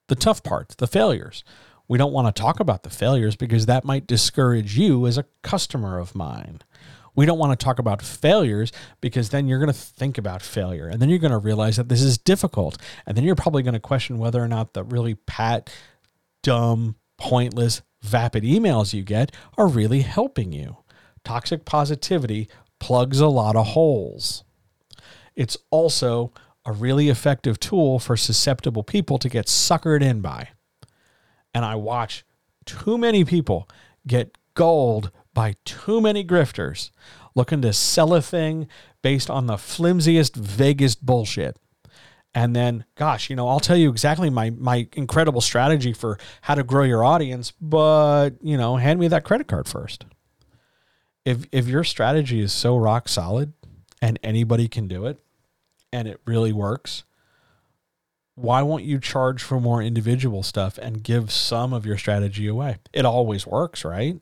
the 0.09 0.14
tough 0.14 0.43
parts, 0.43 0.75
the 0.75 0.87
failures. 0.87 1.43
We 1.89 1.99
don't 1.99 2.12
want 2.12 2.34
to 2.34 2.41
talk 2.41 2.61
about 2.61 2.82
the 2.82 2.91
failures 2.91 3.37
because 3.37 3.66
that 3.66 3.84
might 3.84 4.07
discourage 4.07 4.76
you 4.76 5.07
as 5.07 5.18
a 5.18 5.26
customer 5.43 5.99
of 5.99 6.14
mine. 6.14 6.61
We 7.14 7.24
don't 7.24 7.39
want 7.39 7.59
to 7.59 7.64
talk 7.64 7.78
about 7.78 8.03
failures 8.03 8.72
because 9.01 9.30
then 9.30 9.49
you're 9.49 9.59
going 9.59 9.72
to 9.72 9.78
think 9.78 10.18
about 10.18 10.43
failure 10.43 10.87
and 10.87 11.01
then 11.01 11.09
you're 11.09 11.18
going 11.18 11.30
to 11.30 11.39
realize 11.39 11.76
that 11.76 11.89
this 11.89 12.03
is 12.03 12.18
difficult. 12.18 12.76
And 13.07 13.16
then 13.16 13.24
you're 13.24 13.34
probably 13.34 13.62
going 13.62 13.74
to 13.74 13.80
question 13.80 14.18
whether 14.18 14.43
or 14.43 14.49
not 14.49 14.74
the 14.74 14.84
really 14.84 15.14
pat, 15.14 15.70
dumb, 16.43 16.97
pointless, 17.16 17.82
vapid 18.03 18.45
emails 18.45 18.93
you 18.93 19.03
get 19.03 19.32
are 19.57 19.66
really 19.66 20.03
helping 20.03 20.53
you. 20.53 20.76
Toxic 21.24 21.64
positivity 21.64 22.49
plugs 22.78 23.20
a 23.20 23.28
lot 23.28 23.57
of 23.57 23.68
holes. 23.68 24.45
It's 25.34 25.57
also 25.70 26.32
a 26.66 26.72
really 26.72 27.09
effective 27.09 27.59
tool 27.59 27.99
for 27.99 28.16
susceptible 28.16 28.82
people 28.82 29.18
to 29.18 29.28
get 29.28 29.47
suckered 29.47 30.03
in 30.03 30.20
by. 30.20 30.51
And 31.57 31.64
I 31.64 31.74
watch 31.74 32.26
too 32.66 32.98
many 32.98 33.24
people 33.24 33.66
get 34.07 34.36
gold 34.52 35.11
by 35.32 35.54
too 35.64 36.02
many 36.02 36.22
grifters 36.22 36.90
looking 37.34 37.62
to 37.62 37.72
sell 37.72 38.12
a 38.12 38.20
thing 38.20 38.68
based 39.00 39.30
on 39.30 39.46
the 39.46 39.57
flimsiest, 39.57 40.36
vaguest 40.36 41.07
bullshit. 41.07 41.57
And 42.34 42.54
then, 42.54 42.84
gosh, 42.94 43.30
you 43.30 43.36
know, 43.36 43.48
I'll 43.48 43.59
tell 43.59 43.78
you 43.78 43.88
exactly 43.88 44.28
my 44.28 44.50
my 44.50 44.86
incredible 44.96 45.40
strategy 45.40 45.94
for 45.94 46.18
how 46.42 46.57
to 46.57 46.62
grow 46.62 46.84
your 46.84 47.02
audience, 47.02 47.54
but 47.59 48.32
you 48.42 48.59
know, 48.59 48.76
hand 48.76 49.00
me 49.00 49.09
that 49.09 49.24
credit 49.24 49.48
card 49.48 49.66
first. 49.66 50.04
If 51.24 51.46
if 51.52 51.66
your 51.66 51.84
strategy 51.84 52.42
is 52.42 52.52
so 52.52 52.76
rock 52.76 53.09
solid 53.09 53.54
and 54.02 54.18
anybody 54.22 54.68
can 54.68 54.88
do 54.88 55.07
it 55.07 55.18
and 55.90 56.07
it 56.07 56.20
really 56.26 56.52
works, 56.52 57.04
why 58.37 58.62
won't 58.62 58.84
you 58.84 59.01
charge 59.01 59.43
for 59.43 59.59
more 59.59 59.82
individual 59.82 60.43
stuff 60.43 60.78
and 60.78 61.03
give 61.03 61.32
some 61.32 61.72
of 61.72 61.87
your 61.87 61.97
strategy 61.97 62.47
away? 62.47 62.76
It 62.93 63.07
always 63.07 63.47
works, 63.47 63.84
right? 63.84 64.20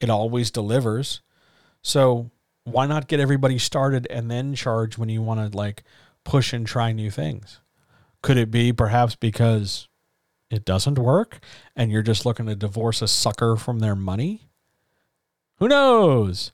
It 0.00 0.10
always 0.10 0.50
delivers. 0.50 1.20
So 1.82 2.30
why 2.64 2.86
not 2.86 3.08
get 3.08 3.20
everybody 3.20 3.58
started 3.58 4.06
and 4.08 4.30
then 4.30 4.54
charge 4.54 4.96
when 4.96 5.10
you 5.10 5.20
want 5.20 5.52
to 5.52 5.56
like 5.56 5.84
push 6.24 6.54
and 6.54 6.66
try 6.66 6.92
new 6.92 7.10
things? 7.10 7.60
Could 8.22 8.38
it 8.38 8.50
be 8.50 8.72
perhaps 8.72 9.16
because 9.16 9.86
it 10.50 10.64
doesn't 10.64 10.98
work 10.98 11.38
and 11.76 11.92
you're 11.92 12.02
just 12.02 12.24
looking 12.24 12.46
to 12.46 12.56
divorce 12.56 13.02
a 13.02 13.08
sucker 13.08 13.56
from 13.56 13.80
their 13.80 13.96
money? 13.96 14.48
Who 15.56 15.68
knows? 15.68 16.52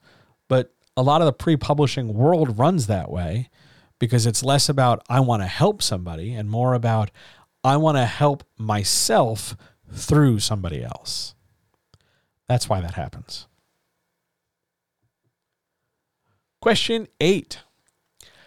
But 0.49 0.74
a 0.96 1.03
lot 1.03 1.20
of 1.20 1.26
the 1.26 1.32
pre 1.32 1.57
publishing 1.57 2.12
world 2.12 2.59
runs 2.59 2.88
that 2.88 3.09
way 3.09 3.51
because 3.99 4.26
it's 4.26 4.42
less 4.42 4.68
about 4.68 5.03
I 5.09 5.20
want 5.20 5.42
to 5.42 5.46
help 5.46 5.82
somebody 5.82 6.34
and 6.34 6.51
more 6.51 6.74
about 6.74 7.11
I 7.64 7.76
want 7.76 7.96
to 7.96 8.07
help 8.07 8.44
myself 8.57 9.57
through 9.92 10.38
somebody 10.38 10.82
else. 10.82 11.34
That's 12.49 12.68
why 12.68 12.80
that 12.80 12.94
happens. 12.94 13.46
Question 16.61 17.09
eight 17.20 17.61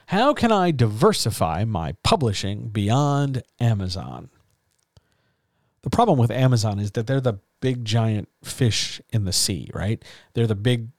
How 0.08 0.34
can 0.34 0.52
I 0.52 0.72
diversify 0.72 1.66
my 1.66 1.93
publishing 2.04 2.70
beyond 2.70 3.43
Amazon? 3.60 4.30
The 5.84 5.89
problem 5.89 6.20
with 6.20 6.32
Amazon 6.32 6.80
is 6.80 6.91
that 6.91 7.08
they're 7.08 7.22
the 7.22 7.39
big 7.60 7.86
giant 7.86 8.30
fish 8.43 9.02
in 9.10 9.26
the 9.26 9.34
sea, 9.34 9.70
right? 9.74 10.04
They're 10.34 10.47
the 10.47 10.56
big 10.56 10.89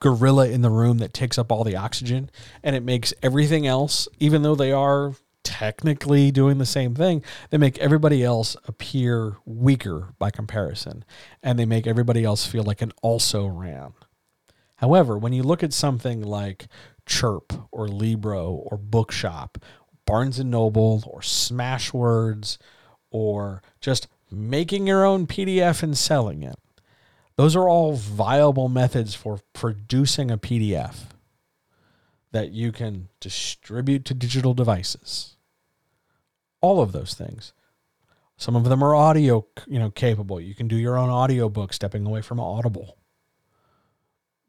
gorilla 0.00 0.48
in 0.48 0.62
the 0.62 0.70
room 0.70 0.98
that 0.98 1.12
takes 1.12 1.38
up 1.38 1.52
all 1.52 1.64
the 1.64 1.76
oxygen 1.76 2.30
and 2.62 2.74
it 2.74 2.82
makes 2.82 3.12
everything 3.22 3.66
else, 3.66 4.08
even 4.18 4.42
though 4.42 4.54
they 4.54 4.72
are 4.72 5.14
technically 5.42 6.30
doing 6.30 6.58
the 6.58 6.66
same 6.66 6.94
thing, 6.94 7.22
they 7.50 7.58
make 7.58 7.78
everybody 7.78 8.24
else 8.24 8.56
appear 8.66 9.36
weaker 9.44 10.14
by 10.18 10.30
comparison 10.30 11.04
and 11.42 11.58
they 11.58 11.66
make 11.66 11.86
everybody 11.86 12.24
else 12.24 12.46
feel 12.46 12.64
like 12.64 12.82
an 12.82 12.92
also 13.02 13.46
ran. 13.46 13.92
However, 14.76 15.16
when 15.16 15.32
you 15.32 15.42
look 15.42 15.62
at 15.62 15.72
something 15.72 16.22
like 16.22 16.66
Chirp 17.06 17.52
or 17.70 17.86
Libro 17.86 18.52
or 18.52 18.76
Bookshop, 18.76 19.58
Barnes 20.06 20.38
and 20.38 20.50
Noble 20.50 21.04
or 21.06 21.20
Smashwords 21.20 22.58
or 23.10 23.62
just 23.80 24.08
making 24.30 24.86
your 24.86 25.04
own 25.04 25.26
PDF 25.26 25.82
and 25.82 25.96
selling 25.96 26.42
it, 26.42 26.56
those 27.36 27.56
are 27.56 27.68
all 27.68 27.94
viable 27.94 28.68
methods 28.68 29.14
for 29.14 29.40
producing 29.52 30.30
a 30.30 30.38
PDF 30.38 30.96
that 32.32 32.50
you 32.50 32.72
can 32.72 33.08
distribute 33.20 34.04
to 34.04 34.14
digital 34.14 34.54
devices. 34.54 35.36
All 36.60 36.80
of 36.80 36.92
those 36.92 37.14
things. 37.14 37.52
Some 38.36 38.56
of 38.56 38.64
them 38.64 38.82
are 38.82 38.94
audio, 38.94 39.46
you 39.66 39.78
know, 39.78 39.90
capable. 39.90 40.40
You 40.40 40.54
can 40.54 40.66
do 40.66 40.76
your 40.76 40.96
own 40.96 41.10
audiobook 41.10 41.72
stepping 41.72 42.04
away 42.06 42.20
from 42.22 42.40
Audible. 42.40 42.96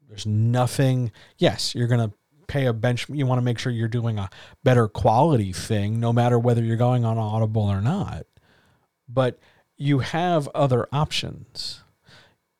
There's 0.08 0.26
nothing. 0.26 1.12
Yes, 1.38 1.74
you're 1.74 1.86
going 1.86 2.10
to 2.10 2.16
pay 2.48 2.66
a 2.66 2.72
bench. 2.72 3.08
You 3.08 3.26
want 3.26 3.38
to 3.38 3.44
make 3.44 3.58
sure 3.58 3.70
you're 3.72 3.88
doing 3.88 4.18
a 4.18 4.30
better 4.64 4.88
quality 4.88 5.52
thing, 5.52 6.00
no 6.00 6.12
matter 6.12 6.38
whether 6.38 6.62
you're 6.62 6.76
going 6.76 7.04
on 7.04 7.18
Audible 7.18 7.62
or 7.62 7.80
not. 7.80 8.26
But 9.08 9.38
you 9.76 10.00
have 10.00 10.48
other 10.48 10.88
options. 10.92 11.82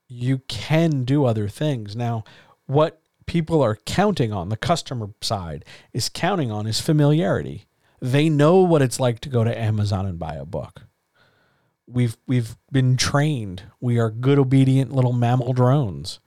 You 0.08 0.38
can 0.48 1.04
do 1.04 1.24
other 1.24 1.48
things. 1.48 1.96
Now, 1.96 2.24
what 2.66 3.00
people 3.26 3.62
are 3.62 3.76
counting 3.86 4.32
on, 4.32 4.48
the 4.48 4.56
customer 4.56 5.10
side 5.20 5.64
is 5.92 6.08
counting 6.08 6.50
on, 6.50 6.66
is 6.66 6.80
familiarity. 6.80 7.66
They 8.00 8.28
know 8.28 8.58
what 8.58 8.82
it's 8.82 9.00
like 9.00 9.20
to 9.20 9.28
go 9.28 9.42
to 9.42 9.58
Amazon 9.58 10.06
and 10.06 10.18
buy 10.18 10.34
a 10.34 10.44
book. 10.44 10.82
We've 11.88 12.16
we've 12.26 12.56
been 12.72 12.96
trained. 12.96 13.64
We 13.80 13.98
are 13.98 14.10
good, 14.10 14.38
obedient 14.38 14.92
little 14.92 15.12
mammal 15.12 15.52
drones. 15.52 16.20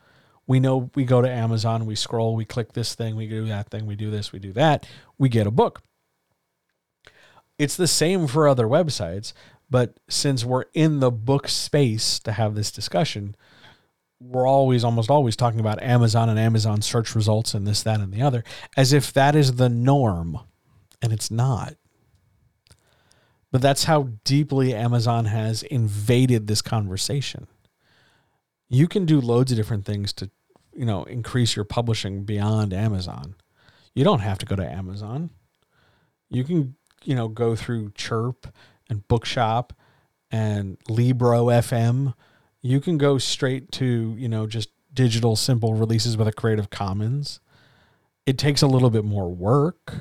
We 0.48 0.60
know 0.60 0.90
we 0.96 1.06
go 1.06 1.22
to 1.22 1.30
Amazon, 1.30 1.86
we 1.86 1.94
scroll, 1.94 2.36
we 2.36 2.44
click 2.44 2.74
this 2.74 2.96
thing, 2.96 3.16
we 3.16 3.28
do 3.28 3.46
that 3.46 3.70
thing, 3.70 3.86
we 3.86 3.96
do 3.96 4.10
this, 4.10 4.32
we 4.32 4.40
do 4.40 4.52
that, 4.54 4.88
we 5.20 5.30
get 5.30 5.46
a 5.46 5.52
book. 5.52 5.84
It's 7.60 7.78
the 7.78 7.88
same 7.88 8.26
for 8.26 8.48
other 8.48 8.66
websites, 8.66 9.34
but 9.70 10.00
since 10.10 10.44
we're 10.44 10.66
in 10.74 11.02
the 11.02 11.12
book 11.12 11.48
space 11.50 12.18
to 12.22 12.32
have 12.32 12.56
this 12.56 12.72
discussion, 12.72 13.36
we're 14.20 14.48
always, 14.48 14.84
almost 14.84 15.10
always 15.10 15.36
talking 15.36 15.60
about 15.60 15.82
Amazon 15.82 16.30
and 16.30 16.40
Amazon 16.40 16.82
search 16.82 17.16
results 17.16 17.54
and 17.54 17.66
this, 17.66 17.84
that, 17.84 18.00
and 18.00 18.14
the 18.14 18.22
other, 18.22 18.44
as 18.76 18.94
if 18.94 19.14
that 19.14 19.36
is 19.36 19.56
the 19.56 19.70
norm. 19.70 20.40
And 21.02 21.14
it's 21.14 21.32
not. 21.32 21.76
But 23.52 23.62
that's 23.62 23.86
how 23.86 24.10
deeply 24.26 24.76
Amazon 24.76 25.26
has 25.26 25.64
invaded 25.64 26.48
this 26.48 26.62
conversation. 26.62 27.48
You 28.68 28.88
can 28.88 29.06
do 29.06 29.22
loads 29.22 29.52
of 29.52 29.58
different 29.58 29.86
things 29.86 30.14
to 30.14 30.30
you 30.80 30.86
know, 30.86 31.04
increase 31.04 31.58
your 31.58 31.66
publishing 31.66 32.24
beyond 32.24 32.74
Amazon. 32.74 33.36
You 33.94 34.06
don't 34.06 34.22
have 34.22 34.38
to 34.40 34.46
go 34.46 34.56
to 34.56 34.66
Amazon. 34.66 35.30
You 36.30 36.46
can, 36.46 36.76
you 37.04 37.16
know, 37.16 37.28
go 37.28 37.54
through 37.56 37.92
Chirp 37.96 38.48
and 38.90 39.06
Bookshop 39.10 39.74
and 40.32 40.78
Libro 40.88 41.48
FM. 41.48 42.14
You 42.62 42.80
can 42.82 42.98
go 42.98 43.18
straight 43.18 43.72
to, 43.74 44.16
you 44.18 44.28
know, 44.28 44.46
just 44.48 44.70
digital 44.94 45.36
simple 45.36 45.76
releases 45.76 46.18
with 46.18 46.28
a 46.28 46.34
Creative 46.34 46.70
Commons. 46.70 47.40
It 48.26 48.38
takes 48.38 48.62
a 48.62 48.68
little 48.68 48.90
bit 48.90 49.06
more 49.06 49.30
work. 49.30 49.96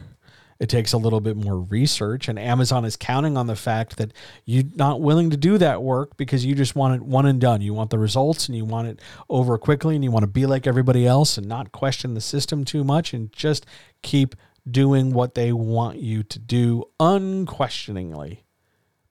It 0.58 0.68
takes 0.68 0.92
a 0.92 0.98
little 0.98 1.20
bit 1.20 1.36
more 1.36 1.60
research 1.60 2.26
and 2.26 2.36
amazon 2.36 2.84
is 2.84 2.96
counting 2.96 3.36
on 3.36 3.46
the 3.46 3.54
fact 3.54 3.96
that 3.98 4.12
you're 4.44 4.64
not 4.74 5.00
willing 5.00 5.30
to 5.30 5.36
do 5.36 5.56
that 5.58 5.84
work 5.84 6.16
because 6.16 6.44
you 6.44 6.56
just 6.56 6.74
want 6.74 6.96
it 6.96 7.02
one 7.02 7.26
and 7.26 7.40
done. 7.40 7.60
You 7.60 7.74
want 7.74 7.90
the 7.90 7.98
results 7.98 8.48
and 8.48 8.56
you 8.56 8.64
want 8.64 8.88
it 8.88 9.00
over 9.30 9.56
quickly 9.56 9.94
and 9.94 10.02
you 10.02 10.10
want 10.10 10.24
to 10.24 10.28
be 10.28 10.46
like 10.46 10.66
everybody 10.66 11.06
else 11.06 11.38
and 11.38 11.46
not 11.46 11.70
question 11.70 12.14
the 12.14 12.20
system 12.20 12.64
too 12.64 12.82
much 12.82 13.14
and 13.14 13.32
just 13.32 13.66
keep 14.02 14.34
doing 14.68 15.12
what 15.12 15.34
they 15.34 15.52
want 15.52 16.00
you 16.00 16.24
to 16.24 16.38
do 16.40 16.84
unquestioningly. 16.98 18.44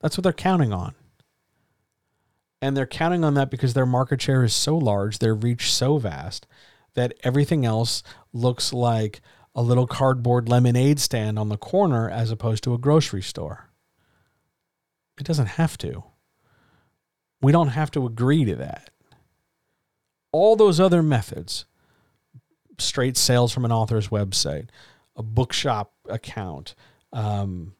That's 0.00 0.18
what 0.18 0.24
they're 0.24 0.32
counting 0.34 0.74
on 0.74 0.94
and 2.60 2.76
they're 2.76 2.86
counting 2.86 3.24
on 3.24 3.34
that 3.34 3.50
because 3.50 3.74
their 3.74 3.86
market 3.86 4.20
share 4.20 4.44
is 4.44 4.54
so 4.54 4.76
large 4.76 5.18
their 5.18 5.34
reach 5.34 5.72
so 5.72 5.98
vast 5.98 6.46
that 6.94 7.14
everything 7.22 7.64
else 7.64 8.02
looks 8.32 8.72
like 8.72 9.20
a 9.54 9.62
little 9.62 9.86
cardboard 9.86 10.48
lemonade 10.48 10.98
stand 11.00 11.38
on 11.38 11.48
the 11.48 11.56
corner 11.56 12.08
as 12.08 12.30
opposed 12.30 12.62
to 12.64 12.74
a 12.74 12.78
grocery 12.78 13.22
store. 13.22 13.70
It 15.18 15.26
doesn't 15.26 15.46
have 15.46 15.76
to. 15.78 16.04
We 17.40 17.52
don't 17.52 17.68
have 17.68 17.90
to 17.92 18.06
agree 18.06 18.44
to 18.44 18.56
that. 18.56 18.90
All 20.32 20.56
those 20.56 20.78
other 20.80 21.02
methods 21.02 21.64
straight 22.78 23.16
sales 23.16 23.52
from 23.52 23.64
an 23.64 23.72
author's 23.72 24.08
website, 24.08 24.68
a 25.16 25.22
bookshop 25.22 25.92
account, 26.08 26.74
um, 27.12 27.74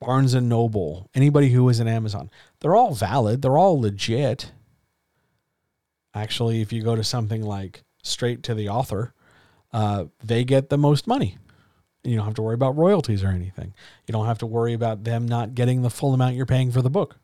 Barnes 0.00 0.34
and 0.34 0.48
Noble, 0.48 1.10
anybody 1.14 1.50
who 1.50 1.68
is 1.68 1.80
an 1.80 1.88
Amazon, 1.88 2.30
they're 2.60 2.76
all 2.76 2.94
valid. 2.94 3.42
They're 3.42 3.58
all 3.58 3.80
legit. 3.80 4.52
Actually, 6.14 6.60
if 6.60 6.72
you 6.72 6.82
go 6.82 6.96
to 6.96 7.04
something 7.04 7.42
like 7.42 7.82
straight 8.02 8.42
to 8.44 8.54
the 8.54 8.68
author, 8.68 9.12
uh, 9.72 10.06
they 10.22 10.44
get 10.44 10.70
the 10.70 10.78
most 10.78 11.06
money. 11.06 11.38
You 12.04 12.16
don't 12.16 12.24
have 12.26 12.34
to 12.34 12.42
worry 12.42 12.54
about 12.54 12.76
royalties 12.76 13.24
or 13.24 13.28
anything. 13.28 13.74
You 14.06 14.12
don't 14.12 14.26
have 14.26 14.38
to 14.38 14.46
worry 14.46 14.74
about 14.74 15.04
them 15.04 15.26
not 15.26 15.54
getting 15.54 15.82
the 15.82 15.90
full 15.90 16.14
amount 16.14 16.36
you're 16.36 16.46
paying 16.46 16.70
for 16.70 16.82
the 16.82 16.90
book. 16.90 17.16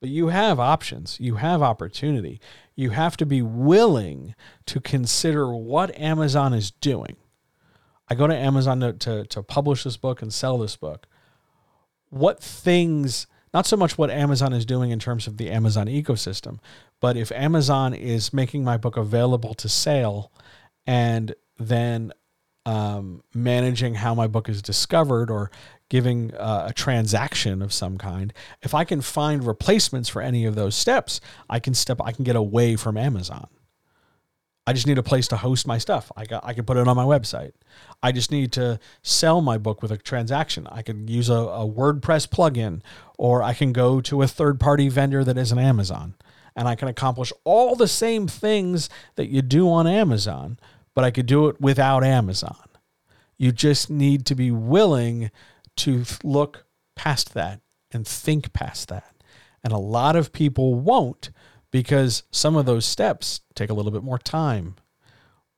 But 0.00 0.10
you 0.10 0.28
have 0.28 0.60
options, 0.60 1.18
you 1.20 1.36
have 1.36 1.62
opportunity. 1.62 2.40
You 2.74 2.90
have 2.90 3.16
to 3.16 3.26
be 3.26 3.42
willing 3.42 4.34
to 4.66 4.80
consider 4.80 5.54
what 5.54 5.98
Amazon 5.98 6.52
is 6.52 6.70
doing. 6.70 7.16
I 8.08 8.14
go 8.14 8.26
to 8.26 8.34
Amazon 8.34 8.80
to, 8.80 8.92
to, 8.92 9.24
to 9.26 9.42
publish 9.42 9.84
this 9.84 9.96
book 9.96 10.22
and 10.22 10.32
sell 10.32 10.58
this 10.58 10.76
book. 10.76 11.06
What 12.10 12.42
things, 12.42 13.26
not 13.52 13.66
so 13.66 13.76
much 13.76 13.98
what 13.98 14.10
Amazon 14.10 14.52
is 14.52 14.64
doing 14.64 14.90
in 14.90 14.98
terms 14.98 15.26
of 15.26 15.38
the 15.38 15.50
Amazon 15.50 15.86
ecosystem, 15.86 16.58
but 17.00 17.16
if 17.16 17.32
Amazon 17.32 17.94
is 17.94 18.32
making 18.32 18.64
my 18.64 18.76
book 18.76 18.96
available 18.96 19.54
to 19.54 19.68
sale 19.68 20.32
and 20.86 21.34
then 21.58 22.12
um, 22.64 23.22
managing 23.34 23.94
how 23.94 24.14
my 24.14 24.26
book 24.26 24.48
is 24.48 24.62
discovered 24.62 25.30
or 25.30 25.50
giving 25.88 26.34
uh, 26.34 26.66
a 26.68 26.72
transaction 26.72 27.60
of 27.60 27.72
some 27.72 27.98
kind, 27.98 28.32
if 28.62 28.74
I 28.74 28.84
can 28.84 29.00
find 29.00 29.44
replacements 29.44 30.08
for 30.08 30.22
any 30.22 30.44
of 30.44 30.54
those 30.54 30.74
steps, 30.74 31.20
I 31.50 31.58
can 31.58 31.74
step, 31.74 32.00
I 32.02 32.12
can 32.12 32.24
get 32.24 32.36
away 32.36 32.76
from 32.76 32.96
Amazon. 32.96 33.48
I 34.66 34.72
just 34.72 34.86
need 34.86 34.98
a 34.98 35.02
place 35.02 35.28
to 35.28 35.36
host 35.36 35.66
my 35.66 35.78
stuff. 35.78 36.10
I 36.16 36.24
got, 36.24 36.44
I 36.44 36.52
can 36.52 36.64
put 36.64 36.76
it 36.76 36.88
on 36.88 36.96
my 36.96 37.04
website. 37.04 37.52
I 38.02 38.10
just 38.10 38.32
need 38.32 38.50
to 38.52 38.80
sell 39.02 39.40
my 39.40 39.58
book 39.58 39.80
with 39.80 39.92
a 39.92 39.96
transaction. 39.96 40.66
I 40.72 40.82
can 40.82 41.06
use 41.06 41.28
a, 41.28 41.34
a 41.34 41.68
WordPress 41.68 42.28
plugin, 42.28 42.80
or 43.16 43.42
I 43.42 43.54
can 43.54 43.72
go 43.72 44.00
to 44.00 44.22
a 44.22 44.26
third 44.26 44.58
party 44.58 44.88
vendor 44.88 45.22
that 45.22 45.38
is 45.38 45.52
an 45.52 45.58
Amazon, 45.58 46.14
and 46.56 46.66
I 46.66 46.74
can 46.74 46.88
accomplish 46.88 47.32
all 47.44 47.76
the 47.76 47.86
same 47.86 48.26
things 48.26 48.88
that 49.14 49.28
you 49.28 49.40
do 49.40 49.70
on 49.70 49.86
Amazon, 49.86 50.58
but 50.94 51.04
I 51.04 51.12
could 51.12 51.26
do 51.26 51.46
it 51.46 51.60
without 51.60 52.02
Amazon. 52.02 52.56
You 53.38 53.52
just 53.52 53.88
need 53.88 54.26
to 54.26 54.34
be 54.34 54.50
willing 54.50 55.30
to 55.76 56.04
look 56.24 56.64
past 56.96 57.34
that 57.34 57.60
and 57.92 58.06
think 58.06 58.52
past 58.52 58.88
that. 58.88 59.14
And 59.62 59.72
a 59.72 59.78
lot 59.78 60.16
of 60.16 60.32
people 60.32 60.74
won't 60.74 61.30
because 61.76 62.22
some 62.30 62.56
of 62.56 62.64
those 62.64 62.86
steps 62.86 63.42
take 63.54 63.68
a 63.68 63.74
little 63.74 63.92
bit 63.92 64.02
more 64.02 64.16
time 64.16 64.76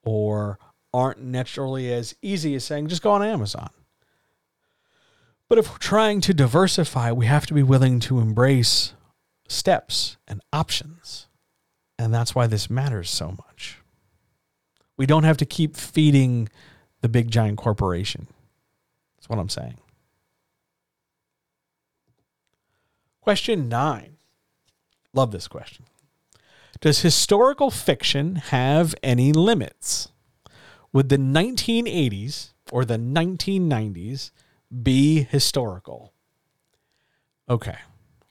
or 0.03 0.59
aren't 0.93 1.23
naturally 1.23 1.93
as 1.93 2.13
easy 2.21 2.57
as 2.57 2.65
saying 2.65 2.89
just 2.89 3.03
go 3.03 3.13
on 3.13 3.23
Amazon. 3.23 3.71
But 5.49 5.59
if 5.59 5.71
we're 5.71 5.79
trying 5.79 6.21
to 6.23 6.35
diversify, 6.35 7.13
we 7.13 7.27
have 7.27 7.47
to 7.47 7.55
be 7.55 7.63
willing 7.63 8.01
to 8.01 8.19
embrace 8.19 8.95
steps 9.47 10.17
and 10.27 10.43
options. 10.53 11.29
And 12.01 12.13
that's 12.13 12.35
why 12.35 12.49
this 12.49 12.69
matters 12.69 13.09
so 13.09 13.29
much. 13.29 13.79
We 14.97 15.07
don't 15.07 15.23
have 15.23 15.37
to 15.37 15.47
keep 15.47 15.77
feeding 15.77 16.49
the 17.01 17.09
big 17.09 17.31
giant 17.31 17.59
corporation. 17.59 18.27
That's 19.17 19.29
what 19.29 19.39
I'm 19.39 19.49
saying. 19.49 19.79
Question 23.21 23.69
nine. 23.69 24.17
Love 25.15 25.31
this 25.31 25.47
question. 25.47 25.85
Does 26.81 27.01
historical 27.01 27.71
fiction 27.71 28.37
have 28.37 28.95
any 29.03 29.33
limits? 29.33 30.11
Would 30.93 31.09
the 31.09 31.19
1980s 31.19 32.51
or 32.71 32.85
the 32.85 32.99
1990s 32.99 34.31
be 34.83 35.23
historical? 35.23 36.13
Okay. 37.49 37.79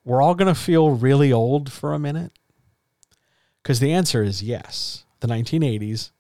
We're 0.06 0.22
all 0.22 0.36
going 0.36 0.54
to 0.54 0.60
feel 0.60 0.92
really 0.92 1.34
old 1.34 1.72
for 1.72 1.94
a 1.94 2.00
minute 2.00 2.32
because 3.62 3.82
the 3.82 3.92
answer 3.92 4.24
is 4.24 4.42
yes. 4.42 5.04
The 5.20 5.28
1980s 5.28 6.12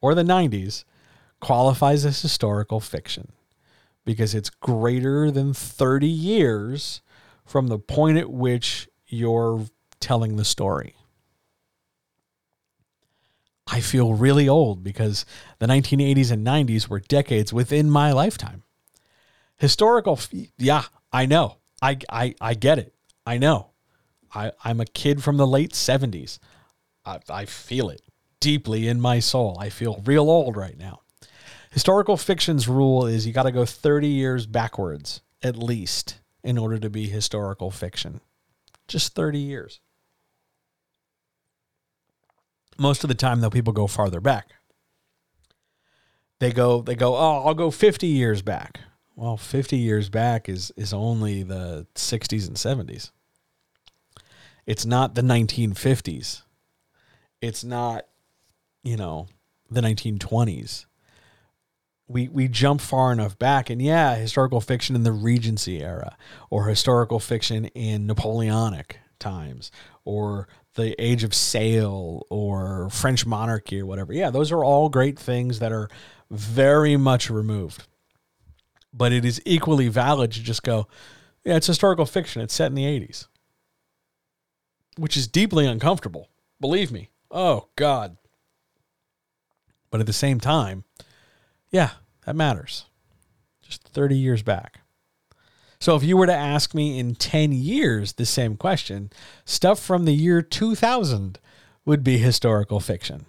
or 0.00 0.14
the 0.14 0.24
90s 0.24 0.82
qualifies 1.38 2.04
as 2.04 2.20
historical 2.20 2.80
fiction 2.80 3.30
because 4.04 4.34
it's 4.34 4.50
greater 4.50 5.30
than 5.30 5.54
30 5.54 6.08
years 6.08 7.00
from 7.44 7.68
the 7.68 7.78
point 7.78 8.18
at 8.18 8.30
which 8.30 8.88
you're 9.06 9.66
telling 10.00 10.36
the 10.36 10.44
story. 10.44 10.95
I 13.66 13.80
feel 13.80 14.14
really 14.14 14.48
old 14.48 14.84
because 14.84 15.26
the 15.58 15.66
1980s 15.66 16.30
and 16.30 16.46
90s 16.46 16.88
were 16.88 17.00
decades 17.00 17.52
within 17.52 17.90
my 17.90 18.12
lifetime. 18.12 18.62
Historical, 19.56 20.18
yeah, 20.56 20.84
I 21.12 21.26
know. 21.26 21.56
I, 21.82 21.98
I, 22.08 22.34
I 22.40 22.54
get 22.54 22.78
it. 22.78 22.94
I 23.26 23.38
know. 23.38 23.70
I, 24.34 24.52
I'm 24.64 24.80
a 24.80 24.86
kid 24.86 25.22
from 25.22 25.36
the 25.36 25.46
late 25.46 25.72
70s. 25.72 26.38
I, 27.04 27.18
I 27.28 27.44
feel 27.44 27.88
it 27.90 28.02
deeply 28.40 28.86
in 28.86 29.00
my 29.00 29.18
soul. 29.18 29.56
I 29.58 29.70
feel 29.70 30.02
real 30.04 30.30
old 30.30 30.56
right 30.56 30.78
now. 30.78 31.00
Historical 31.72 32.16
fiction's 32.16 32.68
rule 32.68 33.06
is 33.06 33.26
you 33.26 33.32
got 33.32 33.42
to 33.44 33.52
go 33.52 33.64
30 33.64 34.06
years 34.06 34.46
backwards 34.46 35.22
at 35.42 35.56
least 35.56 36.20
in 36.42 36.56
order 36.56 36.78
to 36.78 36.88
be 36.88 37.08
historical 37.08 37.70
fiction. 37.70 38.20
Just 38.88 39.14
30 39.14 39.38
years. 39.38 39.80
Most 42.78 43.04
of 43.04 43.08
the 43.08 43.14
time, 43.14 43.40
though, 43.40 43.50
people 43.50 43.72
go 43.72 43.86
farther 43.86 44.20
back. 44.20 44.48
They 46.38 46.52
go, 46.52 46.82
they 46.82 46.94
go, 46.94 47.16
oh, 47.16 47.44
I'll 47.46 47.54
go 47.54 47.70
50 47.70 48.06
years 48.06 48.42
back. 48.42 48.80
Well, 49.14 49.38
50 49.38 49.78
years 49.78 50.10
back 50.10 50.48
is 50.48 50.70
is 50.76 50.92
only 50.92 51.42
the 51.42 51.86
60s 51.94 52.46
and 52.46 52.56
70s. 52.56 53.10
It's 54.66 54.84
not 54.84 55.14
the 55.14 55.22
1950s. 55.22 56.42
It's 57.40 57.64
not, 57.64 58.06
you 58.82 58.96
know, 58.96 59.28
the 59.70 59.80
1920s. 59.80 60.84
We 62.08 62.28
we 62.28 62.46
jump 62.46 62.82
far 62.82 63.10
enough 63.10 63.38
back 63.38 63.70
and 63.70 63.80
yeah, 63.80 64.14
historical 64.16 64.60
fiction 64.60 64.94
in 64.94 65.02
the 65.02 65.12
Regency 65.12 65.82
era 65.82 66.16
or 66.50 66.66
historical 66.66 67.18
fiction 67.18 67.64
in 67.66 68.06
Napoleonic 68.06 68.98
times 69.18 69.72
or 70.04 70.46
the 70.76 70.94
age 71.02 71.24
of 71.24 71.34
sail 71.34 72.26
or 72.30 72.88
French 72.90 73.26
monarchy 73.26 73.80
or 73.80 73.86
whatever. 73.86 74.12
Yeah, 74.12 74.30
those 74.30 74.52
are 74.52 74.64
all 74.64 74.88
great 74.88 75.18
things 75.18 75.58
that 75.58 75.72
are 75.72 75.88
very 76.30 76.96
much 76.96 77.28
removed. 77.28 77.86
But 78.92 79.12
it 79.12 79.24
is 79.24 79.42
equally 79.44 79.88
valid 79.88 80.32
to 80.32 80.42
just 80.42 80.62
go, 80.62 80.86
yeah, 81.44 81.56
it's 81.56 81.66
historical 81.66 82.06
fiction. 82.06 82.40
It's 82.42 82.54
set 82.54 82.68
in 82.68 82.74
the 82.74 82.84
80s, 82.84 83.26
which 84.96 85.16
is 85.16 85.26
deeply 85.26 85.66
uncomfortable. 85.66 86.28
Believe 86.60 86.92
me. 86.92 87.10
Oh, 87.30 87.68
God. 87.76 88.16
But 89.90 90.00
at 90.00 90.06
the 90.06 90.12
same 90.12 90.40
time, 90.40 90.84
yeah, 91.70 91.90
that 92.24 92.36
matters. 92.36 92.86
Just 93.62 93.82
30 93.88 94.16
years 94.16 94.42
back. 94.42 94.80
So 95.78 95.94
if 95.96 96.02
you 96.02 96.16
were 96.16 96.26
to 96.26 96.34
ask 96.34 96.74
me 96.74 96.98
in 96.98 97.14
10 97.14 97.52
years 97.52 98.14
the 98.14 98.26
same 98.26 98.56
question, 98.56 99.10
stuff 99.44 99.78
from 99.78 100.04
the 100.04 100.14
year 100.14 100.42
2000 100.42 101.38
would 101.84 102.02
be 102.02 102.18
historical 102.18 102.80
fiction. 102.80 103.26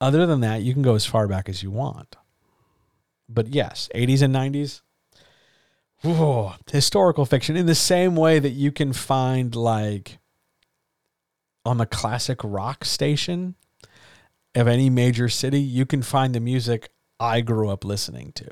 Other 0.00 0.26
than 0.26 0.40
that, 0.40 0.62
you 0.62 0.72
can 0.72 0.82
go 0.82 0.94
as 0.94 1.06
far 1.06 1.26
back 1.26 1.48
as 1.48 1.62
you 1.62 1.70
want. 1.70 2.16
But 3.28 3.48
yes, 3.48 3.88
80s 3.94 4.22
and 4.22 4.34
90s, 4.34 4.82
whoa, 6.02 6.54
historical 6.70 7.24
fiction 7.24 7.56
in 7.56 7.66
the 7.66 7.74
same 7.74 8.14
way 8.16 8.38
that 8.38 8.50
you 8.50 8.70
can 8.70 8.92
find 8.92 9.54
like 9.54 10.18
on 11.64 11.78
the 11.78 11.86
classic 11.86 12.40
rock 12.44 12.84
station 12.84 13.54
of 14.54 14.68
any 14.68 14.90
major 14.90 15.28
city, 15.28 15.60
you 15.60 15.86
can 15.86 16.02
find 16.02 16.34
the 16.34 16.40
music 16.40 16.90
I 17.18 17.40
grew 17.40 17.70
up 17.70 17.84
listening 17.84 18.32
to 18.32 18.50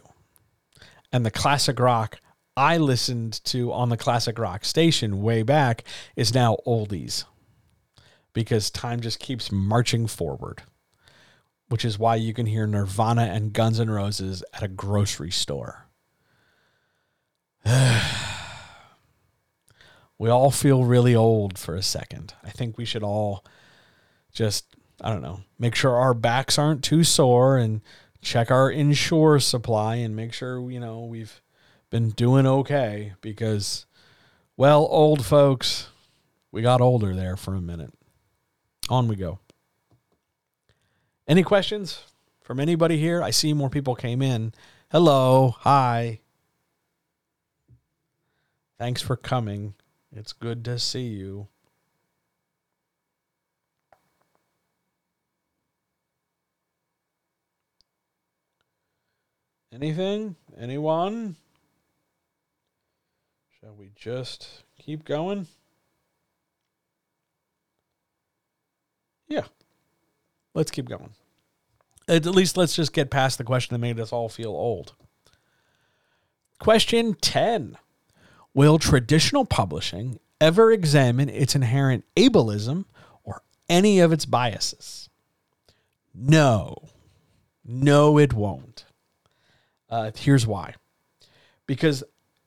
and 1.12 1.26
the 1.26 1.30
classic 1.30 1.78
rock 1.78 2.20
I 2.56 2.76
listened 2.76 3.42
to 3.44 3.72
on 3.72 3.88
the 3.88 3.96
classic 3.96 4.38
rock 4.38 4.64
station 4.64 5.22
way 5.22 5.42
back 5.42 5.84
is 6.16 6.34
now 6.34 6.58
oldies 6.66 7.24
because 8.32 8.70
time 8.70 9.00
just 9.00 9.18
keeps 9.20 9.50
marching 9.50 10.06
forward, 10.06 10.62
which 11.68 11.84
is 11.84 11.98
why 11.98 12.16
you 12.16 12.34
can 12.34 12.46
hear 12.46 12.66
Nirvana 12.66 13.22
and 13.22 13.52
Guns 13.52 13.80
N' 13.80 13.90
Roses 13.90 14.44
at 14.52 14.62
a 14.62 14.68
grocery 14.68 15.30
store. 15.30 15.86
we 20.18 20.28
all 20.28 20.50
feel 20.50 20.84
really 20.84 21.14
old 21.14 21.58
for 21.58 21.74
a 21.74 21.82
second. 21.82 22.34
I 22.44 22.50
think 22.50 22.76
we 22.76 22.84
should 22.84 23.02
all 23.02 23.44
just, 24.32 24.66
I 25.00 25.10
don't 25.10 25.22
know, 25.22 25.40
make 25.58 25.74
sure 25.74 25.96
our 25.96 26.14
backs 26.14 26.58
aren't 26.58 26.84
too 26.84 27.02
sore 27.04 27.56
and 27.56 27.80
check 28.22 28.50
our 28.50 28.70
Ensure 28.70 29.40
supply 29.40 29.96
and 29.96 30.16
make 30.16 30.32
sure 30.32 30.70
you 30.70 30.80
know 30.80 31.00
we've 31.00 31.42
been 31.90 32.10
doing 32.10 32.46
okay 32.46 33.12
because 33.20 33.84
well 34.56 34.86
old 34.90 35.26
folks 35.26 35.88
we 36.52 36.62
got 36.62 36.80
older 36.80 37.14
there 37.14 37.36
for 37.36 37.54
a 37.54 37.60
minute. 37.60 37.92
On 38.88 39.08
we 39.08 39.16
go. 39.16 39.38
Any 41.26 41.42
questions 41.42 42.04
from 42.42 42.60
anybody 42.60 42.98
here? 42.98 43.22
I 43.22 43.30
see 43.30 43.54
more 43.54 43.70
people 43.70 43.94
came 43.94 44.20
in. 44.20 44.52
Hello. 44.90 45.56
Hi. 45.60 46.20
Thanks 48.78 49.00
for 49.00 49.16
coming. 49.16 49.74
It's 50.14 50.34
good 50.34 50.64
to 50.66 50.78
see 50.78 51.06
you 51.06 51.48
Anything? 59.72 60.36
Anyone? 60.58 61.36
Shall 63.58 63.74
we 63.74 63.90
just 63.96 64.64
keep 64.78 65.04
going? 65.04 65.46
Yeah. 69.28 69.44
Let's 70.54 70.70
keep 70.70 70.88
going. 70.88 71.10
At 72.06 72.26
least 72.26 72.58
let's 72.58 72.76
just 72.76 72.92
get 72.92 73.10
past 73.10 73.38
the 73.38 73.44
question 73.44 73.74
that 73.74 73.78
made 73.78 73.98
us 73.98 74.12
all 74.12 74.28
feel 74.28 74.50
old. 74.50 74.92
Question 76.58 77.14
10 77.14 77.78
Will 78.52 78.78
traditional 78.78 79.46
publishing 79.46 80.20
ever 80.38 80.70
examine 80.70 81.30
its 81.30 81.54
inherent 81.54 82.04
ableism 82.14 82.84
or 83.24 83.40
any 83.70 84.00
of 84.00 84.12
its 84.12 84.26
biases? 84.26 85.08
No. 86.14 86.90
No, 87.64 88.18
it 88.18 88.34
won't. 88.34 88.84
Uh, 89.92 90.10
here's 90.16 90.46
why. 90.46 90.74
Because 91.66 92.02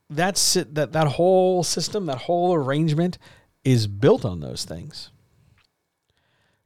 that's 0.10 0.56
that 0.56 0.94
that 0.94 1.08
whole 1.08 1.64
system, 1.64 2.08
that 2.08 2.18
whole 2.18 2.56
arrangement 2.56 3.20
is 3.64 3.86
built 3.86 4.26
on 4.26 4.40
those 4.40 4.66
things. 4.66 5.12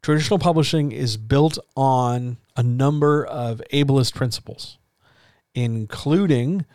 Traditional 0.02 0.40
publishing 0.40 0.94
is 0.94 1.18
built 1.18 1.58
on 1.76 2.38
a 2.56 2.64
number 2.64 3.26
of 3.26 3.62
ableist 3.74 4.16
principles, 4.16 4.78
including 5.54 6.66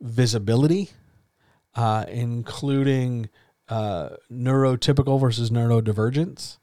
visibility, 0.00 0.90
uh, 1.74 2.06
including 2.08 3.28
uh, 3.68 4.10
neurotypical 4.32 5.20
versus 5.20 5.50
neurodivergence, 5.50 6.56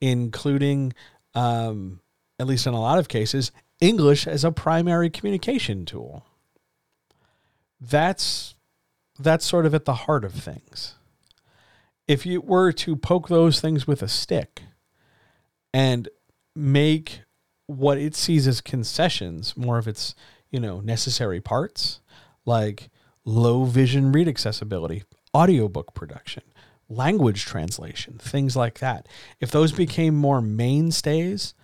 including, 0.00 0.92
um, 1.34 2.00
at 2.38 2.46
least 2.46 2.68
in 2.68 2.74
a 2.74 2.80
lot 2.80 3.00
of 3.00 3.08
cases, 3.08 3.50
English 3.80 4.28
as 4.28 4.44
a 4.44 4.52
primary 4.52 5.10
communication 5.10 5.84
tool. 5.84 6.24
That's 7.90 8.54
that's 9.18 9.44
sort 9.44 9.66
of 9.66 9.74
at 9.74 9.84
the 9.84 9.94
heart 9.94 10.24
of 10.24 10.32
things. 10.32 10.94
If 12.08 12.26
you 12.26 12.40
were 12.40 12.72
to 12.72 12.96
poke 12.96 13.28
those 13.28 13.60
things 13.60 13.86
with 13.86 14.02
a 14.02 14.08
stick 14.08 14.62
and 15.72 16.08
make 16.54 17.20
what 17.66 17.98
it 17.98 18.14
sees 18.14 18.46
as 18.46 18.60
concessions 18.60 19.56
more 19.56 19.78
of 19.78 19.88
its, 19.88 20.14
you 20.50 20.60
know, 20.60 20.80
necessary 20.80 21.40
parts, 21.40 22.00
like 22.44 22.90
low 23.24 23.64
vision 23.64 24.12
read 24.12 24.28
accessibility, 24.28 25.04
audiobook 25.34 25.94
production, 25.94 26.42
language 26.88 27.44
translation, 27.44 28.18
things 28.18 28.56
like 28.56 28.80
that. 28.80 29.08
If 29.40 29.50
those 29.50 29.72
became 29.72 30.14
more 30.14 30.42
mainstays, 30.42 31.54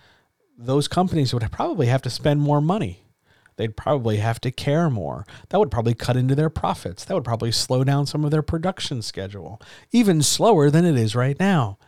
those 0.57 0.89
companies 0.89 1.35
would 1.35 1.51
probably 1.51 1.87
have 1.87 2.03
to 2.03 2.11
spend 2.11 2.41
more 2.41 2.61
money. 2.61 3.05
They'd 3.57 3.77
probably 3.77 4.19
have 4.19 4.41
to 4.43 4.51
care 4.51 4.89
more. 4.91 5.27
That 5.49 5.59
would 5.59 5.71
probably 5.71 5.95
cut 5.95 6.17
into 6.17 6.35
their 6.35 6.51
profits. 6.51 7.05
That 7.05 7.15
would 7.15 7.25
probably 7.25 7.53
slow 7.53 7.85
down 7.85 8.07
some 8.07 8.25
of 8.25 8.31
their 8.31 8.43
production 8.43 9.03
schedule, 9.03 9.61
even 9.93 10.23
slower 10.23 10.71
than 10.71 10.85
it 10.85 10.97
is 10.97 11.15
right 11.15 11.39
now. 11.39 11.79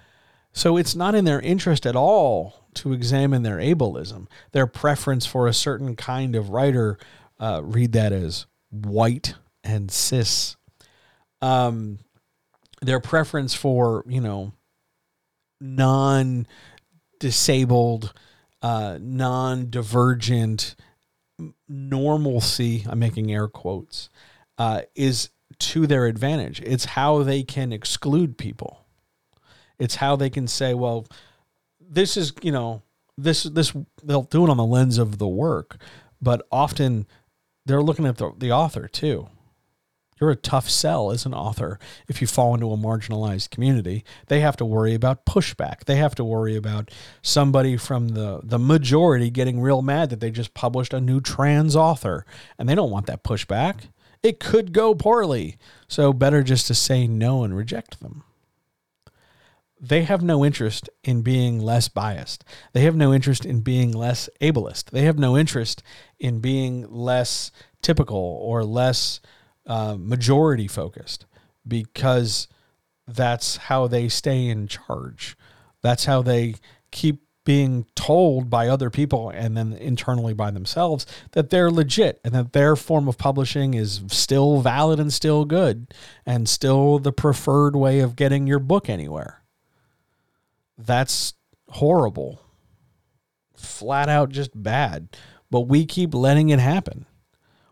So 0.52 0.76
it's 0.76 0.94
not 0.94 1.14
in 1.14 1.24
their 1.24 1.40
interest 1.40 1.86
at 1.86 1.96
all 1.96 2.66
to 2.74 2.92
examine 2.92 3.42
their 3.42 3.56
ableism, 3.56 4.26
their 4.52 4.66
preference 4.66 5.24
for 5.26 5.46
a 5.46 5.54
certain 5.54 5.96
kind 5.96 6.36
of 6.36 6.50
writer. 6.50 6.98
Uh, 7.40 7.60
read 7.64 7.92
that 7.92 8.12
as 8.12 8.46
white 8.70 9.34
and 9.64 9.90
cis. 9.90 10.56
Um, 11.40 11.98
their 12.80 13.00
preference 13.00 13.54
for 13.54 14.04
you 14.06 14.20
know 14.20 14.52
non 15.60 16.46
disabled, 17.18 18.12
uh, 18.60 18.98
non 19.00 19.70
divergent 19.70 20.74
normalcy. 21.68 22.84
I'm 22.88 22.98
making 22.98 23.32
air 23.32 23.48
quotes. 23.48 24.10
Uh, 24.58 24.82
is 24.94 25.30
to 25.58 25.86
their 25.86 26.06
advantage. 26.06 26.60
It's 26.60 26.84
how 26.84 27.22
they 27.22 27.42
can 27.42 27.72
exclude 27.72 28.38
people. 28.38 28.84
It's 29.78 29.96
how 29.96 30.16
they 30.16 30.30
can 30.30 30.46
say, 30.46 30.74
well, 30.74 31.06
this 31.80 32.16
is 32.16 32.32
you 32.42 32.52
know 32.52 32.82
this 33.18 33.42
this 33.44 33.72
they'll 34.02 34.22
do 34.22 34.44
it 34.44 34.50
on 34.50 34.56
the 34.56 34.64
lens 34.64 34.98
of 34.98 35.18
the 35.18 35.28
work, 35.28 35.78
but 36.20 36.46
often 36.50 37.06
they're 37.66 37.82
looking 37.82 38.06
at 38.06 38.16
the, 38.16 38.32
the 38.36 38.52
author 38.52 38.88
too. 38.88 39.28
You're 40.22 40.30
a 40.30 40.36
tough 40.36 40.70
sell 40.70 41.10
as 41.10 41.26
an 41.26 41.34
author 41.34 41.80
if 42.06 42.20
you 42.20 42.28
fall 42.28 42.54
into 42.54 42.70
a 42.70 42.76
marginalized 42.76 43.50
community. 43.50 44.04
They 44.28 44.38
have 44.38 44.56
to 44.58 44.64
worry 44.64 44.94
about 44.94 45.26
pushback. 45.26 45.86
They 45.86 45.96
have 45.96 46.14
to 46.14 46.22
worry 46.22 46.54
about 46.54 46.92
somebody 47.22 47.76
from 47.76 48.10
the, 48.10 48.38
the 48.44 48.60
majority 48.60 49.30
getting 49.30 49.60
real 49.60 49.82
mad 49.82 50.10
that 50.10 50.20
they 50.20 50.30
just 50.30 50.54
published 50.54 50.94
a 50.94 51.00
new 51.00 51.20
trans 51.20 51.74
author, 51.74 52.24
and 52.56 52.68
they 52.68 52.76
don't 52.76 52.92
want 52.92 53.06
that 53.06 53.24
pushback. 53.24 53.88
It 54.22 54.38
could 54.38 54.72
go 54.72 54.94
poorly. 54.94 55.56
So, 55.88 56.12
better 56.12 56.44
just 56.44 56.68
to 56.68 56.74
say 56.76 57.08
no 57.08 57.42
and 57.42 57.56
reject 57.56 57.98
them 57.98 58.22
they 59.80 60.04
have 60.04 60.22
no 60.22 60.44
interest 60.44 60.88
in 61.02 61.22
being 61.22 61.58
less 61.58 61.88
biased. 61.88 62.44
They 62.72 62.82
have 62.82 62.94
no 62.94 63.12
interest 63.12 63.44
in 63.44 63.62
being 63.62 63.90
less 63.90 64.30
ableist. 64.40 64.90
They 64.90 65.02
have 65.02 65.18
no 65.18 65.36
interest 65.36 65.82
in 66.20 66.38
being 66.38 66.88
less 66.88 67.50
typical 67.82 68.38
or 68.40 68.62
less 68.62 69.18
uh, 69.66 69.96
majority 69.98 70.66
focused 70.66 71.26
because 71.66 72.48
that's 73.06 73.56
how 73.56 73.86
they 73.86 74.08
stay 74.08 74.46
in 74.46 74.66
charge. 74.66 75.36
That's 75.82 76.04
how 76.04 76.22
they 76.22 76.54
keep 76.90 77.22
being 77.44 77.86
told 77.96 78.48
by 78.48 78.68
other 78.68 78.88
people 78.88 79.30
and 79.30 79.56
then 79.56 79.72
internally 79.72 80.32
by 80.32 80.50
themselves 80.50 81.06
that 81.32 81.50
they're 81.50 81.70
legit 81.72 82.20
and 82.24 82.32
that 82.34 82.52
their 82.52 82.76
form 82.76 83.08
of 83.08 83.18
publishing 83.18 83.74
is 83.74 84.00
still 84.06 84.60
valid 84.60 85.00
and 85.00 85.12
still 85.12 85.44
good 85.44 85.92
and 86.24 86.48
still 86.48 87.00
the 87.00 87.12
preferred 87.12 87.74
way 87.74 87.98
of 87.98 88.14
getting 88.14 88.46
your 88.46 88.60
book 88.60 88.88
anywhere. 88.88 89.42
That's 90.78 91.34
horrible. 91.68 92.40
Flat 93.56 94.08
out 94.08 94.30
just 94.30 94.50
bad. 94.60 95.08
But 95.50 95.62
we 95.62 95.84
keep 95.84 96.14
letting 96.14 96.50
it 96.50 96.60
happen. 96.60 97.06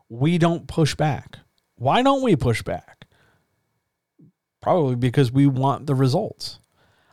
We 0.09 0.37
don't 0.37 0.67
push 0.67 0.95
back. 0.97 1.39
Why 1.81 2.03
don't 2.03 2.21
we 2.21 2.37
push 2.37 2.61
back? 2.63 3.07
Probably 4.61 4.97
because 4.97 5.33
we 5.33 5.47
want 5.47 5.87
the 5.87 5.95
results. 5.95 6.59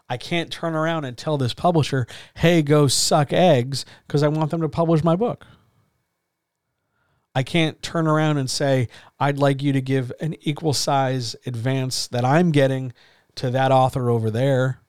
I 0.09 0.17
can't 0.17 0.51
turn 0.51 0.75
around 0.75 1.05
and 1.05 1.17
tell 1.17 1.37
this 1.37 1.53
publisher, 1.53 2.05
hey, 2.35 2.61
go 2.61 2.87
suck 2.87 3.31
eggs 3.31 3.85
because 4.05 4.23
I 4.23 4.27
want 4.27 4.51
them 4.51 4.59
to 4.59 4.67
publish 4.67 5.05
my 5.05 5.15
book. 5.15 5.45
I 7.33 7.43
can't 7.43 7.81
turn 7.81 8.07
around 8.07 8.39
and 8.39 8.49
say, 8.49 8.89
I'd 9.17 9.37
like 9.37 9.63
you 9.63 9.71
to 9.71 9.79
give 9.79 10.11
an 10.19 10.35
equal 10.41 10.73
size 10.73 11.37
advance 11.45 12.07
that 12.09 12.25
I'm 12.25 12.51
getting 12.51 12.91
to 13.35 13.49
that 13.51 13.71
author 13.71 14.09
over 14.09 14.29
there 14.29 14.81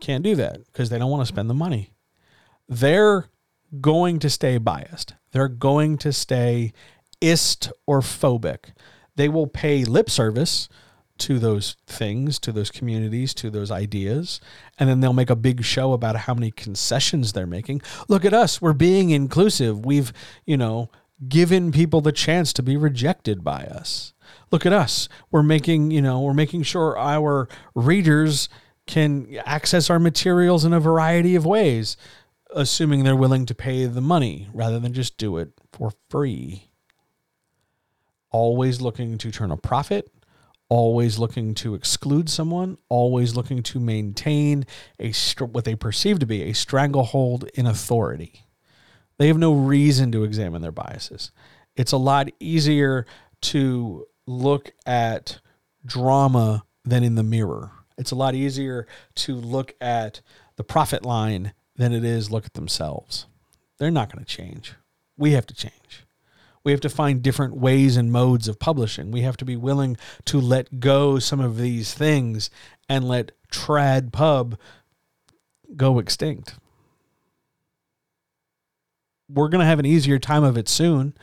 can't 0.00 0.22
do 0.22 0.36
that 0.36 0.64
because 0.66 0.90
they 0.90 0.98
don't 0.98 1.10
want 1.10 1.22
to 1.22 1.32
spend 1.32 1.50
the 1.50 1.54
money. 1.54 1.90
They're 2.68 3.26
going 3.80 4.20
to 4.20 4.30
stay 4.30 4.58
biased. 4.58 5.14
They're 5.32 5.48
going 5.48 5.98
to 5.98 6.12
stay 6.12 6.72
ist 7.20 7.72
or 7.84 8.00
phobic. 8.00 8.66
They 9.18 9.28
will 9.28 9.48
pay 9.48 9.84
lip 9.84 10.08
service 10.08 10.68
to 11.18 11.40
those 11.40 11.74
things, 11.88 12.38
to 12.38 12.52
those 12.52 12.70
communities, 12.70 13.34
to 13.34 13.50
those 13.50 13.72
ideas, 13.72 14.40
and 14.78 14.88
then 14.88 15.00
they'll 15.00 15.12
make 15.12 15.28
a 15.28 15.34
big 15.34 15.64
show 15.64 15.92
about 15.92 16.14
how 16.14 16.34
many 16.34 16.52
concessions 16.52 17.32
they're 17.32 17.44
making. 17.44 17.82
Look 18.06 18.24
at 18.24 18.32
us, 18.32 18.62
we're 18.62 18.74
being 18.74 19.10
inclusive. 19.10 19.84
We've, 19.84 20.12
you 20.46 20.56
know, 20.56 20.88
given 21.28 21.72
people 21.72 22.00
the 22.00 22.12
chance 22.12 22.52
to 22.52 22.62
be 22.62 22.76
rejected 22.76 23.42
by 23.42 23.64
us. 23.64 24.14
Look 24.52 24.64
at 24.64 24.72
us. 24.72 25.08
We're 25.32 25.42
making, 25.42 25.90
you 25.90 26.00
know, 26.00 26.20
we're 26.20 26.32
making 26.32 26.62
sure 26.62 26.96
our 26.96 27.48
readers 27.74 28.48
can 28.86 29.36
access 29.44 29.90
our 29.90 29.98
materials 29.98 30.64
in 30.64 30.72
a 30.72 30.78
variety 30.78 31.34
of 31.34 31.44
ways, 31.44 31.96
assuming 32.54 33.02
they're 33.02 33.16
willing 33.16 33.46
to 33.46 33.54
pay 33.56 33.84
the 33.86 34.00
money 34.00 34.46
rather 34.54 34.78
than 34.78 34.92
just 34.92 35.18
do 35.18 35.38
it 35.38 35.50
for 35.72 35.92
free. 36.08 36.70
Always 38.30 38.80
looking 38.80 39.18
to 39.18 39.30
turn 39.30 39.50
a 39.50 39.56
profit, 39.56 40.10
always 40.68 41.18
looking 41.18 41.54
to 41.54 41.74
exclude 41.74 42.28
someone, 42.28 42.78
always 42.88 43.34
looking 43.34 43.62
to 43.64 43.80
maintain 43.80 44.66
a 44.98 45.12
what 45.40 45.64
they 45.64 45.74
perceive 45.74 46.18
to 46.18 46.26
be 46.26 46.42
a 46.42 46.52
stranglehold 46.52 47.48
in 47.54 47.66
authority. 47.66 48.44
They 49.18 49.28
have 49.28 49.38
no 49.38 49.52
reason 49.52 50.12
to 50.12 50.24
examine 50.24 50.62
their 50.62 50.72
biases. 50.72 51.32
It's 51.74 51.92
a 51.92 51.96
lot 51.96 52.28
easier 52.38 53.06
to 53.40 54.06
look 54.26 54.72
at 54.86 55.40
drama 55.86 56.64
than 56.84 57.02
in 57.02 57.14
the 57.14 57.22
mirror 57.22 57.72
it's 57.98 58.12
a 58.12 58.16
lot 58.16 58.34
easier 58.34 58.86
to 59.16 59.34
look 59.34 59.74
at 59.80 60.22
the 60.56 60.64
profit 60.64 61.04
line 61.04 61.52
than 61.76 61.92
it 61.92 62.04
is 62.04 62.30
look 62.30 62.46
at 62.46 62.54
themselves. 62.54 63.26
They're 63.78 63.90
not 63.90 64.10
going 64.12 64.24
to 64.24 64.30
change. 64.30 64.74
We 65.16 65.32
have 65.32 65.46
to 65.46 65.54
change. 65.54 66.04
We 66.64 66.72
have 66.72 66.80
to 66.82 66.88
find 66.88 67.22
different 67.22 67.56
ways 67.56 67.96
and 67.96 68.12
modes 68.12 68.48
of 68.48 68.58
publishing. 68.58 69.10
We 69.10 69.22
have 69.22 69.36
to 69.38 69.44
be 69.44 69.56
willing 69.56 69.96
to 70.26 70.40
let 70.40 70.80
go 70.80 71.18
some 71.18 71.40
of 71.40 71.56
these 71.56 71.94
things 71.94 72.50
and 72.88 73.08
let 73.08 73.32
trad 73.50 74.12
pub 74.12 74.58
go 75.76 75.98
extinct. 75.98 76.56
We're 79.28 79.48
going 79.48 79.60
to 79.60 79.66
have 79.66 79.78
an 79.78 79.86
easier 79.86 80.18
time 80.18 80.44
of 80.44 80.56
it 80.56 80.68
soon 80.68 81.14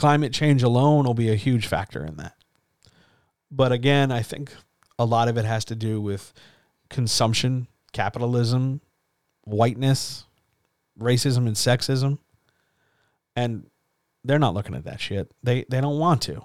Climate 0.00 0.32
change 0.32 0.62
alone 0.62 1.04
will 1.04 1.12
be 1.12 1.30
a 1.30 1.34
huge 1.34 1.66
factor 1.66 2.02
in 2.02 2.16
that. 2.16 2.34
But 3.50 3.70
again, 3.70 4.10
I 4.10 4.22
think 4.22 4.50
a 4.98 5.04
lot 5.04 5.28
of 5.28 5.36
it 5.36 5.44
has 5.44 5.62
to 5.66 5.76
do 5.76 6.00
with 6.00 6.32
consumption, 6.88 7.66
capitalism, 7.92 8.80
whiteness, 9.44 10.24
racism, 10.98 11.46
and 11.46 11.54
sexism. 11.54 12.16
And 13.36 13.66
they're 14.24 14.38
not 14.38 14.54
looking 14.54 14.74
at 14.74 14.84
that 14.84 15.00
shit. 15.00 15.32
They 15.42 15.64
they 15.68 15.80
don't 15.80 15.98
want 15.98 16.22
to. 16.22 16.44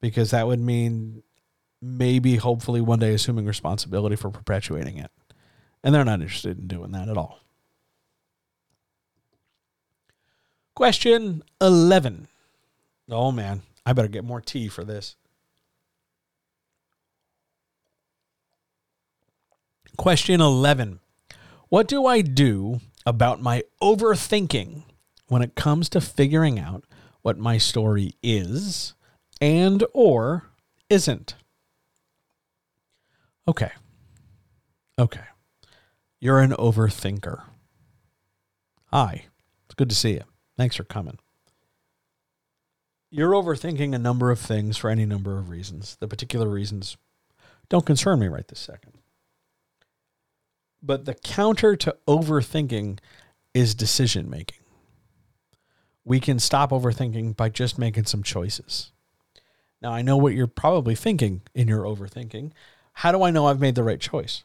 Because 0.00 0.30
that 0.30 0.46
would 0.46 0.60
mean 0.60 1.22
maybe 1.82 2.36
hopefully 2.36 2.80
one 2.80 2.98
day 2.98 3.14
assuming 3.14 3.46
responsibility 3.46 4.16
for 4.16 4.30
perpetuating 4.30 4.98
it. 4.98 5.10
And 5.82 5.94
they're 5.94 6.04
not 6.04 6.20
interested 6.20 6.58
in 6.58 6.66
doing 6.66 6.92
that 6.92 7.08
at 7.08 7.16
all. 7.16 7.40
Question 10.74 11.42
11. 11.60 12.28
Oh 13.10 13.32
man, 13.32 13.62
I 13.84 13.92
better 13.92 14.08
get 14.08 14.24
more 14.24 14.40
tea 14.40 14.68
for 14.68 14.84
this. 14.84 15.16
Question 19.96 20.40
11. 20.40 21.00
What 21.68 21.86
do 21.86 22.06
I 22.06 22.22
do 22.22 22.80
about 23.04 23.42
my 23.42 23.62
overthinking 23.82 24.84
when 25.30 25.42
it 25.42 25.54
comes 25.54 25.88
to 25.88 26.00
figuring 26.00 26.58
out 26.58 26.84
what 27.22 27.38
my 27.38 27.56
story 27.56 28.12
is 28.20 28.94
and 29.40 29.84
or 29.94 30.50
isn't? 30.90 31.36
Okay. 33.46 33.70
Okay. 34.98 35.24
You're 36.20 36.40
an 36.40 36.50
overthinker. 36.50 37.44
Hi. 38.86 39.26
It's 39.66 39.74
good 39.76 39.88
to 39.88 39.94
see 39.94 40.14
you. 40.14 40.24
Thanks 40.56 40.74
for 40.74 40.84
coming. 40.84 41.18
You're 43.08 43.30
overthinking 43.30 43.94
a 43.94 43.98
number 43.98 44.32
of 44.32 44.40
things 44.40 44.76
for 44.76 44.90
any 44.90 45.06
number 45.06 45.38
of 45.38 45.48
reasons. 45.48 45.96
The 46.00 46.08
particular 46.08 46.48
reasons 46.48 46.96
don't 47.68 47.86
concern 47.86 48.18
me 48.18 48.26
right 48.26 48.46
this 48.48 48.58
second. 48.58 48.94
But 50.82 51.04
the 51.04 51.14
counter 51.14 51.76
to 51.76 51.96
overthinking 52.08 52.98
is 53.54 53.76
decision 53.76 54.28
making. 54.28 54.59
We 56.04 56.20
can 56.20 56.38
stop 56.38 56.70
overthinking 56.70 57.36
by 57.36 57.48
just 57.48 57.78
making 57.78 58.06
some 58.06 58.22
choices. 58.22 58.92
Now, 59.82 59.92
I 59.92 60.02
know 60.02 60.16
what 60.16 60.34
you're 60.34 60.46
probably 60.46 60.94
thinking 60.94 61.42
in 61.54 61.68
your 61.68 61.84
overthinking. 61.84 62.52
How 62.94 63.12
do 63.12 63.22
I 63.22 63.30
know 63.30 63.46
I've 63.46 63.60
made 63.60 63.74
the 63.74 63.84
right 63.84 64.00
choice? 64.00 64.44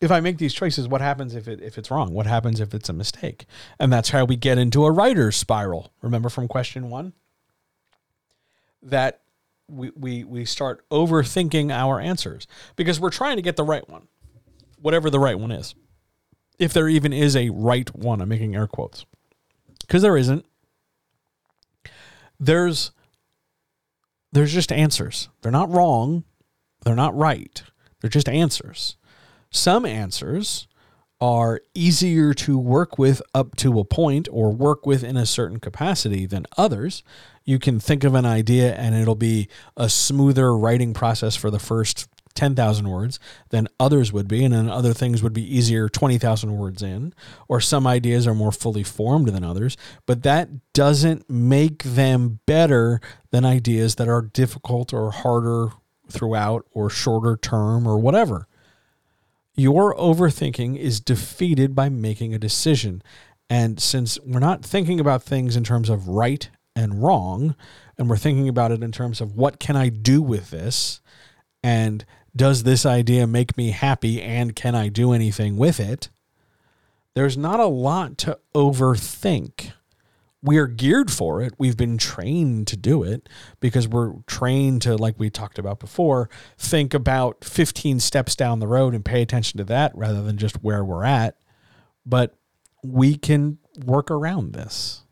If 0.00 0.10
I 0.10 0.20
make 0.20 0.38
these 0.38 0.54
choices, 0.54 0.88
what 0.88 1.00
happens 1.00 1.34
if 1.34 1.46
it 1.46 1.60
if 1.60 1.76
it's 1.76 1.90
wrong? 1.90 2.14
What 2.14 2.26
happens 2.26 2.60
if 2.60 2.72
it's 2.72 2.88
a 2.88 2.92
mistake? 2.94 3.44
And 3.78 3.92
that's 3.92 4.10
how 4.10 4.24
we 4.24 4.36
get 4.36 4.58
into 4.58 4.84
a 4.84 4.90
writer's 4.90 5.36
spiral. 5.36 5.92
Remember 6.00 6.28
from 6.28 6.48
question 6.48 6.88
1? 6.88 7.12
That 8.82 9.20
we, 9.68 9.90
we, 9.94 10.24
we 10.24 10.44
start 10.46 10.88
overthinking 10.88 11.70
our 11.70 12.00
answers 12.00 12.46
because 12.76 12.98
we're 12.98 13.10
trying 13.10 13.36
to 13.36 13.42
get 13.42 13.56
the 13.56 13.64
right 13.64 13.86
one 13.88 14.08
whatever 14.80 15.10
the 15.10 15.18
right 15.18 15.38
one 15.38 15.50
is. 15.50 15.74
If 16.58 16.72
there 16.72 16.88
even 16.88 17.12
is 17.12 17.36
a 17.36 17.50
right 17.50 17.94
one, 17.94 18.20
I'm 18.20 18.28
making 18.28 18.54
air 18.54 18.66
quotes. 18.66 19.06
Because 19.80 20.02
there 20.02 20.16
isn't. 20.16 20.44
There's 22.40 22.90
there's 24.32 24.52
just 24.52 24.72
answers. 24.72 25.28
They're 25.42 25.52
not 25.52 25.70
wrong. 25.70 26.24
They're 26.84 26.96
not 26.96 27.16
right. 27.16 27.62
They're 28.00 28.10
just 28.10 28.28
answers. 28.28 28.96
Some 29.50 29.84
answers 29.84 30.66
are 31.20 31.60
easier 31.74 32.32
to 32.32 32.58
work 32.58 32.98
with 32.98 33.20
up 33.34 33.54
to 33.56 33.78
a 33.78 33.84
point 33.84 34.26
or 34.32 34.50
work 34.50 34.86
with 34.86 35.04
in 35.04 35.18
a 35.18 35.26
certain 35.26 35.60
capacity 35.60 36.24
than 36.24 36.46
others. 36.56 37.02
You 37.44 37.58
can 37.58 37.78
think 37.78 38.04
of 38.04 38.14
an 38.14 38.24
idea 38.24 38.74
and 38.74 38.94
it'll 38.94 39.16
be 39.16 39.48
a 39.76 39.90
smoother 39.90 40.56
writing 40.56 40.94
process 40.94 41.36
for 41.36 41.50
the 41.50 41.58
first 41.58 42.09
10,000 42.34 42.88
words 42.88 43.18
than 43.50 43.68
others 43.78 44.12
would 44.12 44.28
be, 44.28 44.44
and 44.44 44.54
then 44.54 44.68
other 44.68 44.92
things 44.92 45.22
would 45.22 45.32
be 45.32 45.56
easier 45.56 45.88
20,000 45.88 46.56
words 46.56 46.82
in, 46.82 47.12
or 47.48 47.60
some 47.60 47.86
ideas 47.86 48.26
are 48.26 48.34
more 48.34 48.52
fully 48.52 48.82
formed 48.82 49.28
than 49.28 49.44
others, 49.44 49.76
but 50.06 50.22
that 50.22 50.48
doesn't 50.72 51.28
make 51.28 51.82
them 51.82 52.40
better 52.46 53.00
than 53.30 53.44
ideas 53.44 53.96
that 53.96 54.08
are 54.08 54.22
difficult 54.22 54.92
or 54.92 55.10
harder 55.10 55.68
throughout 56.10 56.66
or 56.72 56.90
shorter 56.90 57.36
term 57.36 57.86
or 57.86 57.98
whatever. 57.98 58.46
Your 59.54 59.94
overthinking 59.96 60.78
is 60.78 61.00
defeated 61.00 61.74
by 61.74 61.88
making 61.88 62.34
a 62.34 62.38
decision. 62.38 63.02
And 63.48 63.80
since 63.80 64.18
we're 64.24 64.38
not 64.38 64.64
thinking 64.64 65.00
about 65.00 65.22
things 65.22 65.56
in 65.56 65.64
terms 65.64 65.90
of 65.90 66.08
right 66.08 66.48
and 66.76 67.02
wrong, 67.02 67.56
and 67.98 68.08
we're 68.08 68.16
thinking 68.16 68.48
about 68.48 68.70
it 68.70 68.82
in 68.82 68.92
terms 68.92 69.20
of 69.20 69.36
what 69.36 69.58
can 69.58 69.76
I 69.76 69.88
do 69.88 70.22
with 70.22 70.50
this, 70.50 71.00
and 71.62 72.04
does 72.34 72.62
this 72.62 72.86
idea 72.86 73.26
make 73.26 73.56
me 73.56 73.70
happy 73.70 74.22
and 74.22 74.54
can 74.54 74.74
I 74.74 74.88
do 74.88 75.12
anything 75.12 75.56
with 75.56 75.80
it? 75.80 76.10
There's 77.14 77.36
not 77.36 77.60
a 77.60 77.66
lot 77.66 78.18
to 78.18 78.38
overthink. 78.54 79.72
We're 80.42 80.68
geared 80.68 81.10
for 81.10 81.42
it. 81.42 81.54
We've 81.58 81.76
been 81.76 81.98
trained 81.98 82.66
to 82.68 82.76
do 82.76 83.02
it 83.02 83.28
because 83.58 83.86
we're 83.86 84.14
trained 84.26 84.82
to, 84.82 84.96
like 84.96 85.18
we 85.18 85.28
talked 85.28 85.58
about 85.58 85.80
before, 85.80 86.30
think 86.56 86.94
about 86.94 87.44
15 87.44 88.00
steps 88.00 88.34
down 88.36 88.60
the 88.60 88.66
road 88.66 88.94
and 88.94 89.04
pay 89.04 89.20
attention 89.20 89.58
to 89.58 89.64
that 89.64 89.92
rather 89.94 90.22
than 90.22 90.38
just 90.38 90.62
where 90.62 90.84
we're 90.84 91.04
at. 91.04 91.36
But 92.06 92.36
we 92.82 93.16
can 93.16 93.58
work 93.84 94.10
around 94.10 94.54
this. 94.54 95.02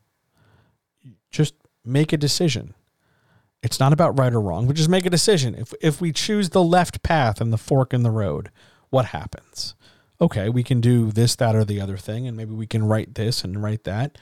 Just 1.30 1.54
make 1.84 2.12
a 2.12 2.16
decision. 2.16 2.74
It's 3.62 3.80
not 3.80 3.92
about 3.92 4.18
right 4.18 4.32
or 4.32 4.40
wrong, 4.40 4.66
but 4.66 4.76
just 4.76 4.88
make 4.88 5.06
a 5.06 5.10
decision. 5.10 5.54
If 5.54 5.74
if 5.80 6.00
we 6.00 6.12
choose 6.12 6.50
the 6.50 6.62
left 6.62 7.02
path 7.02 7.40
and 7.40 7.52
the 7.52 7.58
fork 7.58 7.92
in 7.92 8.02
the 8.02 8.10
road, 8.10 8.50
what 8.90 9.06
happens? 9.06 9.74
Okay, 10.20 10.48
we 10.48 10.62
can 10.62 10.80
do 10.80 11.12
this, 11.12 11.36
that, 11.36 11.54
or 11.54 11.64
the 11.64 11.80
other 11.80 11.96
thing, 11.96 12.26
and 12.26 12.36
maybe 12.36 12.52
we 12.52 12.66
can 12.66 12.84
write 12.84 13.14
this 13.14 13.44
and 13.44 13.62
write 13.62 13.84
that. 13.84 14.18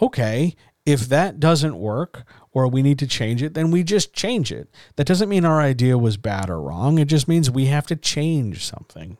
Okay, 0.00 0.54
if 0.86 1.08
that 1.08 1.40
doesn't 1.40 1.78
work 1.78 2.24
or 2.52 2.68
we 2.68 2.82
need 2.82 2.98
to 2.98 3.06
change 3.06 3.42
it, 3.42 3.54
then 3.54 3.70
we 3.70 3.82
just 3.82 4.12
change 4.12 4.52
it. 4.52 4.68
That 4.96 5.06
doesn't 5.06 5.28
mean 5.28 5.44
our 5.44 5.60
idea 5.60 5.96
was 5.98 6.16
bad 6.16 6.50
or 6.50 6.60
wrong. 6.60 6.98
It 6.98 7.08
just 7.08 7.28
means 7.28 7.50
we 7.50 7.66
have 7.66 7.86
to 7.88 7.96
change 7.96 8.64
something. 8.64 9.16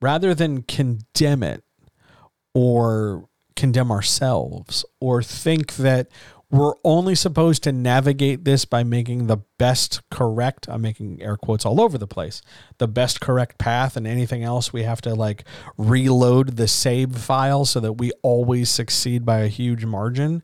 Rather 0.00 0.34
than 0.34 0.62
condemn 0.62 1.42
it 1.42 1.64
or 2.54 3.28
condemn 3.56 3.90
ourselves 3.90 4.84
or 5.00 5.22
think 5.22 5.76
that 5.76 6.08
we're 6.50 6.74
only 6.82 7.14
supposed 7.14 7.62
to 7.62 7.72
navigate 7.72 8.44
this 8.44 8.64
by 8.64 8.82
making 8.82 9.26
the 9.26 9.38
best 9.58 10.00
correct 10.10 10.68
i'm 10.68 10.82
making 10.82 11.20
air 11.20 11.36
quotes 11.36 11.66
all 11.66 11.80
over 11.80 11.98
the 11.98 12.06
place 12.06 12.42
the 12.78 12.88
best 12.88 13.20
correct 13.20 13.58
path 13.58 13.96
and 13.96 14.06
anything 14.06 14.42
else. 14.42 14.72
We 14.72 14.84
have 14.84 15.00
to 15.02 15.14
like 15.14 15.44
reload 15.76 16.56
the 16.56 16.68
save 16.68 17.16
file 17.16 17.64
so 17.64 17.80
that 17.80 17.94
we 17.94 18.12
always 18.22 18.70
succeed 18.70 19.24
by 19.24 19.40
a 19.40 19.48
huge 19.48 19.84
margin. 19.84 20.42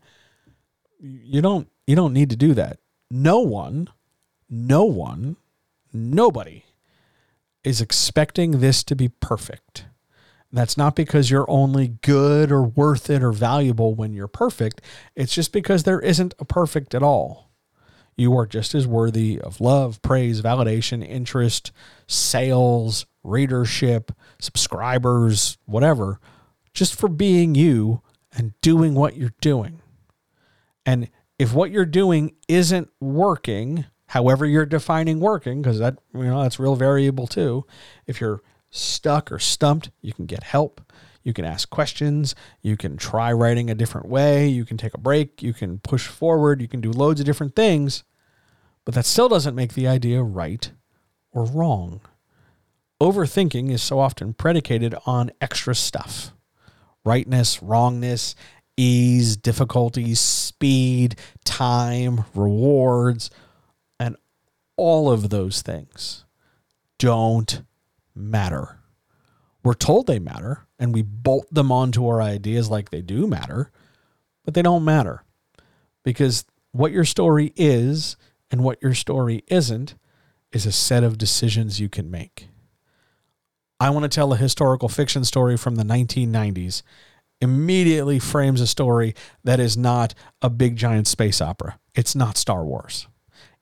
You 1.00 1.40
don't 1.40 1.68
you 1.86 1.96
don't 1.96 2.12
need 2.12 2.30
to 2.30 2.36
do 2.36 2.54
that. 2.54 2.78
No 3.10 3.40
one 3.40 3.88
no 4.50 4.84
one 4.84 5.36
nobody 5.92 6.64
is 7.62 7.80
expecting 7.80 8.60
this 8.60 8.84
to 8.84 8.96
be 8.96 9.08
perfect 9.08 9.86
that's 10.56 10.76
not 10.76 10.94
because 10.94 11.30
you're 11.30 11.50
only 11.50 11.88
good 12.02 12.52
or 12.52 12.62
worth 12.62 13.10
it 13.10 13.22
or 13.22 13.32
valuable 13.32 13.94
when 13.94 14.12
you're 14.12 14.28
perfect. 14.28 14.80
It's 15.16 15.34
just 15.34 15.52
because 15.52 15.82
there 15.82 16.00
isn't 16.00 16.34
a 16.38 16.44
perfect 16.44 16.94
at 16.94 17.02
all. 17.02 17.50
You 18.16 18.36
are 18.38 18.46
just 18.46 18.74
as 18.74 18.86
worthy 18.86 19.40
of 19.40 19.60
love, 19.60 20.00
praise, 20.00 20.40
validation, 20.40 21.06
interest, 21.06 21.72
sales, 22.06 23.06
readership, 23.24 24.12
subscribers, 24.40 25.58
whatever, 25.64 26.20
just 26.72 26.94
for 26.94 27.08
being 27.08 27.56
you 27.56 28.02
and 28.32 28.52
doing 28.60 28.94
what 28.94 29.16
you're 29.16 29.34
doing. 29.40 29.80
And 30.86 31.08
if 31.38 31.52
what 31.52 31.72
you're 31.72 31.84
doing 31.84 32.36
isn't 32.46 32.88
working, 33.00 33.86
however 34.06 34.46
you're 34.46 34.66
defining 34.66 35.18
working, 35.18 35.62
because 35.62 35.80
that 35.80 35.98
you 36.14 36.24
know 36.24 36.42
that's 36.42 36.60
real 36.60 36.76
variable 36.76 37.26
too. 37.26 37.64
If 38.06 38.20
you're 38.20 38.42
stuck 38.74 39.30
or 39.30 39.38
stumped, 39.38 39.90
you 40.02 40.12
can 40.12 40.26
get 40.26 40.42
help. 40.42 40.80
You 41.22 41.32
can 41.32 41.44
ask 41.44 41.70
questions. 41.70 42.34
You 42.60 42.76
can 42.76 42.96
try 42.96 43.32
writing 43.32 43.70
a 43.70 43.74
different 43.74 44.08
way. 44.08 44.46
You 44.46 44.64
can 44.64 44.76
take 44.76 44.94
a 44.94 45.00
break. 45.00 45.42
You 45.42 45.54
can 45.54 45.78
push 45.78 46.06
forward. 46.06 46.60
You 46.60 46.68
can 46.68 46.80
do 46.80 46.92
loads 46.92 47.20
of 47.20 47.26
different 47.26 47.56
things. 47.56 48.04
But 48.84 48.94
that 48.94 49.06
still 49.06 49.30
doesn't 49.30 49.54
make 49.54 49.72
the 49.72 49.88
idea 49.88 50.22
right 50.22 50.70
or 51.32 51.44
wrong. 51.46 52.02
Overthinking 53.00 53.70
is 53.70 53.82
so 53.82 53.98
often 53.98 54.34
predicated 54.34 54.94
on 55.06 55.30
extra 55.40 55.74
stuff 55.74 56.32
rightness, 57.06 57.62
wrongness, 57.62 58.34
ease, 58.76 59.36
difficulties, 59.36 60.20
speed, 60.20 61.16
time, 61.44 62.24
rewards, 62.34 63.30
and 64.00 64.16
all 64.76 65.10
of 65.10 65.28
those 65.28 65.60
things 65.60 66.24
don't 66.98 67.62
matter. 68.14 68.78
We're 69.62 69.74
told 69.74 70.06
they 70.06 70.18
matter, 70.18 70.66
and 70.78 70.92
we 70.92 71.02
bolt 71.02 71.52
them 71.52 71.72
onto 71.72 72.06
our 72.06 72.20
ideas 72.20 72.70
like 72.70 72.90
they 72.90 73.00
do 73.00 73.26
matter, 73.26 73.70
but 74.44 74.54
they 74.54 74.62
don't 74.62 74.84
matter 74.84 75.24
because 76.04 76.44
what 76.72 76.92
your 76.92 77.04
story 77.04 77.52
is 77.56 78.16
and 78.50 78.62
what 78.62 78.82
your 78.82 78.94
story 78.94 79.42
isn't 79.48 79.94
is 80.52 80.66
a 80.66 80.72
set 80.72 81.02
of 81.02 81.18
decisions 81.18 81.80
you 81.80 81.88
can 81.88 82.10
make. 82.10 82.48
I 83.80 83.90
want 83.90 84.04
to 84.04 84.08
tell 84.08 84.32
a 84.32 84.36
historical 84.36 84.88
fiction 84.88 85.24
story 85.24 85.56
from 85.56 85.74
the 85.74 85.82
1990s. 85.82 86.82
Immediately 87.40 88.20
frames 88.20 88.60
a 88.60 88.66
story 88.66 89.14
that 89.42 89.58
is 89.58 89.76
not 89.76 90.14
a 90.40 90.48
big 90.48 90.76
giant 90.76 91.08
space 91.08 91.40
opera. 91.40 91.78
It's 91.94 92.14
not 92.14 92.36
Star 92.36 92.64
Wars. 92.64 93.08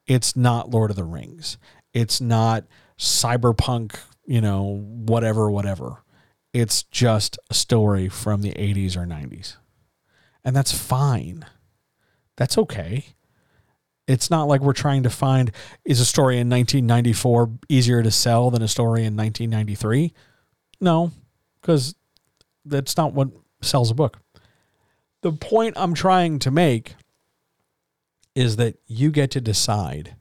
It's 0.07 0.37
not 0.37 0.71
Lord 0.71 0.91
of 0.91 0.97
the 0.97 1.05
Rings. 1.05 1.57
It's 1.95 2.21
not 2.21 2.65
cyberpunk, 2.99 3.99
you 4.25 4.41
know, 4.41 4.85
whatever, 4.85 5.51
whatever. 5.51 6.03
It's 6.53 6.83
just 6.85 7.39
a 7.51 7.55
story 7.55 8.09
from 8.09 8.43
the 8.43 8.53
80s 8.53 8.97
or 8.97 9.07
90s. 9.07 9.57
And 10.45 10.55
that's 10.55 10.77
fine. 10.77 11.47
That's 12.37 12.59
okay. 12.59 13.07
It's 14.09 14.31
not 14.31 14.49
like 14.49 14.61
we're 14.61 14.73
trying 14.73 15.05
to 15.05 15.11
find 15.11 15.53
is 15.85 16.01
a 16.01 16.05
story 16.05 16.35
in 16.39 16.51
1994 16.51 17.51
easier 17.68 18.03
to 18.03 18.11
sell 18.11 18.51
than 18.51 18.62
a 18.62 18.68
story 18.68 19.05
in 19.05 19.16
1993? 19.16 20.12
No, 20.81 21.12
because 21.61 21.95
that's 22.64 22.97
not 22.97 23.14
what 23.14 23.29
sells 23.62 23.91
a 23.91 23.95
book. 23.95 24.18
The 25.23 25.33
point 25.33 25.75
I'm 25.77 25.95
trying 25.95 26.41
to 26.41 26.51
make 26.51 26.97
is 28.35 28.57
that 28.57 28.77
you 28.87 29.11
get 29.11 29.31
to 29.33 29.41
decide 29.41 30.16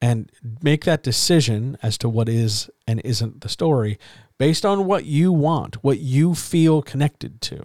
and 0.00 0.30
make 0.62 0.84
that 0.84 1.02
decision 1.02 1.78
as 1.82 1.96
to 1.98 2.08
what 2.08 2.28
is 2.28 2.70
and 2.86 3.00
isn't 3.04 3.40
the 3.40 3.48
story 3.48 3.98
based 4.38 4.66
on 4.66 4.86
what 4.86 5.04
you 5.04 5.32
want, 5.32 5.82
what 5.82 6.00
you 6.00 6.34
feel 6.34 6.82
connected 6.82 7.40
to. 7.40 7.64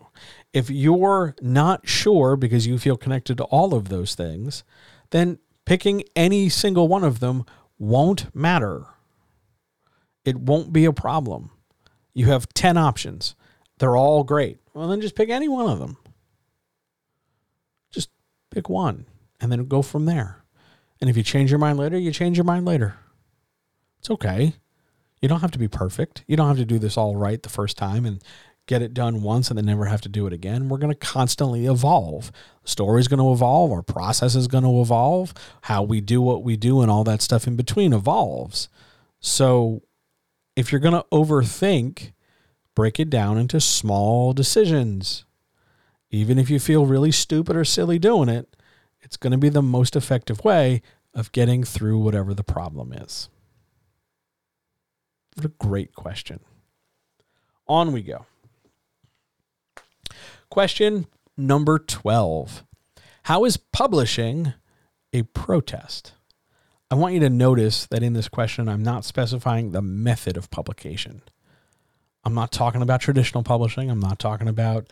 If 0.54 0.70
you're 0.70 1.36
not 1.42 1.88
sure 1.88 2.36
because 2.36 2.68
you 2.68 2.78
feel 2.78 2.98
connected 2.98 3.38
to 3.38 3.44
all 3.46 3.74
of 3.74 3.90
those 3.90 4.16
things, 4.16 4.64
then 5.12 5.40
picking 5.66 6.04
any 6.16 6.50
single 6.50 6.88
one 6.88 7.04
of 7.04 7.20
them 7.20 7.46
won't 7.78 8.34
matter. 8.36 8.86
It 10.26 10.38
won't 10.38 10.72
be 10.72 10.86
a 10.86 10.94
problem. 10.94 11.52
You 12.14 12.26
have 12.26 12.54
10 12.54 12.78
options. 12.78 13.36
They're 13.80 13.98
all 13.98 14.24
great. 14.24 14.60
Well, 14.74 14.88
then 14.88 15.02
just 15.02 15.16
pick 15.16 15.30
any 15.30 15.48
one 15.48 15.70
of 15.70 15.80
them. 15.80 15.98
Just 17.92 18.10
pick 18.52 18.70
one 18.70 19.06
and 19.40 19.52
then 19.52 19.66
go 19.68 19.82
from 19.82 20.06
there. 20.06 20.39
And 21.02 21.10
if 21.10 21.18
you 21.18 21.24
change 21.24 21.52
your 21.52 21.60
mind 21.60 21.80
later, 21.80 21.98
you 21.98 22.12
change 22.12 22.38
your 22.38 22.46
mind 22.46 22.66
later. 22.66 22.98
It's 24.00 24.10
okay. 24.10 24.54
You 25.22 25.28
don't 25.28 25.42
have 25.42 25.52
to 25.52 25.60
be 25.60 25.68
perfect. 25.68 26.24
You 26.28 26.38
don't 26.38 26.48
have 26.48 26.58
to 26.58 26.66
do 26.66 26.80
this 26.80 26.98
all 26.98 27.16
right 27.16 27.42
the 27.42 27.50
first 27.50 27.78
time 27.78 28.06
and 28.06 28.24
get 28.68 28.82
it 28.82 28.94
done 28.94 29.24
once 29.24 29.50
and 29.50 29.58
then 29.58 29.66
never 29.66 29.86
have 29.86 30.02
to 30.02 30.10
do 30.10 30.28
it 30.28 30.34
again. 30.34 30.70
We're 30.70 30.78
going 30.78 30.94
to 30.94 31.00
constantly 31.00 31.66
evolve. 31.66 32.32
The 32.64 32.70
story 32.70 33.00
is 33.00 33.08
going 33.08 33.20
to 33.20 33.32
evolve. 33.32 33.72
Our 33.72 33.82
process 33.82 34.36
is 34.36 34.48
going 34.48 34.64
to 34.64 34.80
evolve. 34.82 35.34
How 35.64 35.84
we 35.84 36.02
do 36.02 36.22
what 36.22 36.44
we 36.44 36.56
do 36.56 36.82
and 36.82 36.92
all 36.92 37.04
that 37.06 37.22
stuff 37.22 37.48
in 37.48 37.56
between 37.56 37.94
evolves. 37.94 38.70
So 39.20 39.82
if 40.56 40.72
you're 40.72 40.80
going 40.80 40.94
to 40.94 41.06
overthink, 41.12 42.12
break 42.76 43.00
it 43.00 43.10
down 43.10 43.38
into 43.38 43.60
small 43.60 44.34
decisions. 44.34 45.26
Even 46.12 46.38
if 46.38 46.50
you 46.50 46.60
feel 46.60 46.86
really 46.86 47.12
stupid 47.12 47.56
or 47.56 47.66
silly 47.66 48.00
doing 48.00 48.30
it, 48.30 48.56
it's 49.10 49.18
going 49.18 49.32
to 49.32 49.40
be 49.40 49.50
the 49.50 49.64
most 49.64 49.96
effective 49.96 50.46
way 50.46 50.84
of 51.16 51.32
getting 51.32 51.64
through 51.64 51.98
whatever 51.98 52.36
the 52.36 52.44
problem 52.44 52.94
is. 52.94 53.28
What 55.34 55.48
a 55.48 55.54
great 55.58 55.96
question. 55.96 56.42
On 57.68 57.92
we 57.92 58.04
go. 58.04 58.28
Question 60.52 61.08
number 61.36 61.80
12 61.80 62.64
How 63.24 63.46
is 63.46 63.58
publishing 63.58 64.54
a 65.12 65.24
protest? 65.24 66.14
I 66.92 66.96
want 66.96 67.16
you 67.16 67.20
to 67.22 67.32
notice 67.32 67.88
that 67.88 68.04
in 68.04 68.14
this 68.14 68.30
question, 68.30 68.70
I'm 68.70 68.84
not 68.84 69.06
specifying 69.06 69.72
the 69.72 69.82
method 69.82 70.38
of 70.38 70.52
publication. 70.52 71.24
I'm 72.24 72.36
not 72.36 72.52
talking 72.52 72.84
about 72.84 73.02
traditional 73.02 73.42
publishing. 73.42 73.90
I'm 73.90 74.00
not 74.00 74.20
talking 74.20 74.48
about 74.48 74.86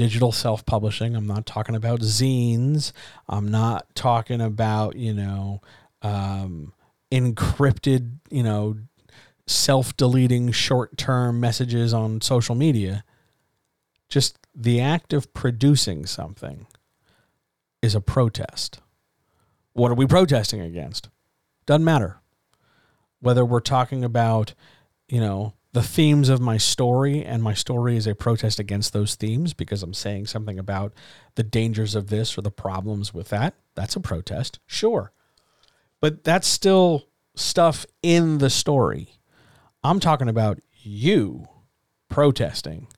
digital 0.00 0.32
self 0.32 0.64
publishing. 0.64 1.14
I'm 1.14 1.26
not 1.26 1.44
talking 1.44 1.74
about 1.74 2.00
zines. 2.00 2.92
I'm 3.28 3.50
not 3.50 3.94
talking 3.94 4.40
about, 4.40 4.96
you 4.96 5.12
know, 5.12 5.60
um, 6.00 6.72
encrypted, 7.12 8.12
you 8.30 8.42
know, 8.42 8.78
self 9.46 9.94
deleting 9.98 10.52
short 10.52 10.96
term 10.96 11.38
messages 11.38 11.92
on 11.92 12.22
social 12.22 12.54
media. 12.54 13.04
Just 14.08 14.38
the 14.54 14.80
act 14.80 15.12
of 15.12 15.34
producing 15.34 16.06
something 16.06 16.66
is 17.82 17.94
a 17.94 18.00
protest. 18.00 18.80
What 19.74 19.90
are 19.90 19.96
we 19.96 20.06
protesting 20.06 20.62
against? 20.62 21.10
Doesn't 21.66 21.84
matter. 21.84 22.22
Whether 23.20 23.44
we're 23.44 23.60
talking 23.60 24.02
about, 24.02 24.54
you 25.10 25.20
know, 25.20 25.52
the 25.72 25.82
themes 25.82 26.28
of 26.28 26.40
my 26.40 26.56
story 26.56 27.24
and 27.24 27.42
my 27.42 27.54
story 27.54 27.96
is 27.96 28.06
a 28.06 28.14
protest 28.14 28.58
against 28.58 28.92
those 28.92 29.14
themes 29.14 29.54
because 29.54 29.82
I'm 29.82 29.94
saying 29.94 30.26
something 30.26 30.58
about 30.58 30.92
the 31.36 31.44
dangers 31.44 31.94
of 31.94 32.08
this 32.08 32.36
or 32.36 32.42
the 32.42 32.50
problems 32.50 33.14
with 33.14 33.28
that, 33.28 33.54
that's 33.76 33.96
a 33.96 34.00
protest. 34.00 34.58
Sure. 34.66 35.12
But 36.00 36.24
that's 36.24 36.48
still 36.48 37.06
stuff 37.36 37.86
in 38.02 38.38
the 38.38 38.50
story. 38.50 39.20
I'm 39.84 40.00
talking 40.00 40.28
about 40.28 40.60
you 40.82 41.46
protesting 42.08 42.88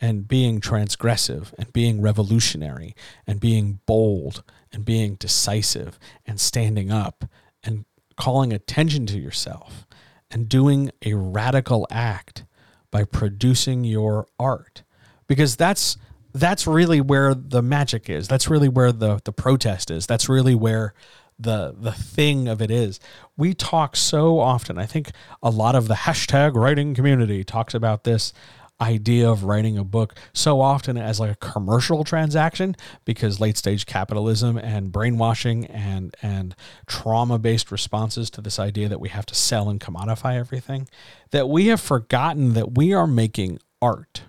and 0.00 0.26
being 0.26 0.60
transgressive 0.60 1.52
and 1.58 1.72
being 1.72 2.00
revolutionary 2.00 2.94
and 3.26 3.40
being 3.40 3.80
bold 3.86 4.42
and 4.72 4.84
being 4.84 5.16
decisive 5.16 5.98
and 6.24 6.40
standing 6.40 6.90
up 6.90 7.24
and 7.62 7.84
calling 8.16 8.52
attention 8.52 9.04
to 9.06 9.18
yourself 9.18 9.86
and 10.30 10.48
doing 10.48 10.90
a 11.04 11.14
radical 11.14 11.86
act 11.90 12.44
by 12.90 13.04
producing 13.04 13.84
your 13.84 14.26
art. 14.38 14.82
Because 15.26 15.56
that's 15.56 15.96
that's 16.32 16.66
really 16.66 17.00
where 17.00 17.34
the 17.34 17.62
magic 17.62 18.08
is. 18.08 18.28
That's 18.28 18.48
really 18.48 18.68
where 18.68 18.92
the 18.92 19.20
the 19.24 19.32
protest 19.32 19.90
is. 19.90 20.06
That's 20.06 20.28
really 20.28 20.54
where 20.54 20.94
the 21.38 21.74
the 21.76 21.92
thing 21.92 22.48
of 22.48 22.60
it 22.60 22.70
is. 22.70 23.00
We 23.36 23.54
talk 23.54 23.96
so 23.96 24.38
often. 24.38 24.78
I 24.78 24.86
think 24.86 25.12
a 25.42 25.50
lot 25.50 25.74
of 25.74 25.88
the 25.88 25.94
hashtag 25.94 26.54
writing 26.54 26.94
community 26.94 27.44
talks 27.44 27.74
about 27.74 28.04
this 28.04 28.32
idea 28.80 29.28
of 29.28 29.44
writing 29.44 29.76
a 29.76 29.84
book 29.84 30.14
so 30.32 30.60
often 30.60 30.96
as 30.96 31.20
like 31.20 31.30
a 31.30 31.36
commercial 31.36 32.04
transaction 32.04 32.74
because 33.04 33.40
late 33.40 33.56
stage 33.56 33.86
capitalism 33.86 34.56
and 34.56 34.90
brainwashing 34.90 35.66
and 35.66 36.16
and 36.22 36.54
trauma 36.86 37.38
based 37.38 37.70
responses 37.70 38.30
to 38.30 38.40
this 38.40 38.58
idea 38.58 38.88
that 38.88 39.00
we 39.00 39.10
have 39.10 39.26
to 39.26 39.34
sell 39.34 39.68
and 39.68 39.80
commodify 39.80 40.36
everything 40.36 40.88
that 41.30 41.48
we 41.48 41.66
have 41.66 41.80
forgotten 41.80 42.54
that 42.54 42.76
we 42.76 42.92
are 42.92 43.06
making 43.06 43.58
art. 43.82 44.22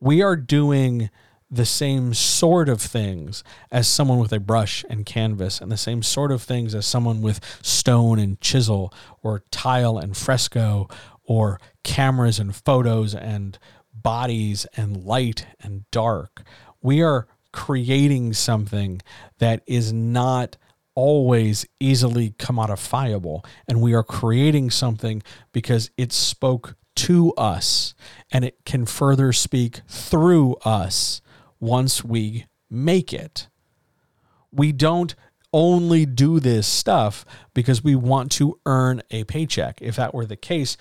We 0.00 0.22
are 0.22 0.36
doing 0.36 1.10
the 1.52 1.66
same 1.66 2.14
sort 2.14 2.70
of 2.70 2.80
things 2.80 3.44
as 3.70 3.86
someone 3.86 4.18
with 4.18 4.32
a 4.32 4.40
brush 4.40 4.86
and 4.88 5.04
canvas, 5.04 5.60
and 5.60 5.70
the 5.70 5.76
same 5.76 6.02
sort 6.02 6.32
of 6.32 6.42
things 6.42 6.74
as 6.74 6.86
someone 6.86 7.20
with 7.20 7.40
stone 7.60 8.18
and 8.18 8.40
chisel, 8.40 8.92
or 9.22 9.44
tile 9.50 9.98
and 9.98 10.16
fresco, 10.16 10.88
or 11.32 11.58
cameras 11.82 12.38
and 12.38 12.54
photos 12.54 13.14
and 13.14 13.58
bodies 13.94 14.66
and 14.76 15.04
light 15.04 15.46
and 15.60 15.90
dark. 15.90 16.42
We 16.82 17.02
are 17.02 17.26
creating 17.52 18.34
something 18.34 19.00
that 19.38 19.62
is 19.66 19.94
not 19.94 20.58
always 20.94 21.64
easily 21.80 22.32
commodifiable. 22.32 23.44
And 23.66 23.80
we 23.80 23.94
are 23.94 24.02
creating 24.02 24.70
something 24.70 25.22
because 25.52 25.90
it 25.96 26.12
spoke 26.12 26.76
to 26.94 27.32
us 27.34 27.94
and 28.30 28.44
it 28.44 28.58
can 28.66 28.84
further 28.84 29.32
speak 29.32 29.80
through 29.88 30.56
us 30.66 31.22
once 31.58 32.04
we 32.04 32.44
make 32.68 33.14
it. 33.14 33.48
We 34.50 34.72
don't 34.72 35.14
only 35.52 36.06
do 36.06 36.40
this 36.40 36.66
stuff 36.66 37.24
because 37.54 37.84
we 37.84 37.94
want 37.94 38.32
to 38.32 38.58
earn 38.64 39.02
a 39.10 39.24
paycheck. 39.24 39.80
If 39.80 39.96
that 39.96 40.14
were 40.14 40.26
the 40.26 40.36
case, 40.36 40.76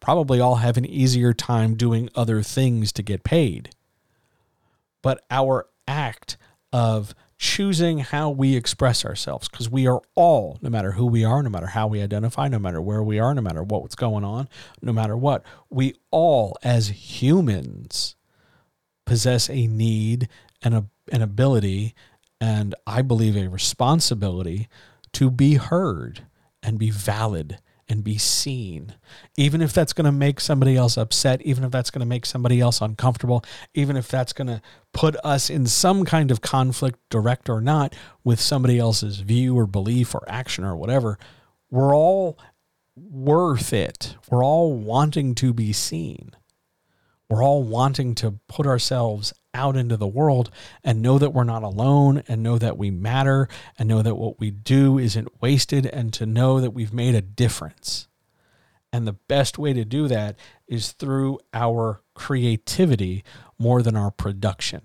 probably 0.00 0.40
all 0.40 0.56
have 0.56 0.76
an 0.76 0.86
easier 0.86 1.32
time 1.32 1.74
doing 1.74 2.08
other 2.14 2.42
things 2.42 2.92
to 2.92 3.02
get 3.02 3.22
paid. 3.22 3.70
But 5.02 5.24
our 5.30 5.68
act 5.86 6.36
of 6.72 7.14
choosing 7.38 8.00
how 8.00 8.28
we 8.28 8.54
express 8.54 9.04
ourselves, 9.04 9.48
because 9.48 9.70
we 9.70 9.86
are 9.86 10.02
all, 10.14 10.58
no 10.60 10.68
matter 10.68 10.92
who 10.92 11.06
we 11.06 11.24
are, 11.24 11.42
no 11.42 11.48
matter 11.48 11.68
how 11.68 11.86
we 11.86 12.02
identify, 12.02 12.48
no 12.48 12.58
matter 12.58 12.82
where 12.82 13.02
we 13.02 13.18
are, 13.18 13.34
no 13.34 13.40
matter 13.40 13.62
what's 13.62 13.94
going 13.94 14.24
on, 14.24 14.46
no 14.82 14.92
matter 14.92 15.16
what, 15.16 15.42
we 15.70 15.94
all, 16.10 16.56
as 16.62 16.88
humans, 16.88 18.14
possess 19.06 19.48
a 19.48 19.66
need 19.66 20.28
and 20.62 20.74
a, 20.74 20.84
an 21.10 21.22
ability, 21.22 21.94
and 22.40 22.74
I 22.86 23.00
believe 23.00 23.36
a 23.36 23.48
responsibility 23.48 24.68
to 25.12 25.30
be 25.30 25.54
heard 25.54 26.26
and 26.62 26.78
be 26.78 26.90
valid 26.90 27.58
and 27.90 28.04
be 28.04 28.18
seen. 28.18 28.94
Even 29.36 29.60
if 29.60 29.72
that's 29.72 29.92
going 29.92 30.04
to 30.04 30.12
make 30.12 30.40
somebody 30.40 30.76
else 30.76 30.96
upset, 30.96 31.42
even 31.42 31.64
if 31.64 31.70
that's 31.70 31.90
going 31.90 32.00
to 32.00 32.06
make 32.06 32.26
somebody 32.26 32.60
else 32.60 32.80
uncomfortable, 32.80 33.44
even 33.74 33.96
if 33.96 34.08
that's 34.08 34.32
going 34.32 34.48
to 34.48 34.62
put 34.92 35.16
us 35.24 35.50
in 35.50 35.66
some 35.66 36.04
kind 36.04 36.30
of 36.30 36.40
conflict, 36.40 36.98
direct 37.10 37.48
or 37.48 37.60
not, 37.60 37.94
with 38.24 38.40
somebody 38.40 38.78
else's 38.78 39.20
view 39.20 39.58
or 39.58 39.66
belief 39.66 40.14
or 40.14 40.24
action 40.28 40.64
or 40.64 40.76
whatever, 40.76 41.18
we're 41.70 41.94
all 41.94 42.38
worth 42.96 43.72
it. 43.72 44.16
We're 44.30 44.44
all 44.44 44.72
wanting 44.74 45.34
to 45.36 45.52
be 45.52 45.72
seen. 45.72 46.32
We're 47.28 47.44
all 47.44 47.62
wanting 47.62 48.14
to 48.16 48.32
put 48.48 48.66
ourselves 48.66 49.32
out 49.54 49.76
into 49.76 49.96
the 49.96 50.06
world 50.06 50.50
and 50.84 51.02
know 51.02 51.18
that 51.18 51.32
we're 51.32 51.44
not 51.44 51.62
alone 51.62 52.22
and 52.28 52.42
know 52.42 52.58
that 52.58 52.78
we 52.78 52.90
matter 52.90 53.48
and 53.78 53.88
know 53.88 54.02
that 54.02 54.14
what 54.14 54.38
we 54.38 54.50
do 54.50 54.98
isn't 54.98 55.40
wasted 55.40 55.86
and 55.86 56.12
to 56.12 56.26
know 56.26 56.60
that 56.60 56.70
we've 56.70 56.92
made 56.92 57.14
a 57.14 57.22
difference. 57.22 58.08
And 58.92 59.06
the 59.06 59.12
best 59.12 59.58
way 59.58 59.72
to 59.72 59.84
do 59.84 60.08
that 60.08 60.36
is 60.66 60.92
through 60.92 61.38
our 61.54 62.02
creativity 62.14 63.24
more 63.58 63.82
than 63.82 63.96
our 63.96 64.10
production. 64.10 64.82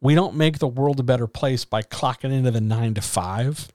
We 0.00 0.14
don't 0.14 0.34
make 0.34 0.58
the 0.58 0.66
world 0.66 0.98
a 0.98 1.04
better 1.04 1.26
place 1.26 1.64
by 1.64 1.82
clocking 1.82 2.32
into 2.32 2.50
the 2.50 2.60
nine 2.60 2.94
to 2.94 3.02
five 3.02 3.68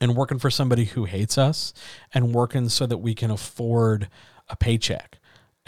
and 0.00 0.16
working 0.16 0.38
for 0.38 0.50
somebody 0.50 0.84
who 0.84 1.04
hates 1.04 1.38
us 1.38 1.72
and 2.12 2.34
working 2.34 2.68
so 2.68 2.86
that 2.86 2.98
we 2.98 3.14
can 3.14 3.30
afford 3.30 4.08
a 4.48 4.56
paycheck 4.56 5.18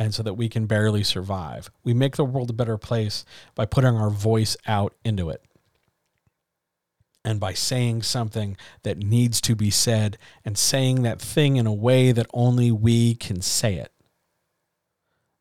and 0.01 0.15
so 0.15 0.23
that 0.23 0.35
we 0.35 0.49
can 0.49 0.65
barely 0.65 1.05
survive. 1.05 1.71
We 1.85 1.93
make 1.93 2.17
the 2.17 2.25
world 2.25 2.49
a 2.49 2.55
better 2.55 2.79
place 2.79 3.27
by 3.55 3.67
putting 3.67 3.95
our 3.97 4.09
voice 4.09 4.57
out 4.67 4.95
into 5.05 5.29
it 5.29 5.45
and 7.23 7.39
by 7.39 7.53
saying 7.53 8.01
something 8.01 8.57
that 8.83 8.97
needs 8.97 9.43
to 9.43 9.55
be 9.55 9.69
said 9.69 10.17
and 10.43 10.57
saying 10.57 11.03
that 11.03 11.21
thing 11.21 11.57
in 11.57 11.67
a 11.67 11.73
way 11.73 12.13
that 12.13 12.27
only 12.33 12.73
we 12.73 13.15
can 13.15 13.43
say 13.43 13.75
it. 13.75 13.93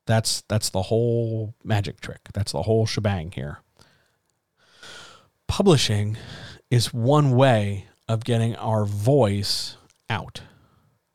That's 0.05 0.41
that's 0.49 0.69
the 0.69 0.83
whole 0.83 1.55
magic 1.63 2.01
trick. 2.01 2.27
That's 2.33 2.51
the 2.51 2.63
whole 2.63 2.85
shebang 2.85 3.31
here. 3.31 3.59
Publishing 5.47 6.17
is 6.69 6.93
one 6.93 7.31
way 7.31 7.87
of 8.09 8.25
getting 8.25 8.57
our 8.57 8.83
voice 8.83 9.77
out. 10.09 10.41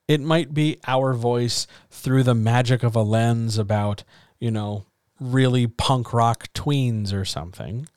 It 0.06 0.20
might 0.20 0.52
be 0.52 0.78
our 0.86 1.14
voice 1.14 1.66
through 1.90 2.24
the 2.24 2.34
magic 2.34 2.82
of 2.82 2.94
a 2.94 3.02
lens 3.02 3.56
about, 3.58 4.04
you 4.38 4.50
know, 4.50 4.84
really 5.18 5.66
punk 5.66 6.12
rock 6.12 6.48
tweens 6.54 7.12
or 7.12 7.24
something, 7.24 7.88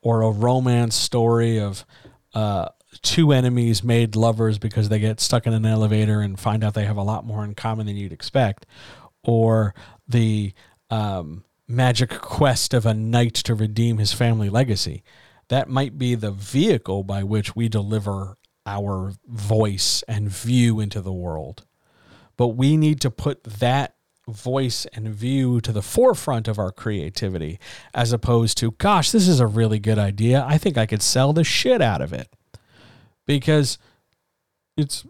or 0.00 0.22
a 0.22 0.30
romance 0.30 0.94
story 0.94 1.58
of 1.58 1.84
uh, 2.34 2.68
two 3.02 3.32
enemies 3.32 3.82
made 3.82 4.14
lovers 4.14 4.58
because 4.58 4.88
they 4.88 4.98
get 4.98 5.20
stuck 5.20 5.46
in 5.46 5.52
an 5.52 5.66
elevator 5.66 6.20
and 6.20 6.38
find 6.38 6.62
out 6.62 6.74
they 6.74 6.84
have 6.84 6.96
a 6.96 7.02
lot 7.02 7.24
more 7.26 7.44
in 7.44 7.54
common 7.54 7.86
than 7.86 7.96
you'd 7.96 8.12
expect, 8.12 8.66
or 9.24 9.74
the 10.06 10.52
um, 10.90 11.44
magic 11.66 12.10
quest 12.10 12.72
of 12.74 12.86
a 12.86 12.94
knight 12.94 13.34
to 13.34 13.54
redeem 13.54 13.98
his 13.98 14.12
family 14.12 14.48
legacy. 14.48 15.02
That 15.48 15.68
might 15.68 15.98
be 15.98 16.14
the 16.14 16.30
vehicle 16.30 17.02
by 17.02 17.22
which 17.22 17.56
we 17.56 17.68
deliver 17.68 18.35
our 18.66 19.12
voice 19.26 20.02
and 20.08 20.28
view 20.28 20.80
into 20.80 21.00
the 21.00 21.12
world. 21.12 21.64
But 22.36 22.48
we 22.48 22.76
need 22.76 23.00
to 23.00 23.10
put 23.10 23.44
that 23.44 23.94
voice 24.28 24.86
and 24.86 25.08
view 25.08 25.60
to 25.60 25.72
the 25.72 25.82
forefront 25.82 26.48
of 26.48 26.58
our 26.58 26.72
creativity 26.72 27.58
as 27.94 28.12
opposed 28.12 28.58
to, 28.58 28.72
gosh, 28.72 29.12
this 29.12 29.28
is 29.28 29.40
a 29.40 29.46
really 29.46 29.78
good 29.78 29.98
idea. 29.98 30.44
I 30.46 30.58
think 30.58 30.76
I 30.76 30.86
could 30.86 31.02
sell 31.02 31.32
the 31.32 31.44
shit 31.44 31.80
out 31.80 32.02
of 32.02 32.12
it. 32.12 32.28
Because 33.24 33.78
it's 34.76 35.04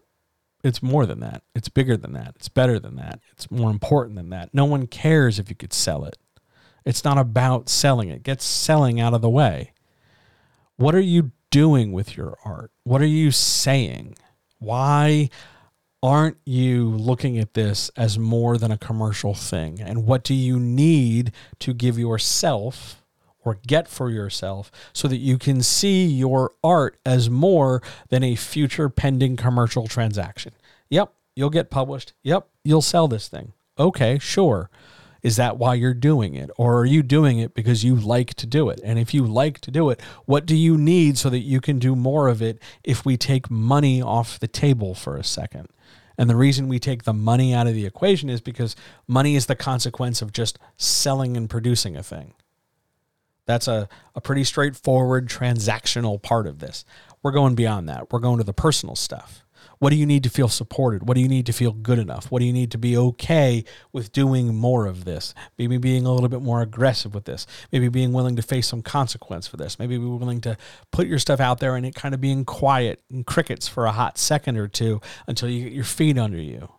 it's 0.64 0.82
more 0.82 1.06
than 1.06 1.20
that. 1.20 1.42
It's 1.54 1.68
bigger 1.68 1.96
than 1.96 2.12
that. 2.14 2.32
It's 2.36 2.48
better 2.48 2.80
than 2.80 2.96
that. 2.96 3.20
It's 3.32 3.50
more 3.50 3.70
important 3.70 4.16
than 4.16 4.30
that. 4.30 4.52
No 4.52 4.64
one 4.64 4.86
cares 4.86 5.38
if 5.38 5.48
you 5.48 5.54
could 5.54 5.72
sell 5.72 6.04
it. 6.04 6.16
It's 6.84 7.04
not 7.04 7.18
about 7.18 7.68
selling 7.68 8.08
it. 8.08 8.22
Get 8.24 8.42
selling 8.42 9.00
out 9.00 9.14
of 9.14 9.20
the 9.20 9.30
way. 9.30 9.72
What 10.76 10.94
are 10.94 11.00
you 11.00 11.30
doing 11.50 11.92
with 11.92 12.16
your 12.16 12.36
art? 12.44 12.70
What 12.84 13.00
are 13.00 13.06
you 13.06 13.30
saying? 13.30 14.16
Why 14.58 15.30
aren't 16.02 16.36
you 16.44 16.90
looking 16.90 17.38
at 17.38 17.54
this 17.54 17.90
as 17.96 18.18
more 18.18 18.58
than 18.58 18.70
a 18.70 18.78
commercial 18.78 19.34
thing? 19.34 19.80
And 19.80 20.06
what 20.06 20.22
do 20.24 20.34
you 20.34 20.58
need 20.60 21.32
to 21.60 21.72
give 21.72 21.98
yourself 21.98 23.02
or 23.44 23.58
get 23.66 23.88
for 23.88 24.10
yourself 24.10 24.70
so 24.92 25.08
that 25.08 25.18
you 25.18 25.38
can 25.38 25.62
see 25.62 26.04
your 26.04 26.52
art 26.62 26.98
as 27.04 27.30
more 27.30 27.82
than 28.08 28.22
a 28.22 28.34
future 28.34 28.88
pending 28.88 29.36
commercial 29.36 29.86
transaction? 29.86 30.52
Yep, 30.90 31.12
you'll 31.34 31.50
get 31.50 31.70
published. 31.70 32.12
Yep, 32.22 32.48
you'll 32.64 32.82
sell 32.82 33.08
this 33.08 33.28
thing. 33.28 33.52
Okay, 33.78 34.18
sure. 34.18 34.70
Is 35.26 35.34
that 35.38 35.58
why 35.58 35.74
you're 35.74 35.92
doing 35.92 36.36
it? 36.36 36.50
Or 36.56 36.78
are 36.78 36.84
you 36.84 37.02
doing 37.02 37.40
it 37.40 37.52
because 37.52 37.82
you 37.82 37.96
like 37.96 38.34
to 38.34 38.46
do 38.46 38.68
it? 38.68 38.80
And 38.84 38.96
if 38.96 39.12
you 39.12 39.26
like 39.26 39.58
to 39.62 39.72
do 39.72 39.90
it, 39.90 40.00
what 40.24 40.46
do 40.46 40.54
you 40.54 40.78
need 40.78 41.18
so 41.18 41.28
that 41.30 41.40
you 41.40 41.60
can 41.60 41.80
do 41.80 41.96
more 41.96 42.28
of 42.28 42.40
it 42.40 42.62
if 42.84 43.04
we 43.04 43.16
take 43.16 43.50
money 43.50 44.00
off 44.00 44.38
the 44.38 44.46
table 44.46 44.94
for 44.94 45.16
a 45.16 45.24
second? 45.24 45.66
And 46.16 46.30
the 46.30 46.36
reason 46.36 46.68
we 46.68 46.78
take 46.78 47.02
the 47.02 47.12
money 47.12 47.52
out 47.52 47.66
of 47.66 47.74
the 47.74 47.86
equation 47.86 48.30
is 48.30 48.40
because 48.40 48.76
money 49.08 49.34
is 49.34 49.46
the 49.46 49.56
consequence 49.56 50.22
of 50.22 50.32
just 50.32 50.60
selling 50.76 51.36
and 51.36 51.50
producing 51.50 51.96
a 51.96 52.04
thing. 52.04 52.34
That's 53.46 53.66
a, 53.66 53.88
a 54.14 54.20
pretty 54.20 54.44
straightforward 54.44 55.28
transactional 55.28 56.22
part 56.22 56.46
of 56.46 56.60
this. 56.60 56.84
We're 57.24 57.32
going 57.32 57.56
beyond 57.56 57.88
that. 57.88 58.12
We're 58.12 58.20
going 58.20 58.38
to 58.38 58.44
the 58.44 58.52
personal 58.52 58.94
stuff. 58.94 59.44
What 59.78 59.90
do 59.90 59.96
you 59.96 60.06
need 60.06 60.22
to 60.24 60.30
feel 60.30 60.48
supported? 60.48 61.06
What 61.06 61.14
do 61.14 61.20
you 61.20 61.28
need 61.28 61.46
to 61.46 61.52
feel 61.52 61.72
good 61.72 61.98
enough? 61.98 62.30
What 62.30 62.40
do 62.40 62.46
you 62.46 62.52
need 62.52 62.70
to 62.72 62.78
be 62.78 62.96
okay 62.96 63.64
with 63.92 64.12
doing 64.12 64.54
more 64.54 64.86
of 64.86 65.04
this? 65.04 65.34
Maybe 65.58 65.78
being 65.78 66.06
a 66.06 66.12
little 66.12 66.28
bit 66.28 66.42
more 66.42 66.62
aggressive 66.62 67.14
with 67.14 67.24
this. 67.24 67.46
Maybe 67.72 67.88
being 67.88 68.12
willing 68.12 68.36
to 68.36 68.42
face 68.42 68.66
some 68.66 68.82
consequence 68.82 69.46
for 69.46 69.56
this. 69.56 69.78
Maybe 69.78 69.98
be 69.98 70.04
willing 70.04 70.40
to 70.42 70.56
put 70.92 71.06
your 71.06 71.18
stuff 71.18 71.40
out 71.40 71.60
there 71.60 71.76
and 71.76 71.84
it 71.84 71.94
kind 71.94 72.14
of 72.14 72.20
being 72.20 72.44
quiet 72.44 73.02
and 73.10 73.26
crickets 73.26 73.68
for 73.68 73.86
a 73.86 73.92
hot 73.92 74.18
second 74.18 74.56
or 74.56 74.68
two 74.68 75.00
until 75.26 75.48
you 75.48 75.64
get 75.64 75.72
your 75.72 75.84
feet 75.84 76.18
under 76.18 76.38
you 76.38 76.70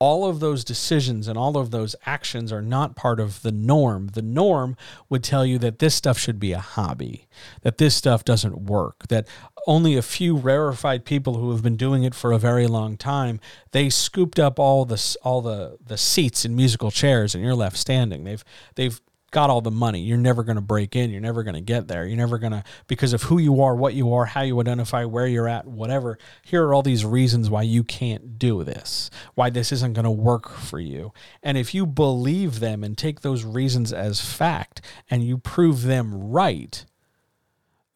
all 0.00 0.28
of 0.28 0.38
those 0.38 0.62
decisions 0.62 1.26
and 1.26 1.36
all 1.36 1.56
of 1.56 1.72
those 1.72 1.96
actions 2.06 2.52
are 2.52 2.62
not 2.62 2.94
part 2.94 3.18
of 3.18 3.42
the 3.42 3.50
norm. 3.50 4.08
The 4.12 4.22
norm 4.22 4.76
would 5.08 5.24
tell 5.24 5.44
you 5.44 5.58
that 5.58 5.80
this 5.80 5.94
stuff 5.94 6.18
should 6.18 6.38
be 6.38 6.52
a 6.52 6.60
hobby, 6.60 7.26
that 7.62 7.78
this 7.78 7.96
stuff 7.96 8.24
doesn't 8.24 8.62
work, 8.62 9.08
that 9.08 9.26
only 9.66 9.96
a 9.96 10.02
few 10.02 10.36
rarefied 10.36 11.04
people 11.04 11.34
who 11.34 11.50
have 11.50 11.62
been 11.62 11.76
doing 11.76 12.04
it 12.04 12.14
for 12.14 12.30
a 12.30 12.38
very 12.38 12.68
long 12.68 12.96
time, 12.96 13.40
they 13.72 13.90
scooped 13.90 14.38
up 14.38 14.58
all 14.58 14.84
the 14.84 15.16
all 15.22 15.42
the 15.42 15.78
the 15.84 15.98
seats 15.98 16.44
in 16.44 16.54
musical 16.54 16.92
chairs 16.92 17.34
and 17.34 17.42
you're 17.42 17.54
left 17.54 17.76
standing. 17.76 18.22
They've 18.22 18.44
they've 18.76 19.00
got 19.30 19.50
all 19.50 19.60
the 19.60 19.70
money. 19.70 20.00
You're 20.00 20.16
never 20.16 20.42
going 20.42 20.56
to 20.56 20.62
break 20.62 20.96
in. 20.96 21.10
You're 21.10 21.20
never 21.20 21.42
going 21.42 21.54
to 21.54 21.60
get 21.60 21.86
there. 21.86 22.06
You're 22.06 22.16
never 22.16 22.38
going 22.38 22.52
to, 22.52 22.64
because 22.86 23.12
of 23.12 23.24
who 23.24 23.38
you 23.38 23.62
are, 23.62 23.74
what 23.74 23.94
you 23.94 24.12
are, 24.14 24.24
how 24.24 24.40
you 24.40 24.58
identify, 24.60 25.04
where 25.04 25.26
you're 25.26 25.48
at, 25.48 25.66
whatever. 25.66 26.18
Here 26.44 26.64
are 26.64 26.72
all 26.72 26.82
these 26.82 27.04
reasons 27.04 27.50
why 27.50 27.62
you 27.62 27.84
can't 27.84 28.38
do 28.38 28.64
this, 28.64 29.10
why 29.34 29.50
this 29.50 29.70
isn't 29.72 29.92
going 29.92 30.04
to 30.04 30.10
work 30.10 30.50
for 30.50 30.80
you. 30.80 31.12
And 31.42 31.58
if 31.58 31.74
you 31.74 31.84
believe 31.84 32.60
them 32.60 32.82
and 32.82 32.96
take 32.96 33.20
those 33.20 33.44
reasons 33.44 33.92
as 33.92 34.20
fact 34.20 34.80
and 35.10 35.22
you 35.22 35.36
prove 35.36 35.82
them 35.82 36.14
right, 36.14 36.84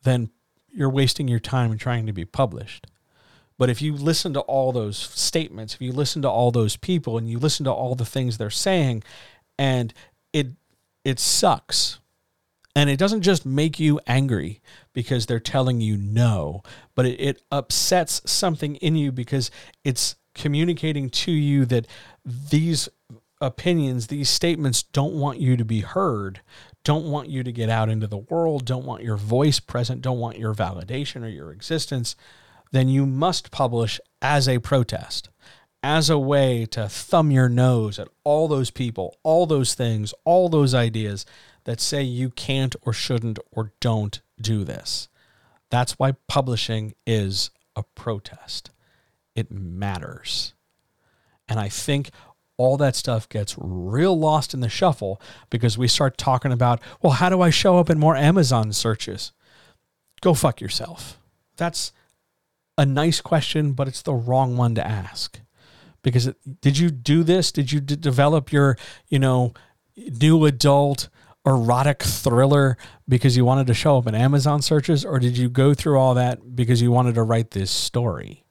then 0.02 0.30
you're 0.70 0.90
wasting 0.90 1.28
your 1.28 1.40
time 1.40 1.76
trying 1.78 2.06
to 2.06 2.12
be 2.12 2.24
published. 2.24 2.86
But 3.58 3.70
if 3.70 3.80
you 3.80 3.94
listen 3.94 4.32
to 4.34 4.40
all 4.40 4.72
those 4.72 4.98
statements, 4.98 5.74
if 5.74 5.80
you 5.80 5.92
listen 5.92 6.20
to 6.22 6.30
all 6.30 6.50
those 6.50 6.76
people 6.76 7.16
and 7.16 7.30
you 7.30 7.38
listen 7.38 7.64
to 7.64 7.72
all 7.72 7.94
the 7.94 8.04
things 8.04 8.36
they're 8.36 8.50
saying, 8.50 9.02
and 9.58 9.94
it 10.32 10.48
it 11.04 11.18
sucks. 11.18 11.98
And 12.74 12.88
it 12.88 12.98
doesn't 12.98 13.22
just 13.22 13.44
make 13.44 13.78
you 13.78 14.00
angry 14.06 14.62
because 14.94 15.26
they're 15.26 15.38
telling 15.38 15.80
you 15.80 15.96
no, 15.96 16.62
but 16.94 17.04
it, 17.04 17.20
it 17.20 17.42
upsets 17.50 18.22
something 18.24 18.76
in 18.76 18.96
you 18.96 19.12
because 19.12 19.50
it's 19.84 20.16
communicating 20.34 21.10
to 21.10 21.32
you 21.32 21.66
that 21.66 21.86
these 22.24 22.88
opinions, 23.42 24.06
these 24.06 24.30
statements 24.30 24.82
don't 24.82 25.14
want 25.14 25.38
you 25.38 25.56
to 25.56 25.64
be 25.64 25.80
heard, 25.80 26.40
don't 26.84 27.04
want 27.06 27.28
you 27.28 27.42
to 27.42 27.52
get 27.52 27.68
out 27.68 27.90
into 27.90 28.06
the 28.06 28.16
world, 28.16 28.64
don't 28.64 28.86
want 28.86 29.02
your 29.02 29.16
voice 29.16 29.60
present, 29.60 30.00
don't 30.00 30.18
want 30.18 30.38
your 30.38 30.54
validation 30.54 31.22
or 31.22 31.28
your 31.28 31.52
existence, 31.52 32.16
then 32.70 32.88
you 32.88 33.04
must 33.04 33.50
publish 33.50 34.00
as 34.22 34.48
a 34.48 34.58
protest 34.58 35.28
as 35.82 36.08
a 36.08 36.18
way 36.18 36.64
to 36.66 36.88
thumb 36.88 37.30
your 37.30 37.48
nose 37.48 37.98
at 37.98 38.08
all 38.24 38.48
those 38.48 38.70
people, 38.70 39.16
all 39.22 39.46
those 39.46 39.74
things, 39.74 40.14
all 40.24 40.48
those 40.48 40.74
ideas 40.74 41.26
that 41.64 41.80
say 41.80 42.02
you 42.02 42.30
can't 42.30 42.76
or 42.82 42.92
shouldn't 42.92 43.38
or 43.50 43.72
don't 43.80 44.20
do 44.40 44.64
this. 44.64 45.08
That's 45.70 45.98
why 45.98 46.12
publishing 46.28 46.94
is 47.06 47.50
a 47.74 47.82
protest. 47.82 48.70
It 49.34 49.50
matters. 49.50 50.54
And 51.48 51.58
I 51.58 51.68
think 51.68 52.10
all 52.56 52.76
that 52.76 52.94
stuff 52.94 53.28
gets 53.28 53.56
real 53.58 54.16
lost 54.16 54.54
in 54.54 54.60
the 54.60 54.68
shuffle 54.68 55.20
because 55.50 55.78
we 55.78 55.88
start 55.88 56.18
talking 56.18 56.52
about, 56.52 56.80
well, 57.00 57.14
how 57.14 57.28
do 57.28 57.40
I 57.40 57.50
show 57.50 57.78
up 57.78 57.90
in 57.90 57.98
more 57.98 58.16
Amazon 58.16 58.72
searches? 58.72 59.32
Go 60.20 60.34
fuck 60.34 60.60
yourself. 60.60 61.18
That's 61.56 61.92
a 62.78 62.86
nice 62.86 63.20
question, 63.20 63.72
but 63.72 63.88
it's 63.88 64.02
the 64.02 64.14
wrong 64.14 64.56
one 64.56 64.74
to 64.76 64.86
ask. 64.86 65.40
Because 66.02 66.26
it, 66.26 66.36
did 66.60 66.78
you 66.78 66.90
do 66.90 67.22
this? 67.22 67.52
Did 67.52 67.72
you 67.72 67.80
d- 67.80 67.96
develop 67.96 68.52
your, 68.52 68.76
you 69.08 69.18
know, 69.18 69.52
new 69.96 70.44
adult 70.44 71.08
erotic 71.46 72.02
thriller 72.02 72.76
because 73.08 73.36
you 73.36 73.44
wanted 73.44 73.66
to 73.66 73.74
show 73.74 73.98
up 73.98 74.06
in 74.06 74.14
Amazon 74.14 74.62
searches, 74.62 75.04
or 75.04 75.18
did 75.18 75.36
you 75.36 75.48
go 75.48 75.74
through 75.74 75.98
all 75.98 76.14
that 76.14 76.54
because 76.54 76.80
you 76.80 76.90
wanted 76.90 77.14
to 77.14 77.22
write 77.22 77.50
this 77.50 77.70
story? 77.70 78.44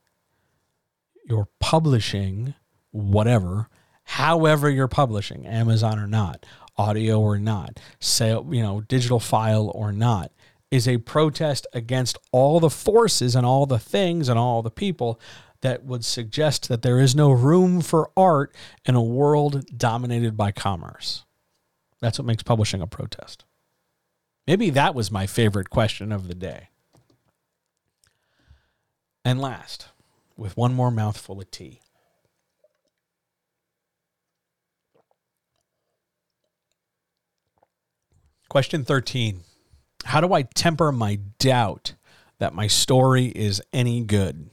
You're 1.28 1.48
publishing 1.60 2.54
whatever, 2.92 3.70
however 4.04 4.70
you're 4.70 4.90
publishing, 4.90 5.46
Amazon 5.46 6.00
or 6.00 6.08
not, 6.08 6.46
audio 6.78 7.20
or 7.20 7.40
not, 7.40 7.80
sale, 8.00 8.46
you 8.52 8.62
know, 8.62 8.82
digital 8.82 9.20
file 9.20 9.72
or 9.74 9.92
not, 9.94 10.32
is 10.70 10.88
a 10.88 10.98
protest 10.98 11.68
against 11.74 12.18
all 12.32 12.60
the 12.60 12.70
forces 12.70 13.36
and 13.36 13.46
all 13.46 13.66
the 13.66 13.80
things 13.80 14.28
and 14.28 14.38
all 14.38 14.62
the 14.62 14.72
people 14.72 15.20
that 15.62 15.84
would 15.84 16.04
suggest 16.04 16.68
that 16.70 16.82
there 16.82 17.00
is 17.00 17.16
no 17.16 17.32
room 17.32 17.82
for 17.82 18.12
art 18.18 18.56
in 18.86 18.96
a 18.96 19.02
world 19.02 19.66
dominated 19.78 20.36
by 20.36 20.52
commerce. 20.52 21.24
That's 22.00 22.18
what 22.18 22.26
makes 22.26 22.44
publishing 22.44 22.82
a 22.82 22.88
protest. 22.88 23.46
Maybe 24.48 24.72
that 24.72 24.96
was 24.96 25.12
my 25.12 25.28
favorite 25.28 25.70
question 25.70 26.12
of 26.12 26.28
the 26.28 26.36
day. 26.36 26.70
And 29.24 29.40
last, 29.40 29.90
with 30.36 30.58
one 30.58 30.74
more 30.74 30.90
mouthful 30.90 31.40
of 31.40 31.52
tea. 31.52 31.82
Question 38.50 38.84
13 38.84 39.42
How 40.06 40.20
do 40.20 40.34
I 40.34 40.42
temper 40.42 40.92
my 40.92 41.20
doubt 41.40 41.94
that 42.40 42.56
my 42.56 42.66
story 42.66 43.28
is 43.28 43.62
any 43.72 44.02
good? 44.02 44.50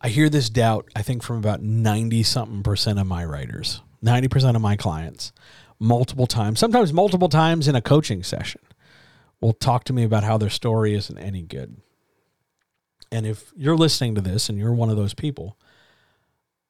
I 0.00 0.08
hear 0.08 0.30
this 0.30 0.48
doubt, 0.48 0.88
I 0.96 1.02
think, 1.02 1.22
from 1.22 1.36
about 1.36 1.62
90 1.62 2.22
something 2.22 2.62
percent 2.62 2.98
of 2.98 3.06
my 3.06 3.24
writers, 3.24 3.82
90% 4.02 4.56
of 4.56 4.62
my 4.62 4.76
clients, 4.76 5.32
multiple 5.78 6.26
times, 6.26 6.58
sometimes 6.58 6.92
multiple 6.92 7.28
times 7.28 7.68
in 7.68 7.74
a 7.74 7.82
coaching 7.82 8.22
session, 8.22 8.62
will 9.40 9.52
talk 9.52 9.84
to 9.84 9.92
me 9.92 10.02
about 10.02 10.24
how 10.24 10.38
their 10.38 10.50
story 10.50 10.94
isn't 10.94 11.18
any 11.18 11.42
good. 11.42 11.76
And 13.12 13.26
if 13.26 13.52
you're 13.56 13.76
listening 13.76 14.14
to 14.14 14.20
this 14.20 14.48
and 14.48 14.56
you're 14.58 14.72
one 14.72 14.88
of 14.88 14.96
those 14.96 15.14
people, 15.14 15.58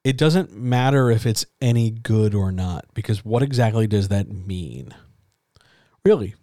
it 0.02 0.16
doesn't 0.16 0.52
matter 0.52 1.10
if 1.10 1.26
it's 1.26 1.46
any 1.60 1.90
good 1.90 2.34
or 2.34 2.50
not, 2.50 2.86
because 2.94 3.24
what 3.24 3.42
exactly 3.42 3.86
does 3.86 4.08
that 4.08 4.28
mean? 4.28 4.94
Really, 6.04 6.34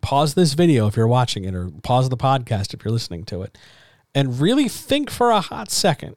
pause 0.00 0.34
this 0.34 0.52
video 0.52 0.86
if 0.86 0.96
you're 0.96 1.08
watching 1.08 1.44
it, 1.44 1.54
or 1.54 1.70
pause 1.82 2.08
the 2.08 2.16
podcast 2.16 2.72
if 2.72 2.84
you're 2.84 2.92
listening 2.92 3.24
to 3.24 3.42
it, 3.42 3.56
and 4.14 4.40
really 4.40 4.68
think 4.68 5.10
for 5.10 5.30
a 5.30 5.40
hot 5.40 5.70
second 5.70 6.16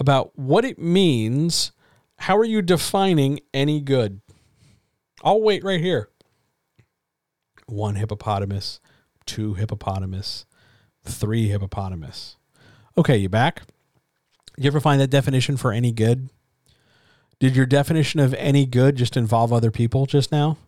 about 0.00 0.36
what 0.36 0.64
it 0.64 0.78
means. 0.78 1.72
How 2.16 2.36
are 2.36 2.44
you 2.44 2.62
defining 2.62 3.40
any 3.54 3.80
good? 3.80 4.20
I'll 5.22 5.42
wait 5.42 5.62
right 5.62 5.80
here. 5.80 6.08
One 7.66 7.94
hippopotamus, 7.94 8.80
two 9.26 9.54
hippopotamus, 9.54 10.46
three 11.04 11.48
hippopotamus. 11.48 12.36
Okay, 12.98 13.18
you 13.18 13.28
back? 13.28 13.62
You 14.56 14.66
ever 14.66 14.80
find 14.80 15.00
that 15.00 15.10
definition 15.10 15.56
for 15.56 15.72
any 15.72 15.92
good? 15.92 16.30
Did 17.38 17.54
your 17.54 17.66
definition 17.66 18.20
of 18.20 18.34
any 18.34 18.66
good 18.66 18.96
just 18.96 19.16
involve 19.16 19.52
other 19.52 19.70
people 19.70 20.06
just 20.06 20.32
now? 20.32 20.58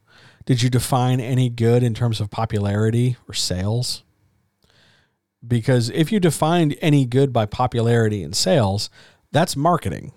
Did 0.44 0.62
you 0.62 0.70
define 0.70 1.20
any 1.20 1.48
good 1.48 1.82
in 1.82 1.94
terms 1.94 2.20
of 2.20 2.30
popularity 2.30 3.16
or 3.28 3.34
sales? 3.34 4.02
Because 5.46 5.90
if 5.90 6.12
you 6.12 6.20
defined 6.20 6.76
any 6.80 7.04
good 7.04 7.32
by 7.32 7.46
popularity 7.46 8.22
and 8.22 8.34
sales, 8.34 8.88
that's 9.32 9.56
marketing. 9.56 10.12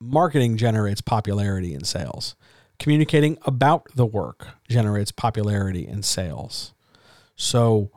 Marketing 0.00 0.56
generates 0.56 1.00
popularity 1.00 1.74
and 1.74 1.86
sales. 1.86 2.36
Communicating 2.78 3.38
about 3.42 3.86
the 3.94 4.06
work 4.06 4.48
generates 4.68 5.10
popularity 5.10 5.86
and 5.86 6.04
sales. 6.04 6.74
So 7.34 7.90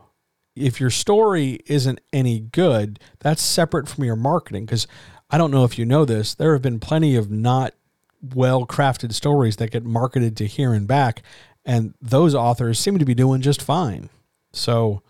if 0.55 0.79
your 0.79 0.89
story 0.89 1.59
isn't 1.65 2.01
any 2.11 2.39
good, 2.39 2.99
that's 3.19 3.41
separate 3.41 3.87
from 3.87 4.03
your 4.03 4.15
marketing. 4.15 4.65
Because 4.65 4.87
I 5.29 5.37
don't 5.37 5.51
know 5.51 5.63
if 5.63 5.77
you 5.77 5.85
know 5.85 6.05
this, 6.05 6.33
there 6.33 6.53
have 6.53 6.61
been 6.61 6.79
plenty 6.79 7.15
of 7.15 7.29
not 7.29 7.73
well 8.33 8.65
crafted 8.65 9.13
stories 9.13 9.57
that 9.57 9.71
get 9.71 9.83
marketed 9.83 10.37
to 10.37 10.45
here 10.45 10.73
and 10.73 10.87
back, 10.87 11.23
and 11.65 11.93
those 12.01 12.35
authors 12.35 12.79
seem 12.79 12.99
to 12.99 13.05
be 13.05 13.15
doing 13.15 13.41
just 13.41 13.61
fine. 13.61 14.09
So 14.53 15.01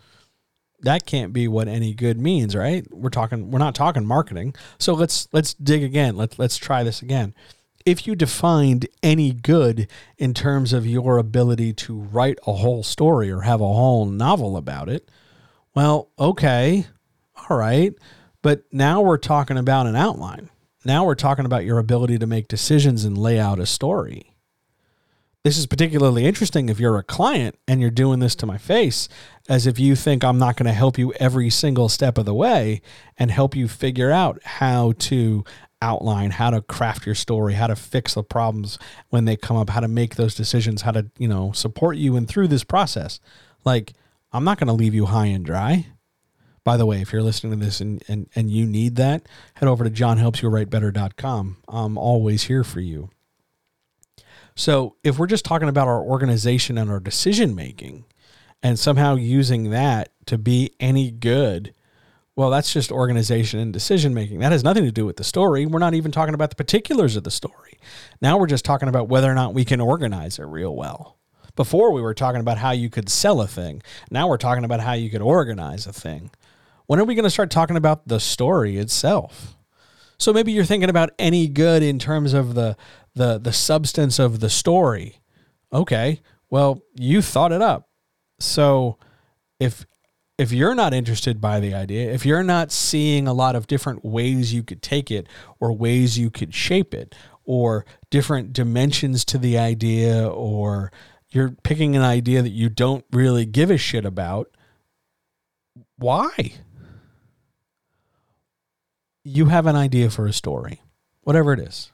that 0.82 1.06
can't 1.06 1.34
be 1.34 1.48
what 1.48 1.68
any 1.68 1.94
good 1.94 2.20
means, 2.20 2.56
right? 2.56 2.86
We're 2.92 3.10
talking 3.10 3.52
we're 3.52 3.60
not 3.60 3.76
talking 3.76 4.06
marketing. 4.06 4.56
So 4.78 4.94
let's 4.94 5.28
let's 5.32 5.54
dig 5.54 5.84
again. 5.84 6.16
Let's 6.16 6.38
let's 6.40 6.58
try 6.58 6.84
this 6.84 7.02
again. 7.02 7.34
If 7.86 8.06
you 8.06 8.16
defined 8.16 8.88
any 9.02 9.32
good 9.32 9.88
in 10.18 10.34
terms 10.34 10.72
of 10.72 10.86
your 10.86 11.18
ability 11.18 11.74
to 11.74 12.00
write 12.00 12.38
a 12.46 12.54
whole 12.54 12.84
story 12.84 13.32
or 13.32 13.42
have 13.42 13.62
a 13.62 13.66
whole 13.66 14.06
novel 14.06 14.56
about 14.56 14.88
it, 14.88 15.10
well, 15.74 16.10
okay. 16.20 16.86
All 17.50 17.58
right. 17.58 17.94
But 18.44 18.64
now 18.72 19.02
we're 19.02 19.18
talking 19.18 19.58
about 19.58 19.88
an 19.88 19.96
outline. 19.96 20.50
Now 20.86 21.06
we're 21.06 21.16
talking 21.16 21.46
about 21.46 21.66
your 21.66 21.78
ability 21.78 22.18
to 22.20 22.28
make 22.28 22.48
decisions 22.48 23.06
and 23.06 23.18
lay 23.18 23.40
out 23.40 23.60
a 23.60 23.66
story. 23.66 24.31
This 25.44 25.58
is 25.58 25.66
particularly 25.66 26.26
interesting 26.26 26.70
if 26.70 26.80
you're 26.80 27.00
a 27.00 27.04
client 27.04 27.58
and 27.68 27.82
you're 27.82 27.90
doing 27.90 28.20
this 28.20 28.36
to 28.36 28.46
my 28.46 28.60
face, 28.60 29.10
as 29.50 29.66
if 29.66 29.80
you 29.80 29.96
think 29.96 30.24
I'm 30.24 30.38
not 30.38 30.56
going 30.56 30.68
to 30.68 30.74
help 30.74 31.00
you 31.00 31.14
every 31.14 31.50
single 31.50 31.90
step 31.90 32.20
of 32.20 32.26
the 32.26 32.34
way 32.34 32.82
and 33.18 33.32
help 33.32 33.56
you 33.56 33.68
figure 33.68 34.12
out 34.12 34.40
how 34.44 34.94
to 35.00 35.44
outline, 35.82 36.30
how 36.30 36.52
to 36.52 36.62
craft 36.62 37.08
your 37.08 37.16
story, 37.16 37.56
how 37.56 37.66
to 37.66 37.76
fix 37.76 38.14
the 38.14 38.24
problems 38.24 38.78
when 39.10 39.26
they 39.26 39.36
come 39.36 39.58
up, 39.58 39.72
how 39.72 39.80
to 39.80 39.88
make 39.88 40.16
those 40.16 40.36
decisions, 40.36 40.84
how 40.84 40.92
to, 40.92 41.10
you 41.18 41.28
know, 41.28 41.52
support 41.54 41.98
you 41.98 42.16
and 42.16 42.28
through 42.28 42.48
this 42.48 42.64
process. 42.64 43.20
Like, 43.66 43.94
I'm 44.32 44.44
not 44.44 44.60
going 44.60 44.68
to 44.68 44.74
leave 44.74 44.94
you 44.94 45.08
high 45.08 45.26
and 45.26 45.44
dry. 45.44 45.88
By 46.64 46.78
the 46.78 46.86
way, 46.86 47.02
if 47.02 47.12
you're 47.12 47.24
listening 47.24 47.60
to 47.60 47.66
this 47.66 47.82
and, 47.82 48.04
and, 48.08 48.30
and 48.36 48.52
you 48.52 48.68
need 48.68 48.96
that, 48.98 49.28
head 49.56 49.68
over 49.68 49.84
to 49.84 49.90
johnhelpsyouwritebetter.com. 49.90 51.58
I'm 51.68 51.98
always 51.98 52.44
here 52.44 52.64
for 52.64 52.80
you. 52.80 53.10
So 54.62 54.96
if 55.04 55.18
we're 55.18 55.26
just 55.26 55.44
talking 55.44 55.70
about 55.70 55.88
our 55.88 56.04
organization 56.04 56.78
and 56.78 56.92
our 56.92 57.00
decision 57.00 57.56
making 57.56 58.06
and 58.62 58.78
somehow 58.78 59.16
using 59.16 59.72
that 59.72 60.10
to 60.28 60.38
be 60.38 60.70
any 60.80 61.10
good, 61.10 61.74
well, 62.36 62.52
that's 62.52 62.72
just 62.72 62.92
organization 62.92 63.60
and 63.60 63.74
decision 63.74 64.14
making. 64.14 64.38
That 64.38 64.52
has 64.52 64.64
nothing 64.64 64.84
to 64.84 64.92
do 64.92 65.04
with 65.04 65.18
the 65.18 65.24
story. 65.24 65.66
We're 65.66 65.80
not 65.80 65.96
even 65.96 66.12
talking 66.12 66.36
about 66.36 66.52
the 66.52 66.56
particulars 66.58 67.16
of 67.16 67.24
the 67.24 67.32
story. 67.32 67.80
Now 68.22 68.38
we're 68.38 68.46
just 68.46 68.64
talking 68.64 68.88
about 68.88 69.10
whether 69.10 69.32
or 69.32 69.34
not 69.34 69.56
we 69.56 69.66
can 69.66 69.82
organize 69.82 70.38
it 70.38 70.44
real 70.44 70.76
well. 70.76 71.18
Before 71.56 71.92
we 71.92 72.04
were 72.04 72.14
talking 72.14 72.40
about 72.40 72.60
how 72.60 72.70
you 72.70 72.92
could 72.92 73.10
sell 73.10 73.42
a 73.42 73.48
thing. 73.48 73.82
Now 74.12 74.28
we're 74.28 74.38
talking 74.38 74.64
about 74.64 74.82
how 74.82 74.94
you 74.94 75.10
could 75.10 75.24
organize 75.24 75.88
a 75.88 75.92
thing. 75.92 76.30
When 76.86 77.00
are 77.00 77.06
we 77.06 77.16
going 77.16 77.24
to 77.24 77.32
start 77.32 77.50
talking 77.50 77.78
about 77.78 78.08
the 78.08 78.20
story 78.20 78.78
itself? 78.78 79.56
So 80.22 80.32
maybe 80.32 80.52
you're 80.52 80.66
thinking 80.66 80.92
about 80.92 81.10
any 81.18 81.48
good 81.48 81.82
in 81.82 81.98
terms 81.98 82.36
of 82.36 82.54
the 82.54 82.78
the 83.16 83.38
the 83.38 83.54
substance 83.54 84.20
of 84.20 84.40
the 84.40 84.50
story. 84.50 85.22
Okay. 85.74 86.22
Well, 86.50 86.82
you 86.96 87.22
thought 87.22 87.52
it 87.52 87.62
up. 87.62 87.90
So 88.40 88.98
if 89.60 89.86
if 90.38 90.52
you're 90.52 90.76
not 90.76 90.94
interested 90.94 91.40
by 91.40 91.60
the 91.60 91.74
idea, 91.74 92.12
if 92.12 92.26
you're 92.26 92.44
not 92.44 92.72
seeing 92.72 93.28
a 93.28 93.34
lot 93.34 93.56
of 93.56 93.68
different 93.68 94.04
ways 94.04 94.54
you 94.54 94.64
could 94.64 94.82
take 94.82 95.12
it 95.12 95.28
or 95.60 95.72
ways 95.72 96.18
you 96.18 96.32
could 96.32 96.54
shape 96.54 96.94
it 96.94 97.14
or 97.44 97.86
different 98.10 98.54
dimensions 98.54 99.24
to 99.26 99.38
the 99.38 99.58
idea 99.58 100.28
or 100.28 100.92
you're 101.30 101.52
picking 101.64 101.96
an 101.96 102.02
idea 102.02 102.42
that 102.42 102.50
you 102.50 102.70
don't 102.70 103.06
really 103.12 103.46
give 103.46 103.72
a 103.72 103.78
shit 103.78 104.06
about, 104.06 104.50
why? 105.98 106.54
You 109.24 109.46
have 109.46 109.68
an 109.68 109.76
idea 109.76 110.10
for 110.10 110.26
a 110.26 110.34
story, 110.34 110.82
whatever 111.22 111.54
it 111.54 111.60
is. 111.60 111.92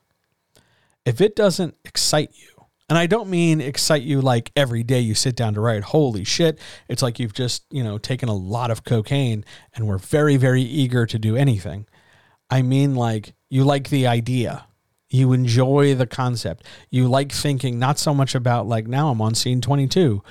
If 1.08 1.22
it 1.22 1.38
doesn't 1.38 1.76
excite 1.86 2.32
you, 2.34 2.66
and 2.90 2.98
I 2.98 3.08
don't 3.08 3.30
mean 3.30 3.62
excite 3.62 4.02
you 4.02 4.20
like 4.20 4.52
every 4.58 4.84
day 4.84 5.00
you 5.00 5.16
sit 5.16 5.38
down 5.38 5.54
to 5.54 5.62
write, 5.62 5.84
holy 5.84 6.26
shit, 6.26 6.60
it's 6.90 7.02
like 7.02 7.18
you've 7.18 7.34
just, 7.34 7.64
you 7.72 7.82
know, 7.82 7.98
taken 7.98 8.28
a 8.28 8.36
lot 8.36 8.72
of 8.72 8.84
cocaine 8.84 9.46
and 9.74 9.88
we're 9.88 10.00
very, 10.00 10.36
very 10.36 10.62
eager 10.62 11.06
to 11.06 11.18
do 11.18 11.38
anything. 11.38 11.86
I 12.50 12.62
mean 12.62 12.96
like 12.96 13.34
you 13.50 13.64
like 13.64 13.90
the 13.90 14.06
idea 14.06 14.68
you 15.10 15.32
enjoy 15.32 15.96
the 15.96 16.08
concept. 16.08 16.66
You 16.90 17.08
like 17.08 17.32
thinking 17.32 17.80
not 17.80 17.98
so 17.98 18.14
much 18.14 18.36
about 18.36 18.68
like 18.68 18.88
now 18.88 19.10
I'm 19.10 19.22
on 19.22 19.34
scene 19.34 19.62
22, 19.62 20.22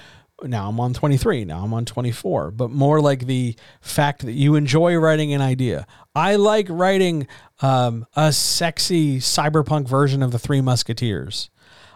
now 0.42 0.68
I'm 0.68 0.78
on 0.78 0.92
23, 0.92 1.46
now 1.46 1.64
I'm 1.64 1.72
on 1.72 1.86
24, 1.86 2.50
but 2.50 2.70
more 2.70 3.00
like 3.00 3.26
the 3.26 3.56
fact 3.80 4.26
that 4.26 4.32
you 4.32 4.54
enjoy 4.54 4.96
writing 4.96 5.32
an 5.32 5.40
idea. 5.40 5.86
I 6.14 6.36
like 6.36 6.66
writing 6.68 7.26
um, 7.60 8.06
a 8.14 8.32
sexy 8.32 9.18
cyberpunk 9.18 9.88
version 9.88 10.22
of 10.22 10.32
the 10.32 10.38
Three 10.38 10.60
Musketeers. 10.60 11.50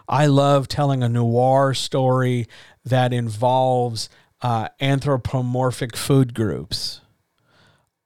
I 0.07 0.25
love 0.25 0.67
telling 0.67 1.03
a 1.03 1.09
noir 1.09 1.73
story 1.73 2.47
that 2.83 3.13
involves 3.13 4.09
uh, 4.41 4.69
anthropomorphic 4.79 5.95
food 5.95 6.33
groups. 6.33 7.01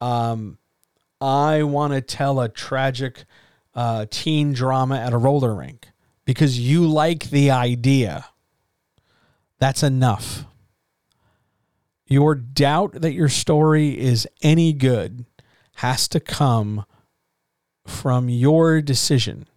Um, 0.02 0.57
I 1.22 1.64
want 1.64 1.94
to 1.94 2.02
tell 2.02 2.40
a 2.41 2.49
tragic 2.49 3.26
uh, 3.73 4.06
teen 4.10 4.53
drama 4.53 4.98
at 4.98 5.14
a 5.14 5.18
roller 5.18 5.56
rink 5.56 5.88
because 6.26 6.60
you 6.60 6.88
like 6.88 7.30
the 7.30 7.52
idea. 7.52 8.26
That's 9.60 9.84
enough. 9.84 10.45
Your 12.07 12.36
doubt 12.36 13.02
that 13.02 13.14
your 13.14 13.30
story 13.30 13.98
is 13.98 14.27
any 14.41 14.73
good 14.73 15.26
has 15.76 16.07
to 16.10 16.19
come 16.19 16.86
from 17.85 18.29
your 18.29 18.81
decision. 18.81 19.47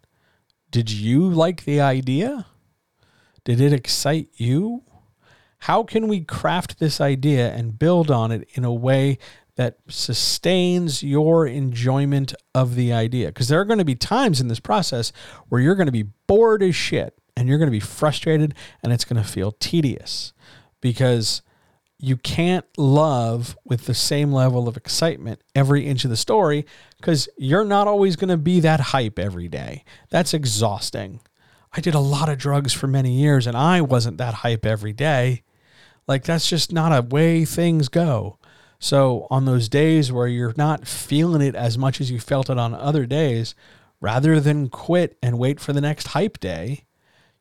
Did 0.70 0.90
you 0.90 1.28
like 1.28 1.64
the 1.64 1.80
idea? 1.80 2.46
Did 3.44 3.60
it 3.60 3.72
excite 3.72 4.28
you? 4.36 4.82
How 5.60 5.82
can 5.82 6.06
we 6.06 6.20
craft 6.20 6.78
this 6.78 7.00
idea 7.00 7.52
and 7.52 7.78
build 7.78 8.10
on 8.10 8.30
it 8.30 8.48
in 8.52 8.64
a 8.64 8.72
way 8.72 9.18
that 9.56 9.78
sustains 9.88 11.02
your 11.02 11.46
enjoyment 11.46 12.34
of 12.54 12.74
the 12.74 12.92
idea? 12.92 13.28
Because 13.28 13.48
there 13.48 13.60
are 13.60 13.64
going 13.64 13.78
to 13.78 13.84
be 13.84 13.96
times 13.96 14.40
in 14.40 14.48
this 14.48 14.60
process 14.60 15.12
where 15.48 15.60
you're 15.60 15.74
going 15.74 15.86
to 15.86 15.92
be 15.92 16.10
bored 16.26 16.62
as 16.62 16.76
shit 16.76 17.18
and 17.36 17.48
you're 17.48 17.58
going 17.58 17.68
to 17.68 17.72
be 17.72 17.80
frustrated 17.80 18.54
and 18.82 18.92
it's 18.92 19.04
going 19.04 19.20
to 19.20 19.28
feel 19.28 19.52
tedious 19.52 20.32
because 20.80 21.42
you 22.00 22.16
can't 22.16 22.64
love 22.76 23.56
with 23.64 23.86
the 23.86 23.94
same 23.94 24.32
level 24.32 24.68
of 24.68 24.76
excitement 24.76 25.40
every 25.54 25.86
inch 25.86 26.04
of 26.04 26.10
the 26.10 26.16
story 26.16 26.64
because 26.96 27.28
you're 27.36 27.64
not 27.64 27.88
always 27.88 28.14
going 28.14 28.28
to 28.28 28.36
be 28.36 28.60
that 28.60 28.80
hype 28.80 29.18
every 29.18 29.48
day. 29.48 29.84
That's 30.08 30.32
exhausting. 30.32 31.20
I 31.72 31.80
did 31.80 31.94
a 31.94 32.00
lot 32.00 32.28
of 32.28 32.38
drugs 32.38 32.72
for 32.72 32.86
many 32.86 33.12
years 33.12 33.46
and 33.46 33.56
I 33.56 33.80
wasn't 33.80 34.18
that 34.18 34.34
hype 34.34 34.64
every 34.64 34.92
day. 34.92 35.42
Like, 36.06 36.24
that's 36.24 36.48
just 36.48 36.72
not 36.72 36.96
a 36.96 37.02
way 37.02 37.44
things 37.44 37.88
go. 37.88 38.38
So, 38.78 39.26
on 39.28 39.44
those 39.44 39.68
days 39.68 40.12
where 40.12 40.28
you're 40.28 40.54
not 40.56 40.86
feeling 40.86 41.42
it 41.42 41.56
as 41.56 41.76
much 41.76 42.00
as 42.00 42.10
you 42.10 42.20
felt 42.20 42.48
it 42.48 42.58
on 42.58 42.74
other 42.74 43.06
days, 43.06 43.54
rather 44.00 44.40
than 44.40 44.68
quit 44.68 45.18
and 45.20 45.38
wait 45.38 45.58
for 45.58 45.72
the 45.72 45.80
next 45.80 46.08
hype 46.08 46.38
day, 46.38 46.84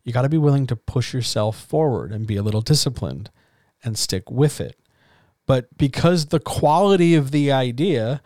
you 0.04 0.12
got 0.12 0.24
to 0.24 0.30
be 0.30 0.38
willing 0.38 0.66
to 0.68 0.76
push 0.76 1.14
yourself 1.14 1.64
forward 1.64 2.12
and 2.12 2.26
be 2.26 2.36
a 2.36 2.44
little 2.44 2.62
disciplined 2.62 3.30
and 3.84 3.98
stick 3.98 4.30
with 4.30 4.60
it. 4.62 4.78
But 5.46 5.76
because 5.78 6.28
the 6.28 6.40
quality 6.40 7.16
of 7.16 7.32
the 7.32 7.52
idea 7.52 8.22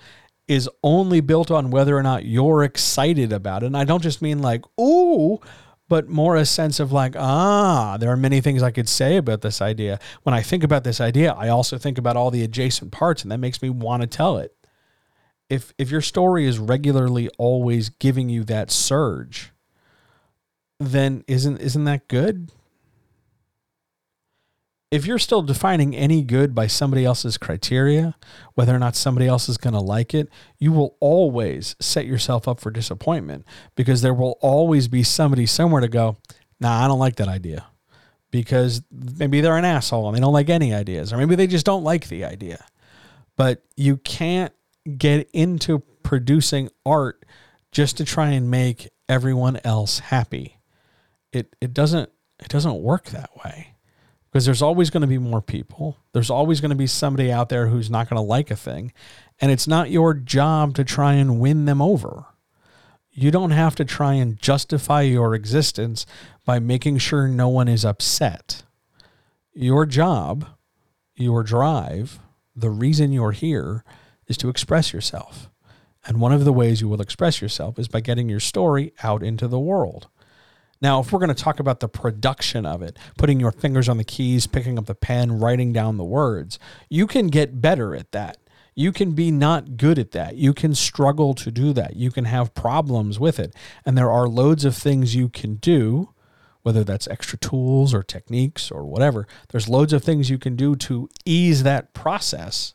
is 0.48 0.70
only 0.84 1.22
built 1.22 1.52
on 1.52 1.72
whether 1.72 1.96
or 1.96 2.04
not 2.04 2.26
you're 2.26 2.64
excited 2.64 3.32
about 3.32 3.64
it, 3.64 3.68
and 3.68 3.78
I 3.78 3.86
don't 3.86 4.04
just 4.04 4.22
mean 4.22 4.42
like, 4.42 4.64
ooh, 4.80 5.40
but 5.88 6.08
more 6.08 6.36
a 6.36 6.46
sense 6.46 6.80
of 6.80 6.92
like, 6.92 7.16
ah, 7.18 7.98
there 8.00 8.10
are 8.10 8.18
many 8.18 8.42
things 8.42 8.64
I 8.64 8.72
could 8.72 8.90
say 8.90 9.18
about 9.18 9.42
this 9.42 9.62
idea. 9.62 10.00
When 10.24 10.34
I 10.34 10.42
think 10.42 10.64
about 10.64 10.84
this 10.84 11.02
idea, 11.02 11.34
I 11.34 11.50
also 11.50 11.78
think 11.78 11.98
about 11.98 12.16
all 12.16 12.32
the 12.32 12.44
adjacent 12.44 12.92
parts, 12.92 13.24
and 13.24 13.32
that 13.32 13.40
makes 13.40 13.62
me 13.62 13.70
want 13.70 14.02
to 14.02 14.08
tell 14.08 14.38
it. 14.38 14.56
If 15.50 15.74
if 15.78 15.92
your 15.92 16.02
story 16.02 16.48
is 16.48 16.60
regularly 16.60 17.28
always 17.38 17.90
giving 17.90 18.30
you 18.30 18.46
that 18.46 18.72
surge, 18.72 19.52
then 20.80 21.26
isn't 21.28 21.58
isn't 21.58 21.84
that 21.84 22.08
good? 22.08 22.52
If 24.92 25.06
you're 25.06 25.20
still 25.20 25.42
defining 25.42 25.96
any 25.96 26.22
good 26.22 26.54
by 26.54 26.68
somebody 26.68 27.06
else's 27.06 27.38
criteria, 27.38 28.14
whether 28.56 28.76
or 28.76 28.80
not 28.80 28.98
somebody 28.98 29.26
else 29.26 29.48
is 29.48 29.58
going 29.58 29.74
to 29.74 29.80
like 29.80 30.14
it, 30.14 30.28
you 30.60 30.74
will 30.74 30.98
always 31.00 31.78
set 31.80 32.06
yourself 32.06 32.46
up 32.46 32.60
for 32.60 32.72
disappointment 32.72 33.46
because 33.76 34.02
there 34.02 34.14
will 34.14 34.38
always 34.42 34.90
be 34.90 35.02
somebody 35.02 35.46
somewhere 35.46 35.80
to 35.80 35.88
go, 35.88 36.18
nah, 36.60 36.84
I 36.84 36.90
don't 36.90 37.00
like 37.00 37.16
that 37.16 37.30
idea. 37.30 37.66
Because 38.32 38.82
maybe 38.92 39.42
they're 39.42 39.58
an 39.58 39.66
asshole 39.66 40.08
and 40.08 40.16
they 40.16 40.22
don't 40.22 40.34
like 40.34 40.50
any 40.50 40.74
ideas, 40.74 41.12
or 41.12 41.18
maybe 41.18 41.36
they 41.36 41.48
just 41.48 41.66
don't 41.66 41.84
like 41.84 42.08
the 42.08 42.24
idea. 42.26 42.64
But 43.36 43.64
you 43.76 43.98
can't 43.98 44.54
get 44.98 45.30
into 45.34 45.80
producing 46.04 46.70
art 46.86 47.26
just 47.74 47.98
to 47.98 48.06
try 48.06 48.30
and 48.30 48.50
make 48.50 48.90
everyone 49.10 49.60
else 49.66 50.00
happy. 50.00 50.60
It 51.34 51.54
it 51.60 51.74
doesn't 51.74 52.10
it 52.40 52.48
doesn't 52.48 52.82
work 52.82 53.08
that 53.08 53.32
way 53.44 53.71
because 54.32 54.46
there's 54.46 54.62
always 54.62 54.90
going 54.90 55.02
to 55.02 55.08
be 55.08 55.18
more 55.18 55.42
people. 55.42 55.98
There's 56.14 56.30
always 56.30 56.62
going 56.62 56.70
to 56.70 56.76
be 56.76 56.88
somebody 56.88 57.32
out 57.32 57.50
there 57.50 57.68
who's 57.68 57.90
not 57.90 58.10
going 58.10 58.18
to 58.18 58.28
like 58.28 58.50
a 58.50 58.56
thing. 58.56 58.94
And 59.42 59.52
it's 59.52 59.68
not 59.68 59.92
your 59.92 60.14
job 60.14 60.74
to 60.76 60.86
try 60.86 61.14
and 61.14 61.40
win 61.40 61.66
them 61.66 61.82
over. 61.82 62.26
You 63.12 63.30
don't 63.30 63.52
have 63.52 63.76
to 63.76 63.86
try 63.86 64.14
and 64.14 64.40
justify 64.40 65.02
your 65.02 65.36
existence 65.36 66.06
by 66.46 66.60
making 66.60 67.00
sure 67.00 67.28
no 67.28 67.50
one 67.50 67.68
is 67.68 67.84
upset. 67.84 68.64
Your 69.54 69.86
job, 69.86 70.48
your 71.16 71.44
drive, 71.44 72.20
the 72.56 72.70
reason 72.70 73.12
you're 73.12 73.34
here 73.34 73.84
is 74.28 74.38
to 74.38 74.48
express 74.48 74.94
yourself. 74.94 75.50
And 76.06 76.22
one 76.22 76.32
of 76.32 76.46
the 76.46 76.54
ways 76.54 76.80
you 76.80 76.88
will 76.88 77.02
express 77.02 77.42
yourself 77.42 77.78
is 77.78 77.90
by 77.90 78.00
getting 78.00 78.30
your 78.30 78.40
story 78.40 78.94
out 79.04 79.24
into 79.24 79.50
the 79.50 79.60
world. 79.60 80.08
Now, 80.82 81.00
if 81.00 81.12
we're 81.12 81.20
going 81.20 81.34
to 81.34 81.44
talk 81.44 81.60
about 81.60 81.80
the 81.80 81.88
production 81.88 82.66
of 82.66 82.82
it, 82.82 82.98
putting 83.18 83.40
your 83.40 83.52
fingers 83.52 83.88
on 83.88 83.98
the 83.98 84.04
keys, 84.04 84.48
picking 84.48 84.80
up 84.80 84.88
the 84.88 84.96
pen, 84.96 85.40
writing 85.40 85.72
down 85.72 85.98
the 85.98 86.04
words, 86.04 86.58
you 86.90 87.06
can 87.06 87.28
get 87.28 87.62
better 87.62 87.96
at 87.96 88.12
that. 88.12 88.38
You 88.74 88.92
can 88.92 89.12
be 89.12 89.32
not 89.32 89.78
good 89.78 90.00
at 90.00 90.12
that. 90.12 90.36
You 90.36 90.54
can 90.54 90.74
struggle 90.74 91.34
to 91.36 91.52
do 91.52 91.74
that. 91.74 91.98
You 91.98 92.10
can 92.10 92.26
have 92.26 92.56
problems 92.56 93.20
with 93.20 93.40
it. 93.40 93.54
And 93.86 93.98
there 93.98 94.10
are 94.10 94.28
loads 94.28 94.66
of 94.66 94.76
things 94.76 95.14
you 95.14 95.30
can 95.30 95.56
do, 95.56 96.10
whether 96.64 96.84
that's 96.84 97.08
extra 97.08 97.38
tools 97.38 97.94
or 97.94 98.02
techniques 98.02 98.72
or 98.72 98.86
whatever. 98.86 99.28
There's 99.50 99.70
loads 99.70 99.94
of 99.94 100.04
things 100.04 100.30
you 100.30 100.40
can 100.40 100.56
do 100.56 100.76
to 100.78 101.10
ease 101.26 101.64
that 101.64 101.94
process, 101.94 102.74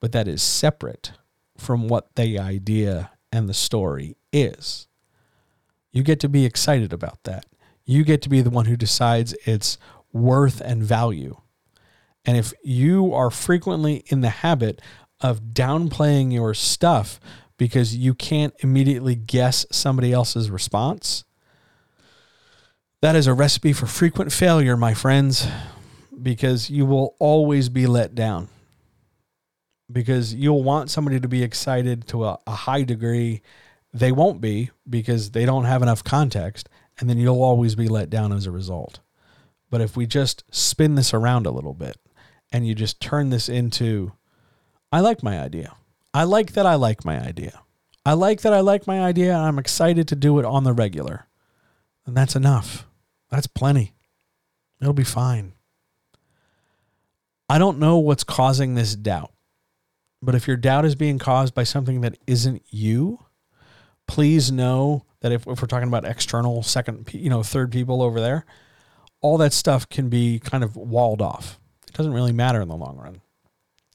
but 0.00 0.12
that 0.12 0.26
is 0.26 0.42
separate 0.42 1.12
from 1.56 1.86
what 1.86 2.14
the 2.16 2.38
idea 2.38 3.10
and 3.30 3.48
the 3.48 3.54
story 3.54 4.16
is. 4.32 4.88
You 5.92 6.02
get 6.02 6.20
to 6.20 6.28
be 6.28 6.44
excited 6.44 6.92
about 6.92 7.22
that. 7.24 7.46
You 7.84 8.04
get 8.04 8.22
to 8.22 8.28
be 8.28 8.40
the 8.40 8.50
one 8.50 8.66
who 8.66 8.76
decides 8.76 9.32
its 9.44 9.78
worth 10.12 10.60
and 10.60 10.82
value. 10.82 11.36
And 12.24 12.36
if 12.36 12.52
you 12.62 13.14
are 13.14 13.30
frequently 13.30 14.04
in 14.06 14.20
the 14.20 14.28
habit 14.28 14.80
of 15.20 15.40
downplaying 15.52 16.32
your 16.32 16.54
stuff 16.54 17.18
because 17.56 17.96
you 17.96 18.14
can't 18.14 18.54
immediately 18.60 19.14
guess 19.14 19.66
somebody 19.70 20.12
else's 20.12 20.50
response, 20.50 21.24
that 23.02 23.16
is 23.16 23.26
a 23.26 23.34
recipe 23.34 23.72
for 23.72 23.86
frequent 23.86 24.32
failure, 24.32 24.76
my 24.76 24.94
friends, 24.94 25.48
because 26.22 26.68
you 26.68 26.84
will 26.84 27.16
always 27.18 27.68
be 27.68 27.86
let 27.86 28.14
down. 28.14 28.48
Because 29.90 30.34
you'll 30.34 30.62
want 30.62 30.90
somebody 30.90 31.18
to 31.18 31.26
be 31.26 31.42
excited 31.42 32.06
to 32.08 32.24
a, 32.24 32.38
a 32.46 32.52
high 32.52 32.82
degree 32.82 33.42
they 33.92 34.12
won't 34.12 34.40
be 34.40 34.70
because 34.88 35.30
they 35.30 35.44
don't 35.44 35.64
have 35.64 35.82
enough 35.82 36.04
context, 36.04 36.68
and 36.98 37.08
then 37.08 37.18
you'll 37.18 37.42
always 37.42 37.74
be 37.74 37.88
let 37.88 38.10
down 38.10 38.32
as 38.32 38.46
a 38.46 38.50
result. 38.50 39.00
But 39.70 39.80
if 39.80 39.96
we 39.96 40.06
just 40.06 40.44
spin 40.50 40.94
this 40.94 41.14
around 41.14 41.46
a 41.46 41.50
little 41.50 41.74
bit 41.74 41.96
and 42.52 42.66
you 42.66 42.74
just 42.74 43.00
turn 43.00 43.30
this 43.30 43.48
into, 43.48 44.12
I 44.90 45.00
like 45.00 45.22
my 45.22 45.40
idea. 45.40 45.76
I 46.12 46.24
like 46.24 46.52
that 46.52 46.66
I 46.66 46.74
like 46.74 47.04
my 47.04 47.20
idea. 47.20 47.60
I 48.04 48.14
like 48.14 48.40
that 48.40 48.52
I 48.52 48.60
like 48.60 48.86
my 48.86 49.00
idea. 49.00 49.34
I'm 49.34 49.58
excited 49.58 50.08
to 50.08 50.16
do 50.16 50.38
it 50.38 50.44
on 50.44 50.64
the 50.64 50.72
regular. 50.72 51.26
And 52.06 52.16
that's 52.16 52.34
enough. 52.34 52.86
That's 53.30 53.46
plenty. 53.46 53.92
It'll 54.80 54.92
be 54.92 55.04
fine. 55.04 55.52
I 57.48 57.58
don't 57.58 57.78
know 57.78 57.98
what's 57.98 58.24
causing 58.24 58.74
this 58.74 58.94
doubt, 58.94 59.32
but 60.22 60.34
if 60.34 60.46
your 60.46 60.56
doubt 60.56 60.84
is 60.84 60.94
being 60.94 61.18
caused 61.18 61.54
by 61.54 61.64
something 61.64 62.00
that 62.00 62.16
isn't 62.26 62.62
you, 62.70 63.18
please 64.10 64.50
know 64.50 65.04
that 65.20 65.30
if, 65.30 65.46
if 65.46 65.62
we're 65.62 65.68
talking 65.68 65.86
about 65.86 66.04
external 66.04 66.64
second, 66.64 67.08
you 67.12 67.30
know, 67.30 67.44
third 67.44 67.70
people 67.70 68.02
over 68.02 68.20
there, 68.20 68.44
all 69.20 69.38
that 69.38 69.52
stuff 69.52 69.88
can 69.88 70.08
be 70.08 70.40
kind 70.40 70.64
of 70.64 70.74
walled 70.74 71.22
off. 71.22 71.60
It 71.86 71.94
doesn't 71.94 72.12
really 72.12 72.32
matter 72.32 72.60
in 72.60 72.66
the 72.66 72.74
long 72.74 72.96
run. 72.96 73.20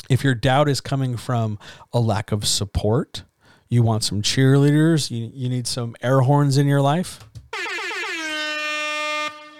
If 0.09 0.23
your 0.23 0.33
doubt 0.33 0.69
is 0.69 0.79
coming 0.79 1.17
from 1.17 1.59
a 1.91 1.99
lack 1.99 2.31
of 2.31 2.47
support, 2.47 3.25
you 3.67 3.83
want 3.83 4.05
some 4.05 4.21
cheerleaders, 4.21 5.11
you, 5.11 5.29
you 5.33 5.49
need 5.49 5.67
some 5.67 5.97
air 6.01 6.21
horns 6.21 6.57
in 6.57 6.65
your 6.65 6.79
life, 6.79 7.27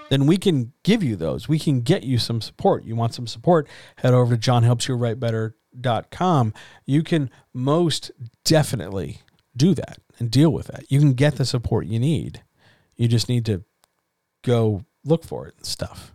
then 0.10 0.26
we 0.26 0.38
can 0.38 0.72
give 0.84 1.03
you 1.03 1.18
those. 1.18 1.49
We 1.49 1.60
can 1.60 1.82
get 1.82 2.03
you 2.03 2.18
some 2.18 2.40
support. 2.40 2.86
You 2.86 2.95
want 2.95 3.14
some 3.14 3.27
support, 3.27 3.68
head 3.98 4.14
over 4.14 4.38
to 4.38 4.52
johnhelpsyouwritebetter.com. 4.52 6.53
You 6.86 7.03
can 7.03 7.30
most 7.53 8.11
definitely 8.45 9.19
do 9.57 9.73
that 9.73 9.99
and 10.20 10.32
deal 10.32 10.52
with 10.52 10.68
that. 10.68 10.90
You 10.90 11.00
can 11.00 11.14
get 11.14 11.36
the 11.36 11.46
support 11.46 11.86
you 11.86 12.00
need. 12.00 12.44
You 12.96 13.08
just 13.08 13.30
need 13.30 13.46
to 13.46 13.64
go 14.44 14.86
look 15.04 15.24
for 15.24 15.48
it 15.48 15.56
and 15.58 15.66
stuff. 15.66 16.14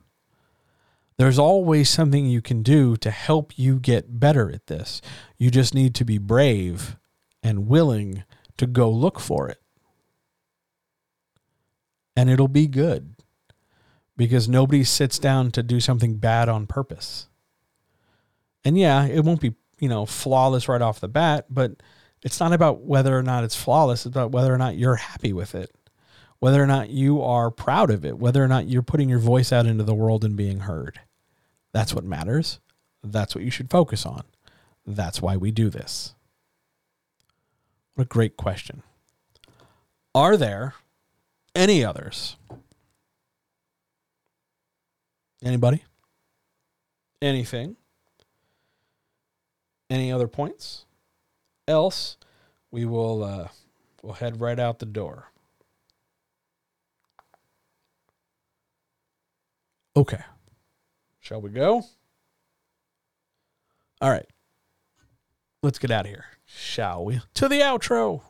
There's 1.17 1.39
always 1.39 1.91
something 1.91 2.25
you 2.25 2.41
can 2.41 2.63
do 2.63 2.97
to 2.97 3.11
help 3.11 3.59
you 3.59 3.79
get 3.79 4.19
better 4.19 4.51
at 4.51 4.69
this. 4.69 5.03
You 5.37 5.51
just 5.51 5.75
need 5.75 5.95
to 5.97 6.05
be 6.05 6.17
brave 6.17 6.97
and 7.43 7.69
willing 7.69 8.25
to 8.57 8.67
go 8.67 8.91
look 8.91 9.21
for 9.21 9.49
it. 9.49 9.61
And 12.17 12.31
it'll 12.31 12.49
be 12.49 12.67
good 12.67 13.17
because 14.17 14.49
nobody 14.49 14.85
sits 14.85 15.19
down 15.19 15.51
to 15.51 15.63
do 15.63 15.81
something 15.81 16.17
bad 16.17 16.49
on 16.49 16.67
purpose. 16.67 17.29
And 18.65 18.79
yeah, 18.79 19.07
it 19.07 19.25
won't 19.25 19.41
be, 19.41 19.55
you 19.79 19.89
know, 19.89 20.07
flawless 20.07 20.69
right 20.69 20.83
off 20.83 21.01
the 21.01 21.09
bat, 21.09 21.47
but 21.51 21.73
It's 22.23 22.41
not 22.41 22.53
about 22.53 22.83
whether 22.83 23.17
or 23.17 23.23
not 23.23 23.45
it's 23.45 23.57
flawless, 23.57 24.05
it's 24.07 24.15
about 24.15 24.33
whether 24.33 24.53
or 24.53 24.59
not 24.59 24.77
you're 24.77 24.97
happy 24.97 25.33
with 25.33 25.55
it, 25.55 25.75
whether 26.39 26.63
or 26.63 26.67
not 26.67 26.91
you 26.91 27.23
are 27.23 27.51
proud 27.51 27.91
of 27.91 28.05
it, 28.05 28.19
whether 28.19 28.45
or 28.45 28.49
not 28.49 28.67
you're 28.67 28.83
putting 28.83 29.09
your 29.09 29.19
voice 29.19 29.53
out 29.53 29.67
into 29.67 29.85
the 29.85 29.95
world 29.95 30.25
and 30.25 30.37
being 30.37 30.61
heard. 30.61 31.01
That's 31.73 31.95
what 31.95 32.05
matters. 32.05 32.61
That's 33.03 33.35
what 33.35 33.45
you 33.45 33.51
should 33.51 33.71
focus 33.71 34.05
on. 34.05 34.25
That's 34.87 35.23
why 35.23 35.37
we 35.37 35.51
do 35.51 35.71
this. 35.71 36.15
What 37.95 38.05
a 38.05 38.09
great 38.09 38.37
question. 38.37 38.83
Are 40.15 40.37
there 40.37 40.75
any 41.55 41.85
others? 41.85 42.37
Anybody? 45.43 45.85
Anything? 47.23 47.77
Any 49.89 50.13
other 50.13 50.29
points? 50.29 50.85
Else, 51.71 52.17
we 52.73 52.85
will 52.85 53.23
uh, 53.23 53.49
we'll 54.03 54.15
head 54.15 54.41
right 54.41 54.59
out 54.59 54.81
the 54.81 54.87
door. 54.87 55.31
Okay. 59.97 60.19
Shall 61.21 61.41
we 61.41 61.51
go? 61.51 61.85
All 64.01 64.11
right. 64.11 64.27
Let's 65.63 65.79
get 65.79 65.93
out 65.93 66.07
of 66.07 66.11
here, 66.11 66.25
shall 66.45 67.05
we? 67.05 67.21
To 67.35 67.49
the 67.49 67.61
outro. 67.61 68.23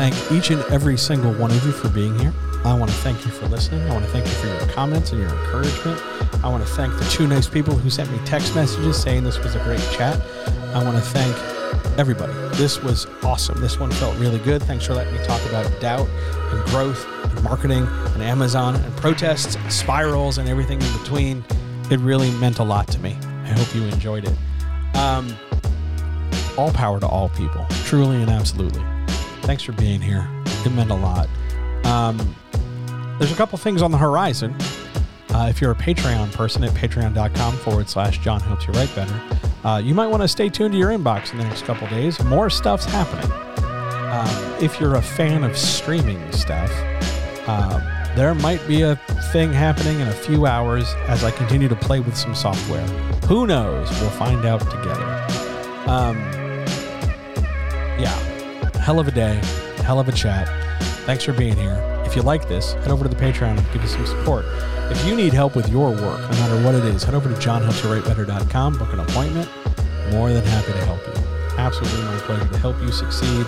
Thank 0.00 0.32
each 0.32 0.50
and 0.50 0.62
every 0.72 0.96
single 0.96 1.30
one 1.34 1.50
of 1.50 1.62
you 1.66 1.72
for 1.72 1.90
being 1.90 2.18
here. 2.18 2.32
I 2.64 2.72
want 2.72 2.90
to 2.90 2.96
thank 2.98 3.22
you 3.26 3.30
for 3.30 3.46
listening. 3.48 3.82
I 3.82 3.92
want 3.92 4.02
to 4.02 4.10
thank 4.10 4.24
you 4.24 4.32
for 4.32 4.46
your 4.46 4.74
comments 4.74 5.12
and 5.12 5.20
your 5.20 5.28
encouragement. 5.28 6.00
I 6.42 6.48
want 6.48 6.66
to 6.66 6.72
thank 6.72 6.96
the 6.96 7.04
two 7.10 7.28
nice 7.28 7.46
people 7.46 7.74
who 7.74 7.90
sent 7.90 8.10
me 8.10 8.18
text 8.24 8.54
messages 8.54 8.98
saying 8.98 9.24
this 9.24 9.38
was 9.38 9.56
a 9.56 9.58
great 9.62 9.86
chat. 9.92 10.18
I 10.74 10.82
want 10.82 10.96
to 10.96 11.02
thank 11.02 11.36
everybody. 11.98 12.32
This 12.56 12.82
was 12.82 13.06
awesome. 13.22 13.60
This 13.60 13.78
one 13.78 13.90
felt 13.90 14.16
really 14.16 14.38
good. 14.38 14.62
Thanks 14.62 14.86
for 14.86 14.94
letting 14.94 15.12
me 15.12 15.22
talk 15.22 15.44
about 15.50 15.70
doubt 15.82 16.08
and 16.08 16.64
growth 16.70 17.06
and 17.24 17.44
marketing 17.44 17.86
and 17.86 18.22
Amazon 18.22 18.76
and 18.76 18.96
protests 18.96 19.56
and 19.56 19.70
spirals 19.70 20.38
and 20.38 20.48
everything 20.48 20.80
in 20.80 20.98
between. 20.98 21.44
It 21.90 22.00
really 22.00 22.30
meant 22.38 22.58
a 22.58 22.64
lot 22.64 22.88
to 22.88 22.98
me. 23.00 23.18
I 23.22 23.48
hope 23.48 23.74
you 23.74 23.82
enjoyed 23.82 24.24
it. 24.24 24.96
Um, 24.96 25.36
all 26.56 26.72
power 26.72 26.98
to 27.00 27.06
all 27.06 27.28
people, 27.28 27.66
truly 27.84 28.22
and 28.22 28.30
absolutely. 28.30 28.82
Thanks 29.50 29.64
for 29.64 29.72
being 29.72 30.00
here. 30.00 30.28
It 30.64 30.70
meant 30.70 30.92
a 30.92 30.94
lot. 30.94 31.28
Um, 31.82 32.36
there's 33.18 33.32
a 33.32 33.34
couple 33.34 33.58
things 33.58 33.82
on 33.82 33.90
the 33.90 33.98
horizon. 33.98 34.54
Uh, 35.30 35.48
if 35.50 35.60
you're 35.60 35.72
a 35.72 35.74
Patreon 35.74 36.32
person 36.32 36.62
at 36.62 36.70
patreon.com 36.70 37.56
forward 37.56 37.88
slash 37.88 38.18
John 38.18 38.38
helps 38.38 38.68
you 38.68 38.74
write 38.74 38.94
better, 38.94 39.20
uh, 39.64 39.78
you 39.78 39.92
might 39.92 40.06
want 40.06 40.22
to 40.22 40.28
stay 40.28 40.50
tuned 40.50 40.70
to 40.74 40.78
your 40.78 40.90
inbox 40.90 41.32
in 41.32 41.38
the 41.38 41.42
next 41.42 41.64
couple 41.64 41.88
days. 41.88 42.22
More 42.22 42.48
stuff's 42.48 42.84
happening. 42.84 43.28
Um, 44.12 44.62
if 44.62 44.78
you're 44.78 44.94
a 44.94 45.02
fan 45.02 45.42
of 45.42 45.58
streaming 45.58 46.30
stuff, 46.30 46.70
uh, 47.48 48.14
there 48.14 48.32
might 48.36 48.64
be 48.68 48.82
a 48.82 48.94
thing 49.32 49.52
happening 49.52 49.98
in 49.98 50.06
a 50.06 50.12
few 50.12 50.46
hours 50.46 50.94
as 51.08 51.24
I 51.24 51.32
continue 51.32 51.66
to 51.66 51.74
play 51.74 51.98
with 51.98 52.16
some 52.16 52.36
software. 52.36 52.86
Who 53.26 53.48
knows? 53.48 53.90
We'll 54.00 54.10
find 54.10 54.44
out 54.44 54.60
together. 54.60 55.26
Um, 55.88 56.18
yeah, 57.98 58.29
hell 58.80 58.98
of 58.98 59.06
a 59.06 59.10
day, 59.10 59.40
hell 59.84 60.00
of 60.00 60.08
a 60.08 60.12
chat. 60.12 60.48
Thanks 61.04 61.24
for 61.24 61.32
being 61.32 61.56
here. 61.56 61.78
If 62.04 62.16
you 62.16 62.22
like 62.22 62.48
this, 62.48 62.72
head 62.72 62.88
over 62.88 63.04
to 63.04 63.08
the 63.08 63.16
Patreon 63.16 63.56
and 63.58 63.72
give 63.72 63.82
us 63.82 63.92
some 63.92 64.06
support. 64.06 64.44
If 64.90 65.04
you 65.06 65.14
need 65.14 65.32
help 65.32 65.54
with 65.54 65.68
your 65.68 65.90
work, 65.90 66.20
no 66.20 66.28
matter 66.30 66.64
what 66.64 66.74
it 66.74 66.84
is, 66.84 67.04
head 67.04 67.14
over 67.14 67.28
to 67.28 67.34
johnhelpsyouwritebetter.com, 67.36 68.78
book 68.78 68.92
an 68.92 69.00
appointment. 69.00 69.48
More 70.10 70.32
than 70.32 70.44
happy 70.44 70.72
to 70.72 70.84
help 70.86 71.06
you. 71.06 71.22
Absolutely 71.56 72.02
my 72.02 72.18
pleasure 72.20 72.48
to 72.48 72.58
help 72.58 72.80
you 72.80 72.90
succeed. 72.90 73.46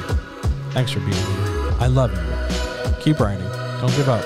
Thanks 0.70 0.92
for 0.92 1.00
being 1.00 1.12
here. 1.12 1.72
I 1.80 1.86
love 1.88 2.12
you. 2.12 3.02
Keep 3.02 3.18
writing. 3.18 3.48
Don't 3.80 3.94
give 3.96 4.09
up. 4.09 4.24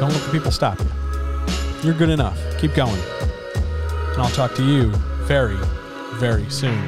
Don't 0.00 0.12
let 0.12 0.22
the 0.22 0.30
people 0.32 0.50
stop 0.50 0.80
you. 0.80 0.86
You're 1.84 1.94
good 1.94 2.10
enough. 2.10 2.38
Keep 2.58 2.74
going. 2.74 3.00
And 4.12 4.22
I'll 4.22 4.30
talk 4.30 4.54
to 4.56 4.64
you 4.64 4.90
very, 5.26 5.58
very 6.14 6.48
soon. 6.50 6.82